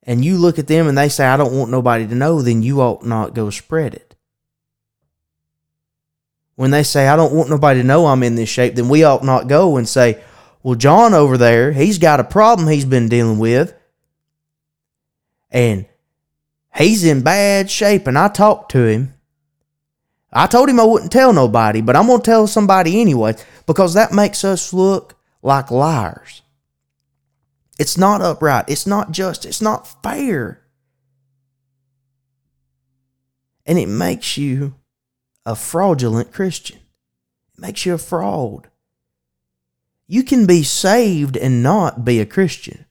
and 0.04 0.24
you 0.24 0.38
look 0.38 0.60
at 0.60 0.68
them 0.68 0.88
and 0.88 0.98
they 0.98 1.10
say, 1.10 1.26
I 1.26 1.38
don't 1.38 1.58
want 1.58 1.72
nobody 1.72 2.08
to 2.08 2.16
know, 2.16 2.42
then 2.42 2.62
you 2.62 2.82
ought 2.82 3.06
not 3.06 3.34
go 3.34 3.50
spread 3.50 3.94
it. 3.94 4.16
When 6.56 6.72
they 6.72 6.84
say, 6.84 7.08
I 7.08 7.16
don't 7.16 7.34
want 7.34 7.50
nobody 7.50 7.82
to 7.82 7.88
know 7.88 8.08
I'm 8.08 8.24
in 8.24 8.36
this 8.36 8.50
shape, 8.50 8.76
then 8.76 8.90
we 8.90 9.04
ought 9.04 9.24
not 9.24 9.48
go 9.48 9.78
and 9.78 9.88
say, 9.88 10.22
Well, 10.62 10.76
John 10.76 11.14
over 11.14 11.38
there, 11.38 11.72
he's 11.72 11.98
got 11.98 12.20
a 12.20 12.24
problem 12.26 12.68
he's 12.68 12.86
been 12.86 13.08
dealing 13.08 13.40
with. 13.40 13.74
And 15.52 15.86
he's 16.76 17.04
in 17.04 17.22
bad 17.22 17.72
shape. 17.72 18.08
And 18.08 18.18
I 18.18 18.28
talked 18.28 18.72
to 18.74 18.86
him. 18.86 19.14
I 20.32 20.48
told 20.48 20.70
him 20.70 20.80
I 20.80 20.84
wouldn't 20.84 21.12
tell 21.12 21.34
nobody, 21.34 21.82
but 21.82 21.96
I'm 21.96 22.08
going 22.08 22.20
to 22.20 22.26
tell 22.26 22.46
somebody 22.46 23.02
anyway 23.02 23.36
because 23.66 23.96
that 23.96 24.12
makes 24.12 24.44
us 24.44 24.74
look 24.74 25.16
like 25.42 25.72
liars. 25.72 26.44
It's 27.80 27.98
not 27.98 28.22
upright. 28.22 28.66
It's 28.68 28.86
not 28.86 29.12
just. 29.12 29.46
It's 29.46 29.62
not 29.62 30.04
fair. 30.04 30.62
And 33.66 33.80
it 33.80 33.88
makes 33.88 34.38
you 34.38 34.76
a 35.46 35.56
fraudulent 35.56 36.34
Christian. 36.34 36.80
It 37.56 37.62
makes 37.62 37.86
you 37.86 37.94
a 37.94 37.98
fraud. 37.98 38.68
You 40.08 40.24
can 40.24 40.46
be 40.46 40.62
saved 40.62 41.38
and 41.38 41.64
not 41.64 42.04
be 42.04 42.20
a 42.20 42.26
Christian. 42.26 42.86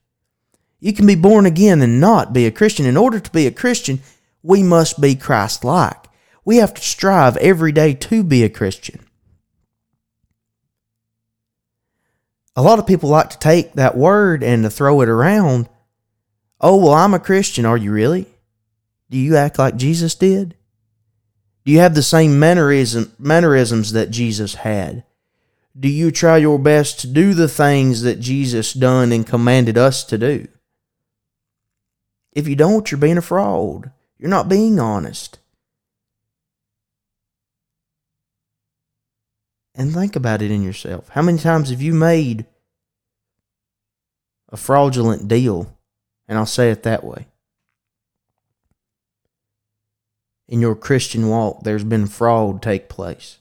You 0.79 0.93
can 0.93 1.05
be 1.05 1.15
born 1.15 1.45
again 1.45 1.81
and 1.81 1.99
not 1.99 2.33
be 2.33 2.47
a 2.47 2.51
Christian. 2.51 2.85
In 2.87 2.97
order 2.97 3.19
to 3.19 3.31
be 3.31 3.45
a 3.45 3.51
Christian, 3.51 3.99
we 4.41 4.63
must 4.63 4.99
be 4.99 5.15
Christ 5.15 5.63
like. 5.63 6.05
We 6.45 6.57
have 6.57 6.73
to 6.73 6.81
strive 6.81 7.37
every 7.37 7.73
day 7.73 7.93
to 7.93 8.23
be 8.23 8.43
a 8.43 8.49
Christian. 8.49 9.05
A 12.59 12.61
lot 12.61 12.77
of 12.77 12.85
people 12.85 13.07
like 13.07 13.29
to 13.29 13.39
take 13.39 13.71
that 13.75 13.95
word 13.95 14.43
and 14.43 14.63
to 14.63 14.69
throw 14.69 14.99
it 14.99 15.07
around. 15.07 15.69
Oh, 16.59 16.75
well, 16.75 16.93
I'm 16.93 17.13
a 17.13 17.19
Christian. 17.19 17.63
Are 17.63 17.77
you 17.77 17.89
really? 17.89 18.25
Do 19.09 19.17
you 19.17 19.37
act 19.37 19.57
like 19.57 19.77
Jesus 19.77 20.13
did? 20.13 20.57
Do 21.63 21.71
you 21.71 21.79
have 21.79 21.95
the 21.95 22.03
same 22.03 22.37
mannerism, 22.37 23.13
mannerisms 23.17 23.93
that 23.93 24.11
Jesus 24.11 24.55
had? 24.55 25.05
Do 25.79 25.87
you 25.87 26.11
try 26.11 26.35
your 26.35 26.59
best 26.59 26.99
to 26.99 27.07
do 27.07 27.33
the 27.33 27.47
things 27.47 28.01
that 28.01 28.19
Jesus 28.19 28.73
done 28.73 29.13
and 29.13 29.25
commanded 29.25 29.77
us 29.77 30.03
to 30.03 30.17
do? 30.17 30.49
If 32.33 32.45
you 32.45 32.57
don't, 32.57 32.91
you're 32.91 32.99
being 32.99 33.17
a 33.17 33.21
fraud. 33.21 33.89
You're 34.17 34.29
not 34.29 34.49
being 34.49 34.81
honest. 34.81 35.38
And 39.79 39.93
think 39.93 40.17
about 40.17 40.41
it 40.41 40.51
in 40.51 40.61
yourself. 40.61 41.07
How 41.07 41.21
many 41.21 41.37
times 41.37 41.69
have 41.69 41.81
you 41.81 41.93
made 41.93 42.45
a 44.49 44.57
fraudulent 44.57 45.29
deal? 45.29 45.73
And 46.27 46.37
I'll 46.37 46.45
say 46.45 46.69
it 46.69 46.83
that 46.83 47.01
way. 47.01 47.27
In 50.49 50.59
your 50.59 50.75
Christian 50.75 51.29
walk, 51.29 51.63
there's 51.63 51.85
been 51.85 52.07
fraud 52.07 52.61
take 52.61 52.89
place. 52.89 53.37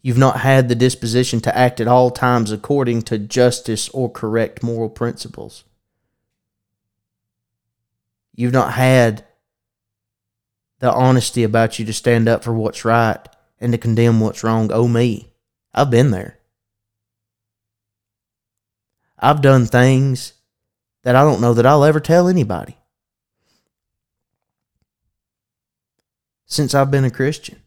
You've 0.00 0.16
not 0.16 0.38
had 0.38 0.68
the 0.68 0.76
disposition 0.76 1.40
to 1.40 1.58
act 1.58 1.80
at 1.80 1.88
all 1.88 2.12
times 2.12 2.52
according 2.52 3.02
to 3.02 3.18
justice 3.18 3.88
or 3.88 4.08
correct 4.08 4.62
moral 4.62 4.90
principles. 4.90 5.64
You've 8.32 8.52
not 8.52 8.74
had 8.74 9.24
the 10.80 10.92
honesty 10.92 11.44
about 11.44 11.78
you 11.78 11.84
to 11.84 11.92
stand 11.92 12.28
up 12.28 12.42
for 12.42 12.52
what's 12.52 12.84
right 12.84 13.20
and 13.60 13.72
to 13.72 13.78
condemn 13.78 14.20
what's 14.20 14.42
wrong. 14.42 14.70
Oh, 14.72 14.88
me. 14.88 15.32
I've 15.72 15.90
been 15.90 16.10
there. 16.10 16.38
I've 19.18 19.42
done 19.42 19.66
things 19.66 20.32
that 21.04 21.14
I 21.14 21.22
don't 21.22 21.40
know 21.40 21.54
that 21.54 21.66
I'll 21.66 21.84
ever 21.84 22.00
tell 22.00 22.26
anybody 22.26 22.76
since 26.46 26.74
I've 26.74 26.90
been 26.90 27.04
a 27.04 27.10
Christian. 27.10 27.60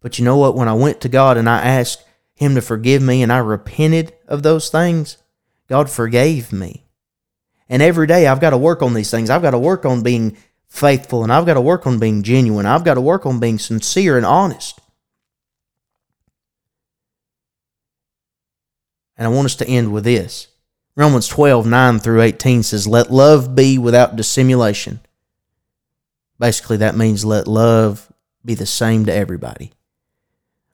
But 0.00 0.18
you 0.18 0.24
know 0.24 0.36
what? 0.36 0.56
When 0.56 0.68
I 0.68 0.74
went 0.74 1.00
to 1.02 1.08
God 1.08 1.36
and 1.36 1.48
I 1.48 1.60
asked 1.60 2.04
Him 2.34 2.56
to 2.56 2.60
forgive 2.60 3.00
me 3.00 3.22
and 3.22 3.32
I 3.32 3.38
repented 3.38 4.12
of 4.26 4.42
those 4.42 4.68
things, 4.68 5.16
God 5.68 5.88
forgave 5.88 6.52
me. 6.52 6.81
And 7.72 7.80
every 7.80 8.06
day 8.06 8.26
I've 8.26 8.38
got 8.38 8.50
to 8.50 8.58
work 8.58 8.82
on 8.82 8.92
these 8.92 9.10
things. 9.10 9.30
I've 9.30 9.40
got 9.40 9.52
to 9.52 9.58
work 9.58 9.86
on 9.86 10.02
being 10.02 10.36
faithful 10.68 11.22
and 11.22 11.32
I've 11.32 11.46
got 11.46 11.54
to 11.54 11.60
work 11.62 11.86
on 11.86 11.98
being 11.98 12.22
genuine. 12.22 12.66
I've 12.66 12.84
got 12.84 12.94
to 12.94 13.00
work 13.00 13.24
on 13.24 13.40
being 13.40 13.58
sincere 13.58 14.18
and 14.18 14.26
honest. 14.26 14.78
And 19.16 19.26
I 19.26 19.30
want 19.30 19.46
us 19.46 19.56
to 19.56 19.66
end 19.66 19.90
with 19.90 20.04
this. 20.04 20.48
Romans 20.96 21.26
12, 21.28 21.66
9 21.66 21.98
through 21.98 22.20
18 22.20 22.62
says, 22.62 22.86
Let 22.86 23.10
love 23.10 23.54
be 23.54 23.78
without 23.78 24.16
dissimulation. 24.16 25.00
Basically, 26.38 26.76
that 26.76 26.94
means 26.94 27.24
let 27.24 27.48
love 27.48 28.12
be 28.44 28.52
the 28.52 28.66
same 28.66 29.06
to 29.06 29.14
everybody. 29.14 29.72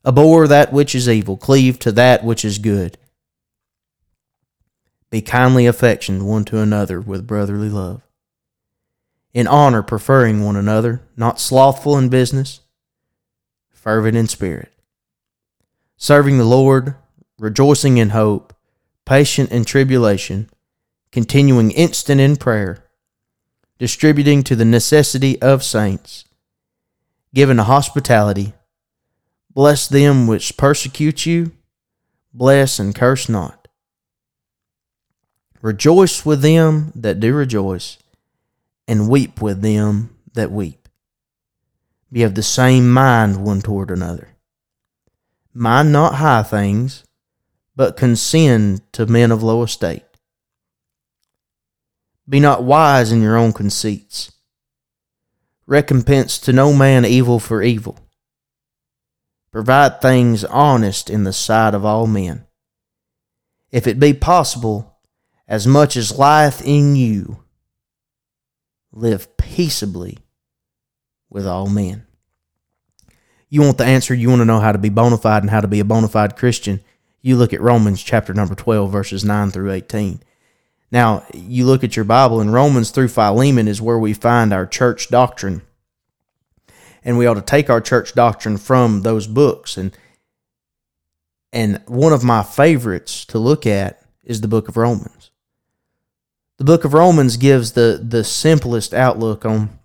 Abhor 0.05 0.49
that 0.49 0.73
which 0.73 0.97
is 0.97 1.09
evil, 1.09 1.37
cleave 1.37 1.79
to 1.79 1.93
that 1.93 2.25
which 2.25 2.45
is 2.45 2.59
good. 2.59 2.99
Be 5.11 5.21
kindly 5.21 5.67
affectioned 5.67 6.27
one 6.27 6.45
to 6.47 6.61
another 6.61 7.01
with 7.01 7.27
brotherly 7.27 7.69
love. 7.69 8.03
In 9.33 9.47
honor, 9.47 9.83
preferring 9.83 10.45
one 10.45 10.57
another, 10.57 11.03
not 11.17 11.41
slothful 11.41 11.97
in 11.97 12.09
business, 12.09 12.61
fervent 13.71 14.17
in 14.17 14.27
spirit. 14.27 14.73
Serving 15.97 16.39
the 16.39 16.45
Lord, 16.45 16.95
rejoicing 17.39 17.99
in 17.99 18.11
hope, 18.11 18.55
patient 19.05 19.51
in 19.51 19.65
tribulation, 19.65 20.51
continuing 21.13 21.71
instant 21.71 22.21
in 22.21 22.37
prayer, 22.37 22.85
distributing 23.79 24.43
to 24.43 24.57
the 24.57 24.65
necessity 24.65 25.41
of 25.41 25.65
saints, 25.65 26.25
giving 27.33 27.59
a 27.59 27.65
hospitality 27.65 28.53
Bless 29.59 29.89
them 29.89 30.29
which 30.29 30.57
persecute 30.57 31.27
you, 31.27 31.51
bless 32.33 32.79
and 32.79 32.95
curse 32.95 33.29
not. 33.29 33.58
Rejoice 35.61 36.25
with 36.25 36.43
them 36.43 36.93
that 36.95 37.21
do 37.21 37.35
rejoice, 37.35 37.99
and 38.87 39.09
weep 39.09 39.41
with 39.41 39.61
them 39.61 40.17
that 40.35 40.51
weep. 40.51 40.89
Be 42.13 42.23
of 42.23 42.35
the 42.35 42.43
same 42.43 42.91
mind 42.91 43.45
one 43.45 43.61
toward 43.61 43.91
another. 43.91 44.37
Mind 45.53 45.93
not 45.93 46.15
high 46.15 46.43
things, 46.43 47.05
but 47.75 47.97
consend 47.97 48.81
to 48.93 49.07
men 49.07 49.33
of 49.33 49.43
low 49.43 49.63
estate. 49.63 50.05
Be 52.29 52.41
not 52.41 52.63
wise 52.63 53.11
in 53.11 53.23
your 53.23 53.37
own 53.37 53.53
conceits. 53.53 54.33
Recompense 55.67 56.39
to 56.39 56.53
no 56.53 56.73
man 56.73 57.05
evil 57.05 57.39
for 57.39 57.63
evil 57.63 57.99
Provide 59.51 60.01
things 60.01 60.45
honest 60.45 61.09
in 61.09 61.25
the 61.25 61.33
sight 61.33 61.75
of 61.75 61.85
all 61.85 62.07
men. 62.07 62.47
If 63.73 63.87
it 63.87 63.99
be 63.99 64.13
possible, 64.13 64.98
as 65.49 65.67
much 65.67 65.97
as 65.97 66.17
lieth 66.17 66.63
in 66.65 66.95
you, 66.95 67.43
live 68.93 69.37
peaceably 69.37 70.19
with 71.31 71.47
all 71.47 71.69
men. 71.69 72.07
You 73.49 73.63
want 73.63 73.79
the 73.79 73.85
answer, 73.85 74.15
you 74.15 74.29
want 74.29 74.41
to 74.41 74.45
know 74.45 74.61
how 74.61 74.73
to 74.73 74.79
be 74.79 74.91
bona 74.91 75.17
fide 75.17 75.43
and 75.43 75.51
how 75.51 75.61
to 75.61 75.69
be 75.69 75.81
a 75.81 75.85
bona 75.85 76.09
fide 76.09 76.37
Christian. 76.37 76.81
You 77.23 77.37
look 77.37 77.53
at 77.53 77.63
Romans 77.63 78.03
chapter 78.03 78.35
number 78.35 78.55
12, 78.55 78.93
verses 78.93 79.25
9 79.25 79.51
through 79.51 79.73
18. 79.73 80.23
Now, 80.91 81.25
you 81.35 81.65
look 81.65 81.83
at 81.83 81.97
your 81.97 82.05
Bible, 82.05 82.41
and 82.41 82.53
Romans 82.53 82.91
through 82.91 83.09
Philemon 83.09 83.69
is 83.69 83.83
where 83.83 83.99
we 83.99 84.13
find 84.13 84.53
our 84.53 84.67
church 84.67 85.09
doctrine 85.09 85.63
and 87.05 87.17
we 87.17 87.27
ought 87.27 87.35
to 87.35 87.43
take 87.43 87.71
our 87.71 87.81
church 87.81 88.15
doctrine 88.15 88.59
from 88.59 89.03
those 89.03 89.27
books 89.27 89.77
and 89.77 89.97
and 91.51 91.81
one 91.87 92.13
of 92.13 92.23
my 92.23 92.43
favorites 92.43 93.25
to 93.25 93.39
look 93.39 93.67
at 93.67 94.03
is 94.23 94.43
the 94.43 94.49
book 94.49 94.69
of 94.69 94.77
Romans. 94.77 95.28
The 96.59 96.65
book 96.65 96.85
of 96.85 96.93
Romans 96.93 97.37
gives 97.37 97.73
the 97.73 98.01
the 98.03 98.25
simplest 98.25 98.93
outlook 98.93 99.45
on 99.45 99.79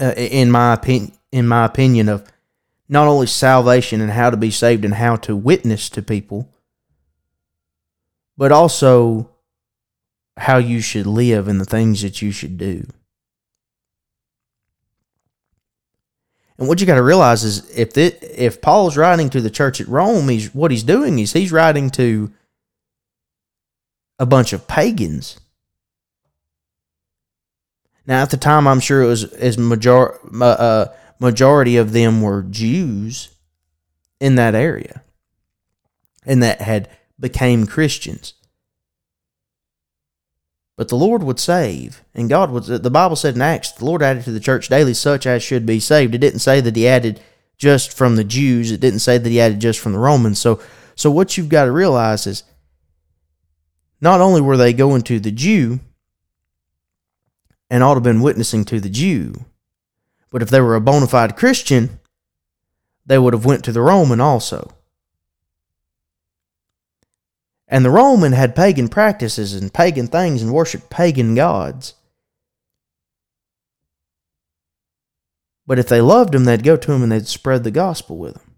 uh, 0.00 0.14
in 0.16 0.50
my 0.50 0.72
opinion 0.72 1.12
in 1.30 1.46
my 1.46 1.64
opinion 1.64 2.08
of 2.08 2.26
not 2.88 3.08
only 3.08 3.26
salvation 3.26 4.00
and 4.00 4.10
how 4.10 4.30
to 4.30 4.36
be 4.36 4.50
saved 4.50 4.84
and 4.84 4.94
how 4.94 5.16
to 5.16 5.34
witness 5.34 5.88
to 5.90 6.02
people 6.02 6.48
but 8.36 8.52
also 8.52 9.30
how 10.36 10.58
you 10.58 10.80
should 10.80 11.06
live 11.06 11.48
and 11.48 11.60
the 11.60 11.64
things 11.64 12.02
that 12.02 12.20
you 12.20 12.32
should 12.32 12.58
do. 12.58 12.86
And 16.58 16.68
what 16.68 16.80
you 16.80 16.86
got 16.86 16.94
to 16.94 17.02
realize 17.02 17.42
is 17.42 17.68
if 17.76 17.96
it, 17.96 18.18
if 18.22 18.60
Paul's 18.60 18.96
writing 18.96 19.28
to 19.30 19.40
the 19.40 19.50
church 19.50 19.80
at 19.80 19.88
Rome, 19.88 20.28
he's 20.28 20.54
what 20.54 20.70
he's 20.70 20.84
doing 20.84 21.18
is 21.18 21.32
he's 21.32 21.50
writing 21.50 21.90
to 21.90 22.32
a 24.18 24.26
bunch 24.26 24.52
of 24.52 24.68
pagans. 24.68 25.40
Now, 28.06 28.22
at 28.22 28.30
the 28.30 28.36
time, 28.36 28.66
I'm 28.66 28.80
sure 28.80 29.02
it 29.02 29.06
was 29.06 29.24
as 29.24 29.56
major 29.56 30.18
uh, 30.42 30.86
majority 31.18 31.76
of 31.76 31.92
them 31.92 32.20
were 32.20 32.42
Jews 32.42 33.30
in 34.20 34.34
that 34.34 34.54
area, 34.54 35.02
and 36.26 36.42
that 36.42 36.60
had 36.60 36.90
became 37.18 37.66
Christians. 37.66 38.34
But 40.76 40.88
the 40.88 40.96
Lord 40.96 41.22
would 41.22 41.38
save, 41.38 42.02
and 42.14 42.28
God 42.28 42.50
would. 42.50 42.64
The 42.64 42.90
Bible 42.90 43.16
said 43.16 43.36
in 43.36 43.42
Acts, 43.42 43.72
the 43.72 43.84
Lord 43.84 44.02
added 44.02 44.24
to 44.24 44.32
the 44.32 44.40
church 44.40 44.68
daily 44.68 44.94
such 44.94 45.24
as 45.24 45.42
should 45.42 45.64
be 45.64 45.80
saved. 45.80 46.14
It 46.14 46.18
didn't 46.18 46.40
say 46.40 46.60
that 46.60 46.76
He 46.76 46.88
added 46.88 47.20
just 47.56 47.96
from 47.96 48.16
the 48.16 48.24
Jews. 48.24 48.72
It 48.72 48.80
didn't 48.80 48.98
say 48.98 49.16
that 49.16 49.28
He 49.28 49.40
added 49.40 49.60
just 49.60 49.78
from 49.78 49.92
the 49.92 49.98
Romans. 49.98 50.40
So, 50.40 50.60
so 50.96 51.10
what 51.10 51.36
you've 51.36 51.48
got 51.48 51.66
to 51.66 51.72
realize 51.72 52.26
is, 52.26 52.42
not 54.00 54.20
only 54.20 54.40
were 54.40 54.56
they 54.56 54.72
going 54.72 55.02
to 55.02 55.20
the 55.20 55.30
Jew, 55.30 55.78
and 57.70 57.82
ought 57.82 57.94
to 57.94 57.96
have 57.96 58.02
been 58.02 58.20
witnessing 58.20 58.64
to 58.66 58.80
the 58.80 58.88
Jew, 58.88 59.44
but 60.30 60.42
if 60.42 60.50
they 60.50 60.60
were 60.60 60.74
a 60.74 60.80
bona 60.80 61.06
fide 61.06 61.36
Christian, 61.36 62.00
they 63.06 63.18
would 63.18 63.32
have 63.32 63.44
went 63.44 63.64
to 63.64 63.72
the 63.72 63.82
Roman 63.82 64.20
also. 64.20 64.72
And 67.68 67.84
the 67.84 67.90
Roman 67.90 68.32
had 68.32 68.54
pagan 68.54 68.88
practices 68.88 69.54
and 69.54 69.72
pagan 69.72 70.06
things 70.06 70.42
and 70.42 70.52
worshiped 70.52 70.90
pagan 70.90 71.34
gods. 71.34 71.94
But 75.66 75.78
if 75.78 75.88
they 75.88 76.00
loved 76.00 76.34
him, 76.34 76.44
they'd 76.44 76.62
go 76.62 76.76
to 76.76 76.92
him 76.92 77.02
and 77.02 77.10
they'd 77.10 77.26
spread 77.26 77.64
the 77.64 77.70
gospel 77.70 78.18
with 78.18 78.36
him. 78.36 78.54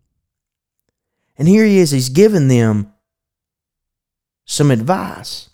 And 1.38 1.46
here 1.46 1.64
he 1.64 1.78
is, 1.78 1.90
he's 1.90 2.08
given 2.08 2.48
them 2.48 2.92
some 4.44 4.70
advice 4.70 5.50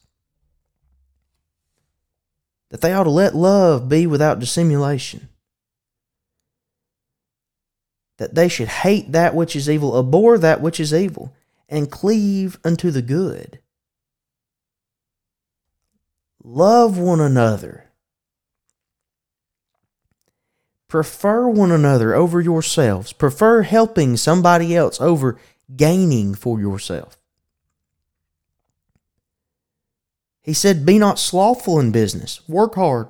that 2.73 2.81
they 2.81 2.95
ought 2.95 3.05
to 3.05 3.11
let 3.11 3.37
love 3.37 3.87
be 3.87 4.07
without 4.07 4.39
dissimulation. 4.39 5.29
That 8.17 8.35
they 8.35 8.49
should 8.49 8.69
hate 8.69 9.13
that 9.13 9.35
which 9.35 9.55
is 9.55 9.69
evil, 9.69 9.99
abhor 9.99 10.39
that 10.39 10.63
which 10.63 10.81
is 10.81 10.95
evil 10.95 11.35
and 11.69 11.91
cleave 11.91 12.59
unto 12.65 12.91
the 12.91 13.03
good. 13.03 13.61
Love 16.43 16.97
one 16.97 17.21
another. 17.21 17.91
Prefer 20.89 21.49
one 21.49 21.73
another 21.73 22.15
over 22.15 22.41
yourselves. 22.41 23.13
Prefer 23.13 23.63
helping 23.63 24.17
somebody 24.17 24.75
else 24.75 24.99
over 24.99 25.39
gaining 25.77 26.35
for 26.35 26.59
yourself. 26.59 27.22
He 30.43 30.53
said, 30.53 30.85
Be 30.85 30.99
not 30.99 31.19
slothful 31.19 31.79
in 31.79 31.93
business, 31.93 32.41
work 32.49 32.75
hard, 32.75 33.09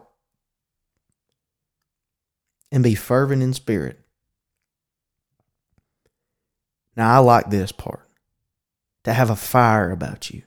and 2.70 2.82
be 2.84 2.94
fervent 2.94 3.42
in 3.42 3.54
spirit. 3.54 3.98
Now, 6.94 7.14
I 7.14 7.18
like 7.18 7.50
this 7.50 7.72
part 7.72 8.06
to 9.04 9.12
have 9.14 9.30
a 9.30 9.36
fire 9.36 9.90
about 9.90 10.30
you. 10.30 10.42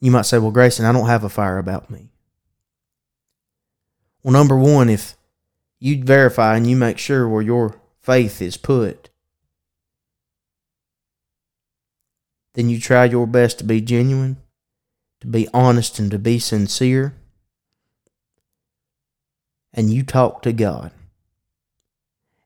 You 0.00 0.10
might 0.10 0.26
say, 0.26 0.38
Well, 0.38 0.50
Grayson, 0.50 0.84
I 0.84 0.92
don't 0.92 1.06
have 1.06 1.22
a 1.22 1.28
fire 1.28 1.58
about 1.58 1.88
me. 1.88 2.10
Well, 4.22 4.32
number 4.32 4.56
one, 4.56 4.88
if 4.88 5.14
you 5.78 6.02
verify 6.02 6.56
and 6.56 6.66
you 6.66 6.76
make 6.76 6.98
sure 6.98 7.28
where 7.28 7.42
your 7.42 7.80
faith 8.00 8.42
is 8.42 8.56
put, 8.56 9.10
then 12.54 12.68
you 12.68 12.78
try 12.80 13.04
your 13.04 13.26
best 13.26 13.58
to 13.58 13.64
be 13.64 13.80
genuine, 13.80 14.36
to 15.22 15.28
be 15.28 15.46
honest, 15.54 16.00
and 16.00 16.10
to 16.10 16.18
be 16.18 16.40
sincere. 16.40 17.14
And 19.72 19.88
you 19.88 20.02
talk 20.02 20.42
to 20.42 20.52
God 20.52 20.90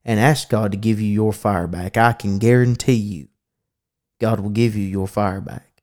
and 0.04 0.20
ask 0.20 0.50
God 0.50 0.72
to 0.72 0.76
give 0.76 1.00
you 1.00 1.08
your 1.08 1.32
fire 1.32 1.66
back. 1.66 1.96
I 1.96 2.12
can 2.12 2.38
guarantee 2.38 2.92
you 2.92 3.28
God 4.20 4.40
will 4.40 4.50
give 4.50 4.76
you 4.76 4.84
your 4.84 5.08
fire 5.08 5.40
back. 5.40 5.82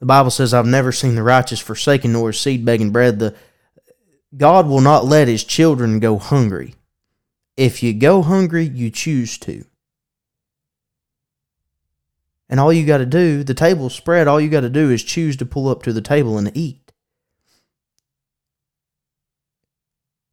The 0.00 0.06
Bible 0.06 0.32
says, 0.32 0.52
I've 0.52 0.66
never 0.66 0.90
seen 0.90 1.14
the 1.14 1.22
righteous 1.22 1.60
forsaken 1.60 2.12
nor 2.12 2.32
his 2.32 2.40
seed 2.40 2.64
begging 2.64 2.90
bread. 2.90 3.20
The, 3.20 3.36
God 4.36 4.66
will 4.66 4.80
not 4.80 5.04
let 5.04 5.28
his 5.28 5.44
children 5.44 6.00
go 6.00 6.18
hungry. 6.18 6.74
If 7.56 7.84
you 7.84 7.94
go 7.94 8.22
hungry, 8.22 8.64
you 8.64 8.90
choose 8.90 9.38
to. 9.38 9.64
And 12.48 12.58
all 12.58 12.72
you 12.72 12.86
got 12.86 12.98
to 12.98 13.06
do, 13.06 13.44
the 13.44 13.54
table's 13.54 13.94
spread, 13.94 14.26
all 14.26 14.40
you 14.40 14.48
got 14.48 14.60
to 14.60 14.70
do 14.70 14.90
is 14.90 15.02
choose 15.02 15.36
to 15.36 15.46
pull 15.46 15.68
up 15.68 15.82
to 15.82 15.92
the 15.92 16.00
table 16.00 16.38
and 16.38 16.50
eat. 16.56 16.92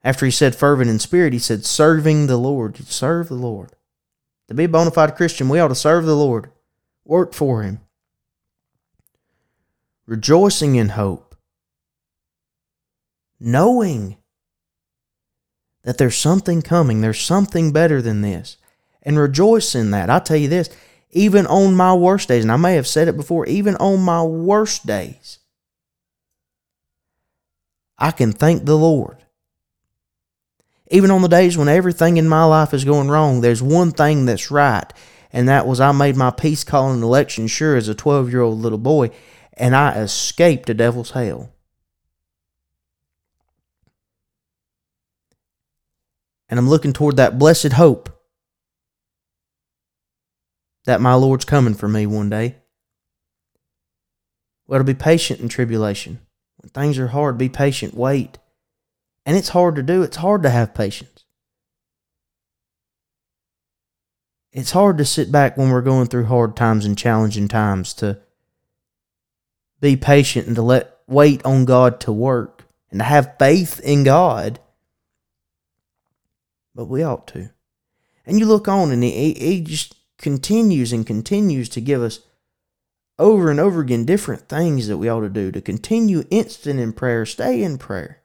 After 0.04 0.26
he 0.26 0.32
said 0.32 0.56
fervent 0.56 0.90
in 0.90 1.00
spirit, 1.00 1.34
he 1.34 1.40
said 1.40 1.66
serving 1.66 2.28
the 2.28 2.38
Lord. 2.38 2.78
Serve 2.78 3.28
the 3.28 3.36
Lord. 3.36 3.72
To 4.48 4.54
be 4.54 4.66
a 4.66 4.70
bona 4.70 4.92
fide 4.92 5.16
Christian, 5.16 5.50
we 5.50 5.60
ought 5.60 5.70
to 5.70 5.76
serve 5.76 6.06
the 6.06 6.16
Lord, 6.16 6.52
work 7.04 7.34
for 7.34 7.64
Him, 7.64 7.80
rejoicing 10.06 10.76
in 10.76 10.90
hope, 10.90 11.36
knowing 13.40 14.18
that 15.82 15.98
there's 15.98 16.18
something 16.18 16.62
coming, 16.62 17.02
there's 17.02 17.20
something 17.20 17.72
better 17.72 18.02
than 18.02 18.22
this, 18.22 18.58
and 19.02 19.18
rejoice 19.18 19.74
in 19.74 19.92
that. 19.92 20.10
I 20.10 20.20
tell 20.20 20.38
you 20.38 20.48
this, 20.48 20.70
even 21.16 21.48
on 21.48 21.74
my 21.74 21.96
worst 21.96 22.28
days, 22.28 22.44
and 22.44 22.52
I 22.52 22.58
may 22.58 22.76
have 22.76 22.86
said 22.86 23.08
it 23.08 23.18
before, 23.18 23.48
even 23.48 23.76
on 23.78 24.02
my 24.02 24.22
worst 24.22 24.86
days, 24.86 25.40
I 27.98 28.12
can 28.12 28.32
thank 28.32 28.66
the 28.66 28.78
Lord 28.78 29.26
even 30.88 31.12
on 31.12 31.22
the 31.22 31.28
days 31.28 31.58
when 31.58 31.68
everything 31.68 32.18
in 32.18 32.28
my 32.28 32.44
life 32.44 32.74
is 32.74 32.86
going 32.86 33.10
wrong, 33.10 33.42
there's 33.42 33.62
one 33.62 33.92
thing 33.92 34.26
that's 34.26 34.52
right. 34.52 34.86
And 35.34 35.50
that 35.50 35.68
was 35.68 35.82
I 35.82 35.92
made 35.92 36.16
my 36.16 36.32
peace 36.32 36.64
calling 36.64 37.02
election 37.02 37.48
sure 37.48 37.76
as 37.76 37.88
a 37.88 37.96
12 37.96 38.32
year 38.32 38.42
old 38.42 38.60
little 38.60 38.78
boy, 38.78 39.12
and 39.54 39.76
I 39.76 40.00
escaped 40.00 40.68
the 40.68 40.74
devil's 40.74 41.12
hell. 41.12 41.52
And 46.48 46.60
I'm 46.60 46.70
looking 46.70 46.94
toward 46.94 47.18
that 47.18 47.40
blessed 47.40 47.74
hope 47.74 48.10
that 50.86 51.02
my 51.02 51.14
Lord's 51.16 51.46
coming 51.46 51.74
for 51.74 51.88
me 51.88 52.06
one 52.06 52.30
day. 52.30 52.56
Well, 54.68 54.80
to 54.80 54.84
be 54.84 54.94
patient 54.94 55.40
in 55.42 55.50
tribulation. 55.50 56.20
When 56.58 56.70
things 56.70 56.98
are 56.98 57.08
hard, 57.08 57.38
be 57.38 57.50
patient, 57.50 57.94
wait. 57.94 58.38
And 59.26 59.36
it's 59.36 59.50
hard 59.50 59.76
to 59.76 59.84
do. 59.84 60.02
It's 60.04 60.18
hard 60.18 60.44
to 60.44 60.50
have 60.50 60.74
patience. 60.74 61.26
It's 64.52 64.72
hard 64.72 64.98
to 65.00 65.06
sit 65.06 65.32
back 65.32 65.58
when 65.58 65.70
we're 65.70 65.82
going 65.82 66.08
through 66.08 66.26
hard 66.26 66.56
times 66.56 66.86
and 66.86 66.98
challenging 66.98 67.48
times 67.48 67.94
to 67.96 68.20
be 69.82 69.98
patient 69.98 70.48
and 70.48 70.56
to 70.56 70.62
let 70.62 70.98
wait 71.08 71.44
on 71.46 71.66
God 71.66 72.00
to 72.02 72.14
work 72.14 72.66
and 72.90 73.00
to 73.00 73.04
have 73.04 73.36
faith 73.38 73.80
in 73.82 74.04
God. 74.04 74.60
But 76.74 76.86
we 76.86 77.04
ought 77.04 77.28
to. 77.28 77.50
And 78.26 78.40
you 78.40 78.46
look 78.46 78.68
on 78.68 78.92
and 78.92 79.04
he, 79.04 79.34
he 79.34 79.62
just 79.62 79.95
continues 80.18 80.92
and 80.92 81.06
continues 81.06 81.70
to 81.70 81.82
give 81.82 82.02
us 82.02 82.20
over 83.18 83.50
and 83.50 83.60
over 83.60 83.82
again 83.82 84.06
different 84.06 84.50
things 84.50 84.88
that 84.88 84.98
we 84.98 85.10
ought 85.10 85.22
to 85.22 85.30
do 85.30 85.52
to 85.52 85.62
continue 85.62 86.24
instant 86.30 86.80
in 86.80 86.94
prayer, 86.94 87.26
stay 87.26 87.64
in 87.64 87.78
prayer. 87.78 88.22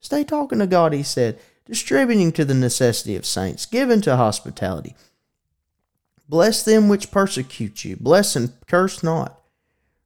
Stay 0.00 0.24
talking 0.24 0.58
to 0.58 0.66
God, 0.66 0.92
he 0.92 1.02
said, 1.02 1.38
distributing 1.64 2.32
to 2.32 2.44
the 2.44 2.54
necessity 2.54 3.16
of 3.16 3.26
saints, 3.26 3.66
given 3.66 4.00
to 4.02 4.16
hospitality. 4.16 4.94
Bless 6.28 6.64
them 6.64 6.88
which 6.88 7.10
persecute 7.10 7.84
you, 7.84 7.96
bless 7.96 8.34
and 8.36 8.52
curse 8.66 9.02
not. 9.02 9.40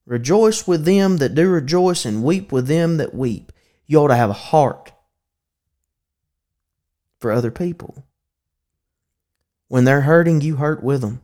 Rejoice 0.06 0.66
with 0.66 0.84
them 0.84 1.16
that 1.16 1.34
do 1.34 1.48
rejoice, 1.48 2.04
and 2.04 2.22
weep 2.22 2.52
with 2.52 2.68
them 2.68 2.96
that 2.98 3.14
weep. 3.14 3.52
You 3.86 3.98
ought 3.98 4.08
to 4.08 4.16
have 4.16 4.30
a 4.30 4.34
heart 4.34 4.92
for 7.18 7.32
other 7.32 7.50
people. 7.50 8.05
When 9.68 9.84
they're 9.84 10.02
hurting, 10.02 10.40
you 10.40 10.56
hurt 10.56 10.82
with 10.82 11.00
them. 11.00 11.22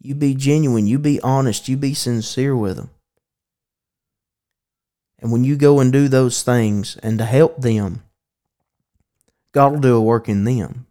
You 0.00 0.14
be 0.14 0.34
genuine. 0.34 0.86
You 0.86 0.98
be 0.98 1.20
honest. 1.20 1.68
You 1.68 1.76
be 1.76 1.94
sincere 1.94 2.56
with 2.56 2.76
them. 2.76 2.90
And 5.20 5.30
when 5.30 5.44
you 5.44 5.54
go 5.56 5.78
and 5.78 5.92
do 5.92 6.08
those 6.08 6.42
things 6.42 6.96
and 6.96 7.18
to 7.18 7.24
help 7.24 7.60
them, 7.60 8.02
God 9.52 9.72
will 9.72 9.80
do 9.80 9.96
a 9.96 10.00
work 10.00 10.28
in 10.28 10.42
them. 10.42 10.86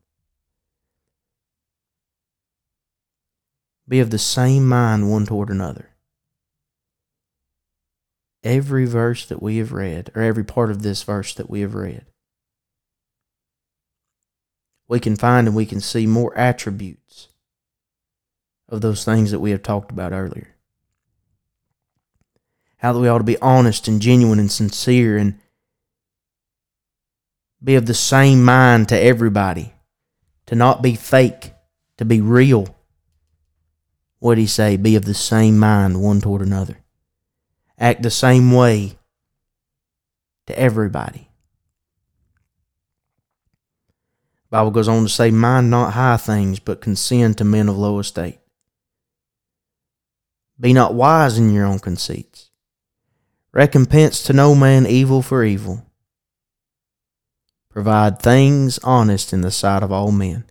Be 3.88 4.00
of 4.00 4.10
the 4.10 4.18
same 4.18 4.66
mind 4.66 5.12
one 5.12 5.26
toward 5.26 5.50
another. 5.50 5.90
Every 8.42 8.86
verse 8.86 9.26
that 9.26 9.44
we 9.44 9.58
have 9.58 9.74
read, 9.74 10.12
or 10.16 10.22
every 10.22 10.46
part 10.46 10.72
of 10.72 10.82
this 10.82 11.04
verse 11.04 11.34
that 11.34 11.50
we 11.50 11.60
have 11.60 11.76
read, 11.76 12.06
we 14.92 15.00
can 15.00 15.16
find 15.16 15.48
and 15.48 15.56
we 15.56 15.66
can 15.66 15.80
see 15.80 16.06
more 16.06 16.38
attributes 16.38 17.30
of 18.68 18.82
those 18.82 19.06
things 19.06 19.32
that 19.32 19.40
we 19.40 19.52
have 19.52 19.64
talked 19.64 19.90
about 19.90 20.12
earlier. 20.12 20.50
How 22.76 22.92
that 22.92 23.00
we 23.00 23.08
ought 23.08 23.20
to 23.20 23.24
be 23.24 23.38
honest 23.38 23.88
and 23.88 24.02
genuine 24.02 24.38
and 24.38 24.52
sincere 24.52 25.18
and 25.18 25.40
be 27.64 27.76
of 27.76 27.86
the 27.86 27.94
same 27.94 28.44
mind 28.44 28.90
to 28.90 29.00
everybody, 29.00 29.72
to 30.48 30.56
not 30.56 30.82
be 30.82 30.96
fake, 30.96 31.54
to 31.96 32.04
be 32.04 32.20
real. 32.20 32.76
What 34.20 34.36
did 34.36 34.42
he 34.42 34.48
say? 34.48 34.76
Be 34.76 34.98
of 34.98 35.06
the 35.06 35.14
same 35.14 35.58
mind 35.58 36.04
one 36.04 36.20
toward 36.20 36.42
another. 36.42 36.80
Act 37.80 38.04
the 38.04 38.12
same 38.12 38.52
way 38.52 38.98
to 40.48 40.60
everybody. 40.60 41.31
Bible 44.52 44.72
goes 44.72 44.90
on 44.90 45.04
to 45.04 45.10
say, 45.10 45.32
Mind 45.32 45.72
not 45.72 45.94
high 45.94 46.18
things, 46.18 46.60
but 46.60 46.82
consent 46.82 47.38
to 47.38 47.46
men 47.46 47.70
of 47.70 47.78
low 47.78 47.98
estate. 48.00 48.38
Be 50.60 50.74
not 50.74 50.94
wise 50.94 51.38
in 51.38 51.54
your 51.54 51.66
own 51.66 51.80
conceits. 51.80 52.52
Recompense 53.54 54.22
to 54.24 54.34
no 54.34 54.54
man 54.54 54.86
evil 54.86 55.22
for 55.22 55.44
evil. 55.44 55.86
Provide 57.70 58.20
things 58.20 58.78
honest 58.80 59.32
in 59.32 59.42
the 59.42 59.52
sight 59.52 59.84
of 59.84 59.92
all 59.92 60.12
men. 60.12 60.44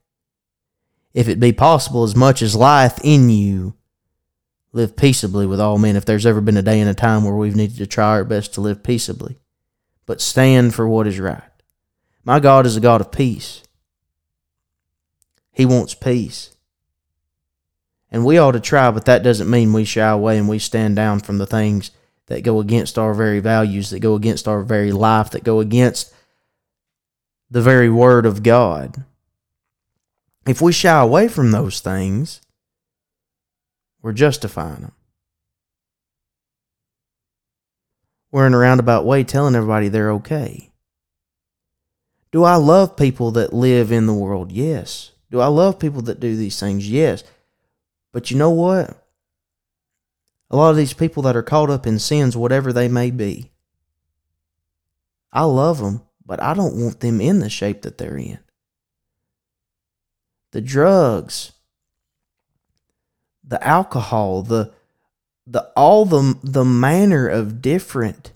If 1.12 1.28
it 1.28 1.38
be 1.38 1.52
possible, 1.52 2.02
as 2.02 2.16
much 2.16 2.40
as 2.40 2.56
lieth 2.56 3.00
in 3.04 3.28
you, 3.28 3.74
live 4.72 4.96
peaceably 4.96 5.46
with 5.46 5.60
all 5.60 5.76
men. 5.76 5.96
If 5.96 6.06
there's 6.06 6.26
ever 6.26 6.40
been 6.40 6.56
a 6.56 6.62
day 6.62 6.80
and 6.80 6.88
a 6.88 6.94
time 6.94 7.24
where 7.24 7.34
we've 7.34 7.56
needed 7.56 7.76
to 7.76 7.86
try 7.86 8.08
our 8.08 8.24
best 8.24 8.54
to 8.54 8.62
live 8.62 8.82
peaceably, 8.82 9.38
but 10.06 10.22
stand 10.22 10.74
for 10.74 10.88
what 10.88 11.06
is 11.06 11.20
right. 11.20 11.42
My 12.24 12.40
God 12.40 12.64
is 12.64 12.76
a 12.76 12.80
God 12.80 13.02
of 13.02 13.12
peace. 13.12 13.62
He 15.52 15.66
wants 15.66 15.94
peace. 15.94 16.54
And 18.10 18.24
we 18.24 18.38
ought 18.38 18.52
to 18.52 18.60
try, 18.60 18.90
but 18.90 19.04
that 19.04 19.22
doesn't 19.22 19.50
mean 19.50 19.72
we 19.72 19.84
shy 19.84 20.08
away 20.08 20.36
and 20.38 20.48
we 20.48 20.58
stand 20.58 20.96
down 20.96 21.20
from 21.20 21.38
the 21.38 21.46
things 21.46 21.90
that 22.26 22.42
go 22.42 22.60
against 22.60 22.98
our 22.98 23.14
very 23.14 23.40
values, 23.40 23.90
that 23.90 24.00
go 24.00 24.14
against 24.14 24.48
our 24.48 24.62
very 24.62 24.92
life, 24.92 25.30
that 25.30 25.44
go 25.44 25.60
against 25.60 26.12
the 27.50 27.62
very 27.62 27.90
word 27.90 28.26
of 28.26 28.42
God. 28.42 29.04
If 30.46 30.60
we 30.60 30.72
shy 30.72 30.98
away 30.98 31.28
from 31.28 31.50
those 31.50 31.80
things, 31.80 32.40
we're 34.02 34.12
justifying 34.12 34.80
them. 34.80 34.92
We're 38.32 38.46
in 38.46 38.54
a 38.54 38.58
roundabout 38.58 39.04
way 39.04 39.24
telling 39.24 39.54
everybody 39.54 39.88
they're 39.88 40.12
okay. 40.12 40.70
Do 42.32 42.44
I 42.44 42.54
love 42.54 42.96
people 42.96 43.32
that 43.32 43.52
live 43.52 43.90
in 43.90 44.06
the 44.06 44.14
world? 44.14 44.52
Yes. 44.52 45.10
Do 45.30 45.40
I 45.40 45.46
love 45.46 45.78
people 45.78 46.02
that 46.02 46.20
do 46.20 46.36
these 46.36 46.58
things? 46.58 46.88
Yes. 46.90 47.22
But 48.12 48.30
you 48.30 48.36
know 48.36 48.50
what? 48.50 49.06
A 50.50 50.56
lot 50.56 50.70
of 50.70 50.76
these 50.76 50.92
people 50.92 51.22
that 51.22 51.36
are 51.36 51.42
caught 51.42 51.70
up 51.70 51.86
in 51.86 51.98
sins, 51.98 52.36
whatever 52.36 52.72
they 52.72 52.88
may 52.88 53.10
be, 53.10 53.52
I 55.32 55.44
love 55.44 55.78
them, 55.78 56.02
but 56.26 56.42
I 56.42 56.54
don't 56.54 56.76
want 56.76 57.00
them 57.00 57.20
in 57.20 57.38
the 57.38 57.48
shape 57.48 57.82
that 57.82 57.98
they're 57.98 58.16
in. 58.16 58.40
The 60.50 60.60
drugs, 60.60 61.52
the 63.44 63.64
alcohol, 63.64 64.42
the 64.42 64.72
the 65.46 65.70
all 65.76 66.04
the 66.04 66.36
the 66.42 66.64
manner 66.64 67.28
of 67.28 67.62
different 67.62 68.32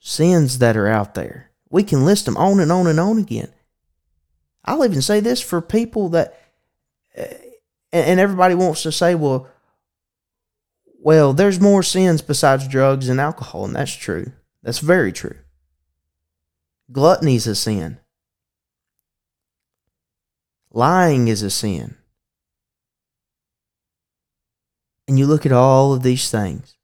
sins 0.00 0.58
that 0.58 0.76
are 0.76 0.88
out 0.88 1.14
there. 1.14 1.50
We 1.68 1.84
can 1.84 2.04
list 2.04 2.24
them 2.24 2.36
on 2.36 2.58
and 2.58 2.72
on 2.72 2.88
and 2.88 2.98
on 2.98 3.18
again. 3.18 3.52
I'll 4.64 4.84
even 4.84 5.02
say 5.02 5.20
this 5.20 5.40
for 5.40 5.60
people 5.60 6.10
that, 6.10 6.38
uh, 7.16 7.24
and 7.92 8.20
everybody 8.20 8.54
wants 8.54 8.82
to 8.84 8.92
say, 8.92 9.14
well, 9.14 9.48
well, 11.02 11.32
there's 11.32 11.58
more 11.58 11.82
sins 11.82 12.20
besides 12.20 12.68
drugs 12.68 13.08
and 13.08 13.20
alcohol, 13.20 13.64
and 13.64 13.74
that's 13.74 13.94
true. 13.94 14.32
That's 14.62 14.80
very 14.80 15.12
true. 15.12 15.36
Gluttony 16.92 17.36
is 17.36 17.46
a 17.46 17.54
sin. 17.54 17.98
Lying 20.70 21.28
is 21.28 21.42
a 21.42 21.50
sin. 21.50 21.96
And 25.08 25.18
you 25.18 25.26
look 25.26 25.46
at 25.46 25.52
all 25.52 25.94
of 25.94 26.02
these 26.02 26.30
things, 26.30 26.76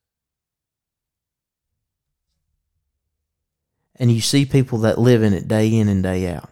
and 3.94 4.10
you 4.10 4.20
see 4.20 4.44
people 4.44 4.78
that 4.78 4.98
live 4.98 5.22
in 5.22 5.32
it 5.32 5.46
day 5.46 5.72
in 5.72 5.88
and 5.88 6.02
day 6.02 6.32
out 6.32 6.50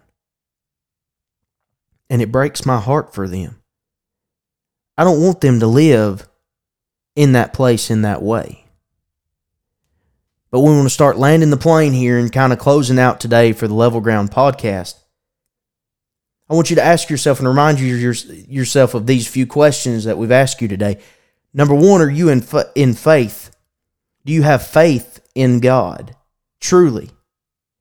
and 2.15 2.23
it 2.23 2.31
breaks 2.31 2.65
my 2.65 2.79
heart 2.79 3.12
for 3.12 3.27
them. 3.27 3.61
I 4.97 5.03
don't 5.03 5.21
want 5.21 5.41
them 5.41 5.59
to 5.59 5.67
live 5.67 6.29
in 7.17 7.33
that 7.33 7.53
place 7.53 7.91
in 7.91 8.03
that 8.03 8.23
way. 8.23 8.67
But 10.53 10.61
we 10.61 10.71
want 10.71 10.85
to 10.85 10.91
start 10.91 11.19
landing 11.19 11.51
the 11.51 11.57
plane 11.57 11.93
here 11.93 12.17
and 12.17 12.33
kind 12.33 12.53
of 12.53 12.61
closing 12.61 13.01
out 13.01 13.19
today 13.19 13.53
for 13.53 13.67
the 13.67 13.75
Level 13.75 14.01
Ground 14.01 14.31
podcast. 14.31 14.95
I 16.49 16.55
want 16.55 16.71
you 16.71 16.77
to 16.77 16.85
ask 16.85 17.11
yourself 17.11 17.41
and 17.41 17.49
remind 17.49 17.81
you 17.81 17.97
yourself 17.97 18.95
of 18.95 19.09
these 19.09 19.27
few 19.27 19.49
questions 19.49 20.05
that 20.05 20.17
we've 20.17 20.31
asked 20.31 20.62
you 20.62 20.69
today. 20.69 21.01
Number 21.53 21.75
one, 21.75 22.01
are 22.01 22.09
you 22.09 22.29
in, 22.29 22.45
in 22.77 22.95
faith? 22.95 23.51
Do 24.25 24.33
you 24.33 24.43
have 24.43 24.65
faith 24.65 25.19
in 25.35 25.59
God? 25.59 26.15
Truly, 26.61 27.11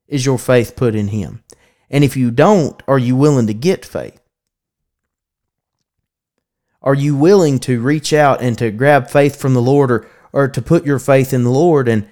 is 0.07 0.25
your 0.25 0.39
faith 0.39 0.75
put 0.75 0.95
in 0.95 1.09
Him? 1.09 1.43
And 1.91 2.03
if 2.03 2.17
you 2.17 2.31
don't, 2.31 2.81
are 2.87 2.97
you 2.97 3.15
willing 3.15 3.45
to 3.45 3.53
get 3.53 3.85
faith? 3.85 4.19
Are 6.83 6.93
you 6.93 7.15
willing 7.15 7.59
to 7.59 7.81
reach 7.81 8.11
out 8.11 8.41
and 8.41 8.57
to 8.57 8.69
grab 8.69 9.09
faith 9.09 9.37
from 9.37 9.53
the 9.53 9.61
Lord 9.61 9.89
or, 9.89 10.07
or 10.33 10.47
to 10.49 10.61
put 10.61 10.85
your 10.85 10.99
faith 10.99 11.33
in 11.33 11.43
the 11.43 11.49
Lord 11.49 11.87
and 11.87 12.09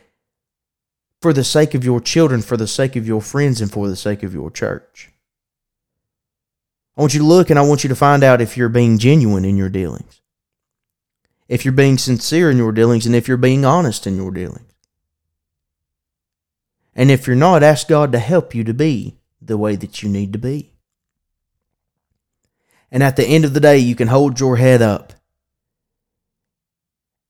for 1.21 1.33
the 1.33 1.43
sake 1.43 1.73
of 1.73 1.83
your 1.83 1.99
children, 1.99 2.41
for 2.41 2.55
the 2.55 2.67
sake 2.67 2.95
of 2.95 3.05
your 3.05 3.21
friends, 3.21 3.59
and 3.59 3.69
for 3.69 3.89
the 3.89 3.97
sake 3.97 4.23
of 4.23 4.33
your 4.33 4.49
church? 4.49 5.11
I 6.97 7.01
want 7.01 7.13
you 7.13 7.19
to 7.19 7.25
look 7.25 7.49
and 7.49 7.59
I 7.59 7.63
want 7.63 7.83
you 7.83 7.89
to 7.89 7.95
find 7.95 8.23
out 8.23 8.41
if 8.41 8.55
you're 8.55 8.69
being 8.69 8.97
genuine 8.97 9.43
in 9.43 9.57
your 9.57 9.69
dealings, 9.69 10.21
if 11.49 11.65
you're 11.65 11.73
being 11.73 11.97
sincere 11.97 12.49
in 12.49 12.57
your 12.57 12.71
dealings, 12.71 13.05
and 13.05 13.15
if 13.15 13.27
you're 13.27 13.37
being 13.37 13.65
honest 13.65 14.07
in 14.07 14.15
your 14.15 14.31
dealings. 14.31 14.71
And 16.95 17.11
if 17.11 17.27
you're 17.27 17.35
not, 17.35 17.63
ask 17.63 17.87
God 17.87 18.11
to 18.11 18.19
help 18.19 18.53
you 18.53 18.63
to 18.63 18.73
be 18.73 19.17
the 19.41 19.57
way 19.57 19.75
that 19.75 20.03
you 20.03 20.09
need 20.09 20.33
to 20.33 20.39
be. 20.39 20.70
And 22.91 23.01
at 23.01 23.15
the 23.15 23.25
end 23.25 23.45
of 23.45 23.53
the 23.53 23.59
day, 23.59 23.77
you 23.77 23.95
can 23.95 24.09
hold 24.09 24.39
your 24.39 24.57
head 24.57 24.81
up. 24.81 25.13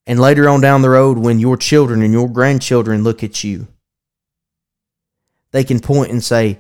And 0.08 0.20
later 0.20 0.50
on 0.50 0.62
down 0.62 0.82
the 0.82 0.90
road, 0.90 1.18
when 1.20 1.40
your 1.40 1.56
children 1.56 2.02
and 2.02 2.12
your 2.12 2.28
grandchildren 2.28 3.04
look 3.04 3.24
at 3.24 3.44
you, 3.44 3.68
they 5.52 5.64
can 5.64 5.80
point 5.80 6.12
and 6.12 6.24
say, 6.24 6.60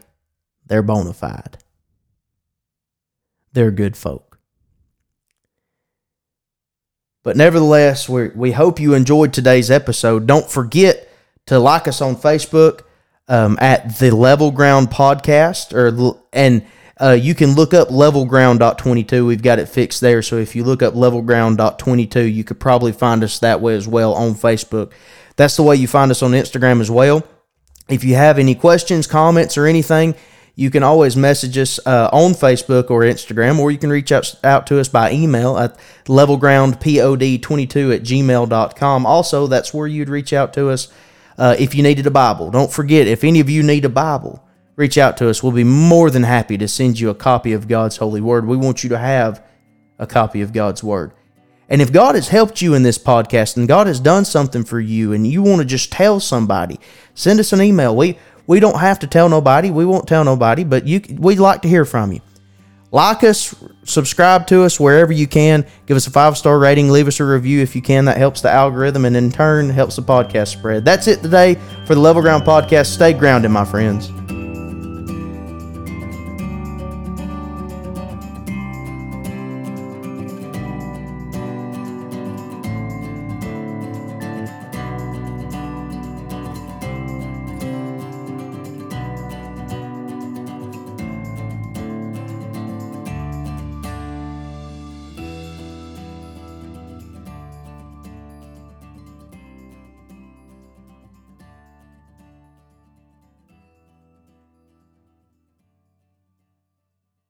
they're 0.67 0.83
bona 0.83 1.13
fide. 1.13 1.57
They're 3.53 3.71
good 3.71 3.97
folk. 3.97 4.39
But 7.23 7.37
nevertheless, 7.37 8.09
we 8.09 8.29
we 8.29 8.51
hope 8.51 8.79
you 8.79 8.93
enjoyed 8.93 9.33
today's 9.33 9.69
episode. 9.69 10.25
Don't 10.25 10.49
forget 10.49 11.07
to 11.47 11.59
like 11.59 11.87
us 11.87 12.01
on 12.01 12.15
Facebook 12.15 12.81
um, 13.27 13.57
at 13.61 13.99
the 13.99 14.11
Level 14.15 14.51
Ground 14.51 14.89
Podcast, 14.89 15.73
or 15.73 16.19
and 16.33 16.65
uh, 17.01 17.11
you 17.11 17.33
can 17.33 17.55
look 17.55 17.73
up 17.73 17.87
levelground.22. 17.89 19.25
We've 19.25 19.41
got 19.41 19.59
it 19.59 19.67
fixed 19.67 20.01
there. 20.01 20.21
So 20.21 20.37
if 20.37 20.55
you 20.55 20.63
look 20.63 20.83
up 20.83 20.93
levelground.22, 20.93 22.31
you 22.31 22.43
could 22.43 22.59
probably 22.59 22.91
find 22.91 23.23
us 23.23 23.39
that 23.39 23.59
way 23.59 23.75
as 23.75 23.87
well 23.87 24.13
on 24.13 24.35
Facebook. 24.35 24.91
That's 25.35 25.55
the 25.55 25.63
way 25.63 25.77
you 25.77 25.87
find 25.87 26.11
us 26.11 26.21
on 26.21 26.31
Instagram 26.31 26.79
as 26.79 26.91
well. 26.91 27.23
If 27.89 28.03
you 28.03 28.15
have 28.15 28.37
any 28.37 28.53
questions, 28.53 29.07
comments, 29.07 29.57
or 29.57 29.65
anything, 29.65 30.13
you 30.55 30.69
can 30.69 30.83
always 30.83 31.17
message 31.17 31.57
us 31.57 31.79
uh, 31.87 32.09
on 32.13 32.33
Facebook 32.33 32.91
or 32.91 33.01
Instagram, 33.01 33.57
or 33.57 33.71
you 33.71 33.79
can 33.79 33.89
reach 33.89 34.11
out, 34.11 34.35
out 34.43 34.67
to 34.67 34.79
us 34.79 34.87
by 34.87 35.11
email 35.11 35.57
at 35.57 35.79
levelgroundpod22 36.05 37.95
at 37.95 38.03
gmail.com. 38.03 39.05
Also, 39.07 39.47
that's 39.47 39.73
where 39.73 39.87
you'd 39.87 40.09
reach 40.09 40.33
out 40.33 40.53
to 40.53 40.69
us 40.69 40.89
uh, 41.39 41.55
if 41.57 41.73
you 41.73 41.81
needed 41.81 42.05
a 42.05 42.11
Bible. 42.11 42.51
Don't 42.51 42.71
forget, 42.71 43.07
if 43.07 43.23
any 43.23 43.39
of 43.39 43.49
you 43.49 43.63
need 43.63 43.85
a 43.85 43.89
Bible, 43.89 44.45
reach 44.81 44.97
out 44.97 45.15
to 45.17 45.29
us. 45.29 45.43
We'll 45.43 45.51
be 45.51 45.63
more 45.63 46.09
than 46.09 46.23
happy 46.23 46.57
to 46.57 46.67
send 46.67 46.99
you 46.99 47.11
a 47.11 47.15
copy 47.15 47.53
of 47.53 47.67
God's 47.67 47.97
holy 47.97 48.19
word. 48.19 48.47
We 48.47 48.57
want 48.57 48.83
you 48.83 48.89
to 48.89 48.97
have 48.97 49.43
a 49.99 50.07
copy 50.07 50.41
of 50.41 50.51
God's 50.51 50.83
word. 50.83 51.11
And 51.69 51.81
if 51.81 51.93
God 51.93 52.15
has 52.15 52.27
helped 52.27 52.61
you 52.61 52.73
in 52.73 52.83
this 52.83 52.97
podcast 52.97 53.55
and 53.55 53.67
God 53.67 53.87
has 53.87 53.99
done 53.99 54.25
something 54.25 54.65
for 54.65 54.79
you 54.79 55.13
and 55.13 55.25
you 55.25 55.43
want 55.43 55.61
to 55.61 55.65
just 55.65 55.91
tell 55.91 56.19
somebody, 56.19 56.79
send 57.13 57.39
us 57.39 57.53
an 57.53 57.61
email. 57.61 57.95
We 57.95 58.17
we 58.47 58.59
don't 58.59 58.79
have 58.79 58.99
to 58.99 59.07
tell 59.07 59.29
nobody. 59.29 59.69
We 59.69 59.85
won't 59.85 60.07
tell 60.07 60.25
nobody, 60.25 60.65
but 60.65 60.85
you 60.85 61.01
we'd 61.17 61.39
like 61.39 61.61
to 61.61 61.69
hear 61.69 61.85
from 61.85 62.11
you. 62.11 62.19
Like 62.91 63.23
us, 63.23 63.55
subscribe 63.85 64.47
to 64.47 64.63
us 64.63 64.77
wherever 64.77 65.13
you 65.13 65.27
can. 65.27 65.65
Give 65.85 65.95
us 65.95 66.07
a 66.07 66.11
five 66.11 66.37
star 66.37 66.59
rating. 66.59 66.89
Leave 66.89 67.07
us 67.07 67.21
a 67.21 67.23
review 67.23 67.61
if 67.61 67.75
you 67.75 67.81
can. 67.81 68.03
That 68.05 68.17
helps 68.17 68.41
the 68.41 68.49
algorithm 68.49 69.05
and 69.05 69.15
in 69.15 69.31
turn 69.31 69.69
helps 69.69 69.95
the 69.95 70.01
podcast 70.01 70.47
spread. 70.47 70.83
That's 70.83 71.07
it 71.07 71.21
today 71.21 71.55
for 71.85 71.95
the 71.95 72.01
Level 72.01 72.21
Ground 72.21 72.43
Podcast. 72.43 72.87
Stay 72.87 73.13
grounded, 73.13 73.51
my 73.51 73.63
friends. 73.63 74.09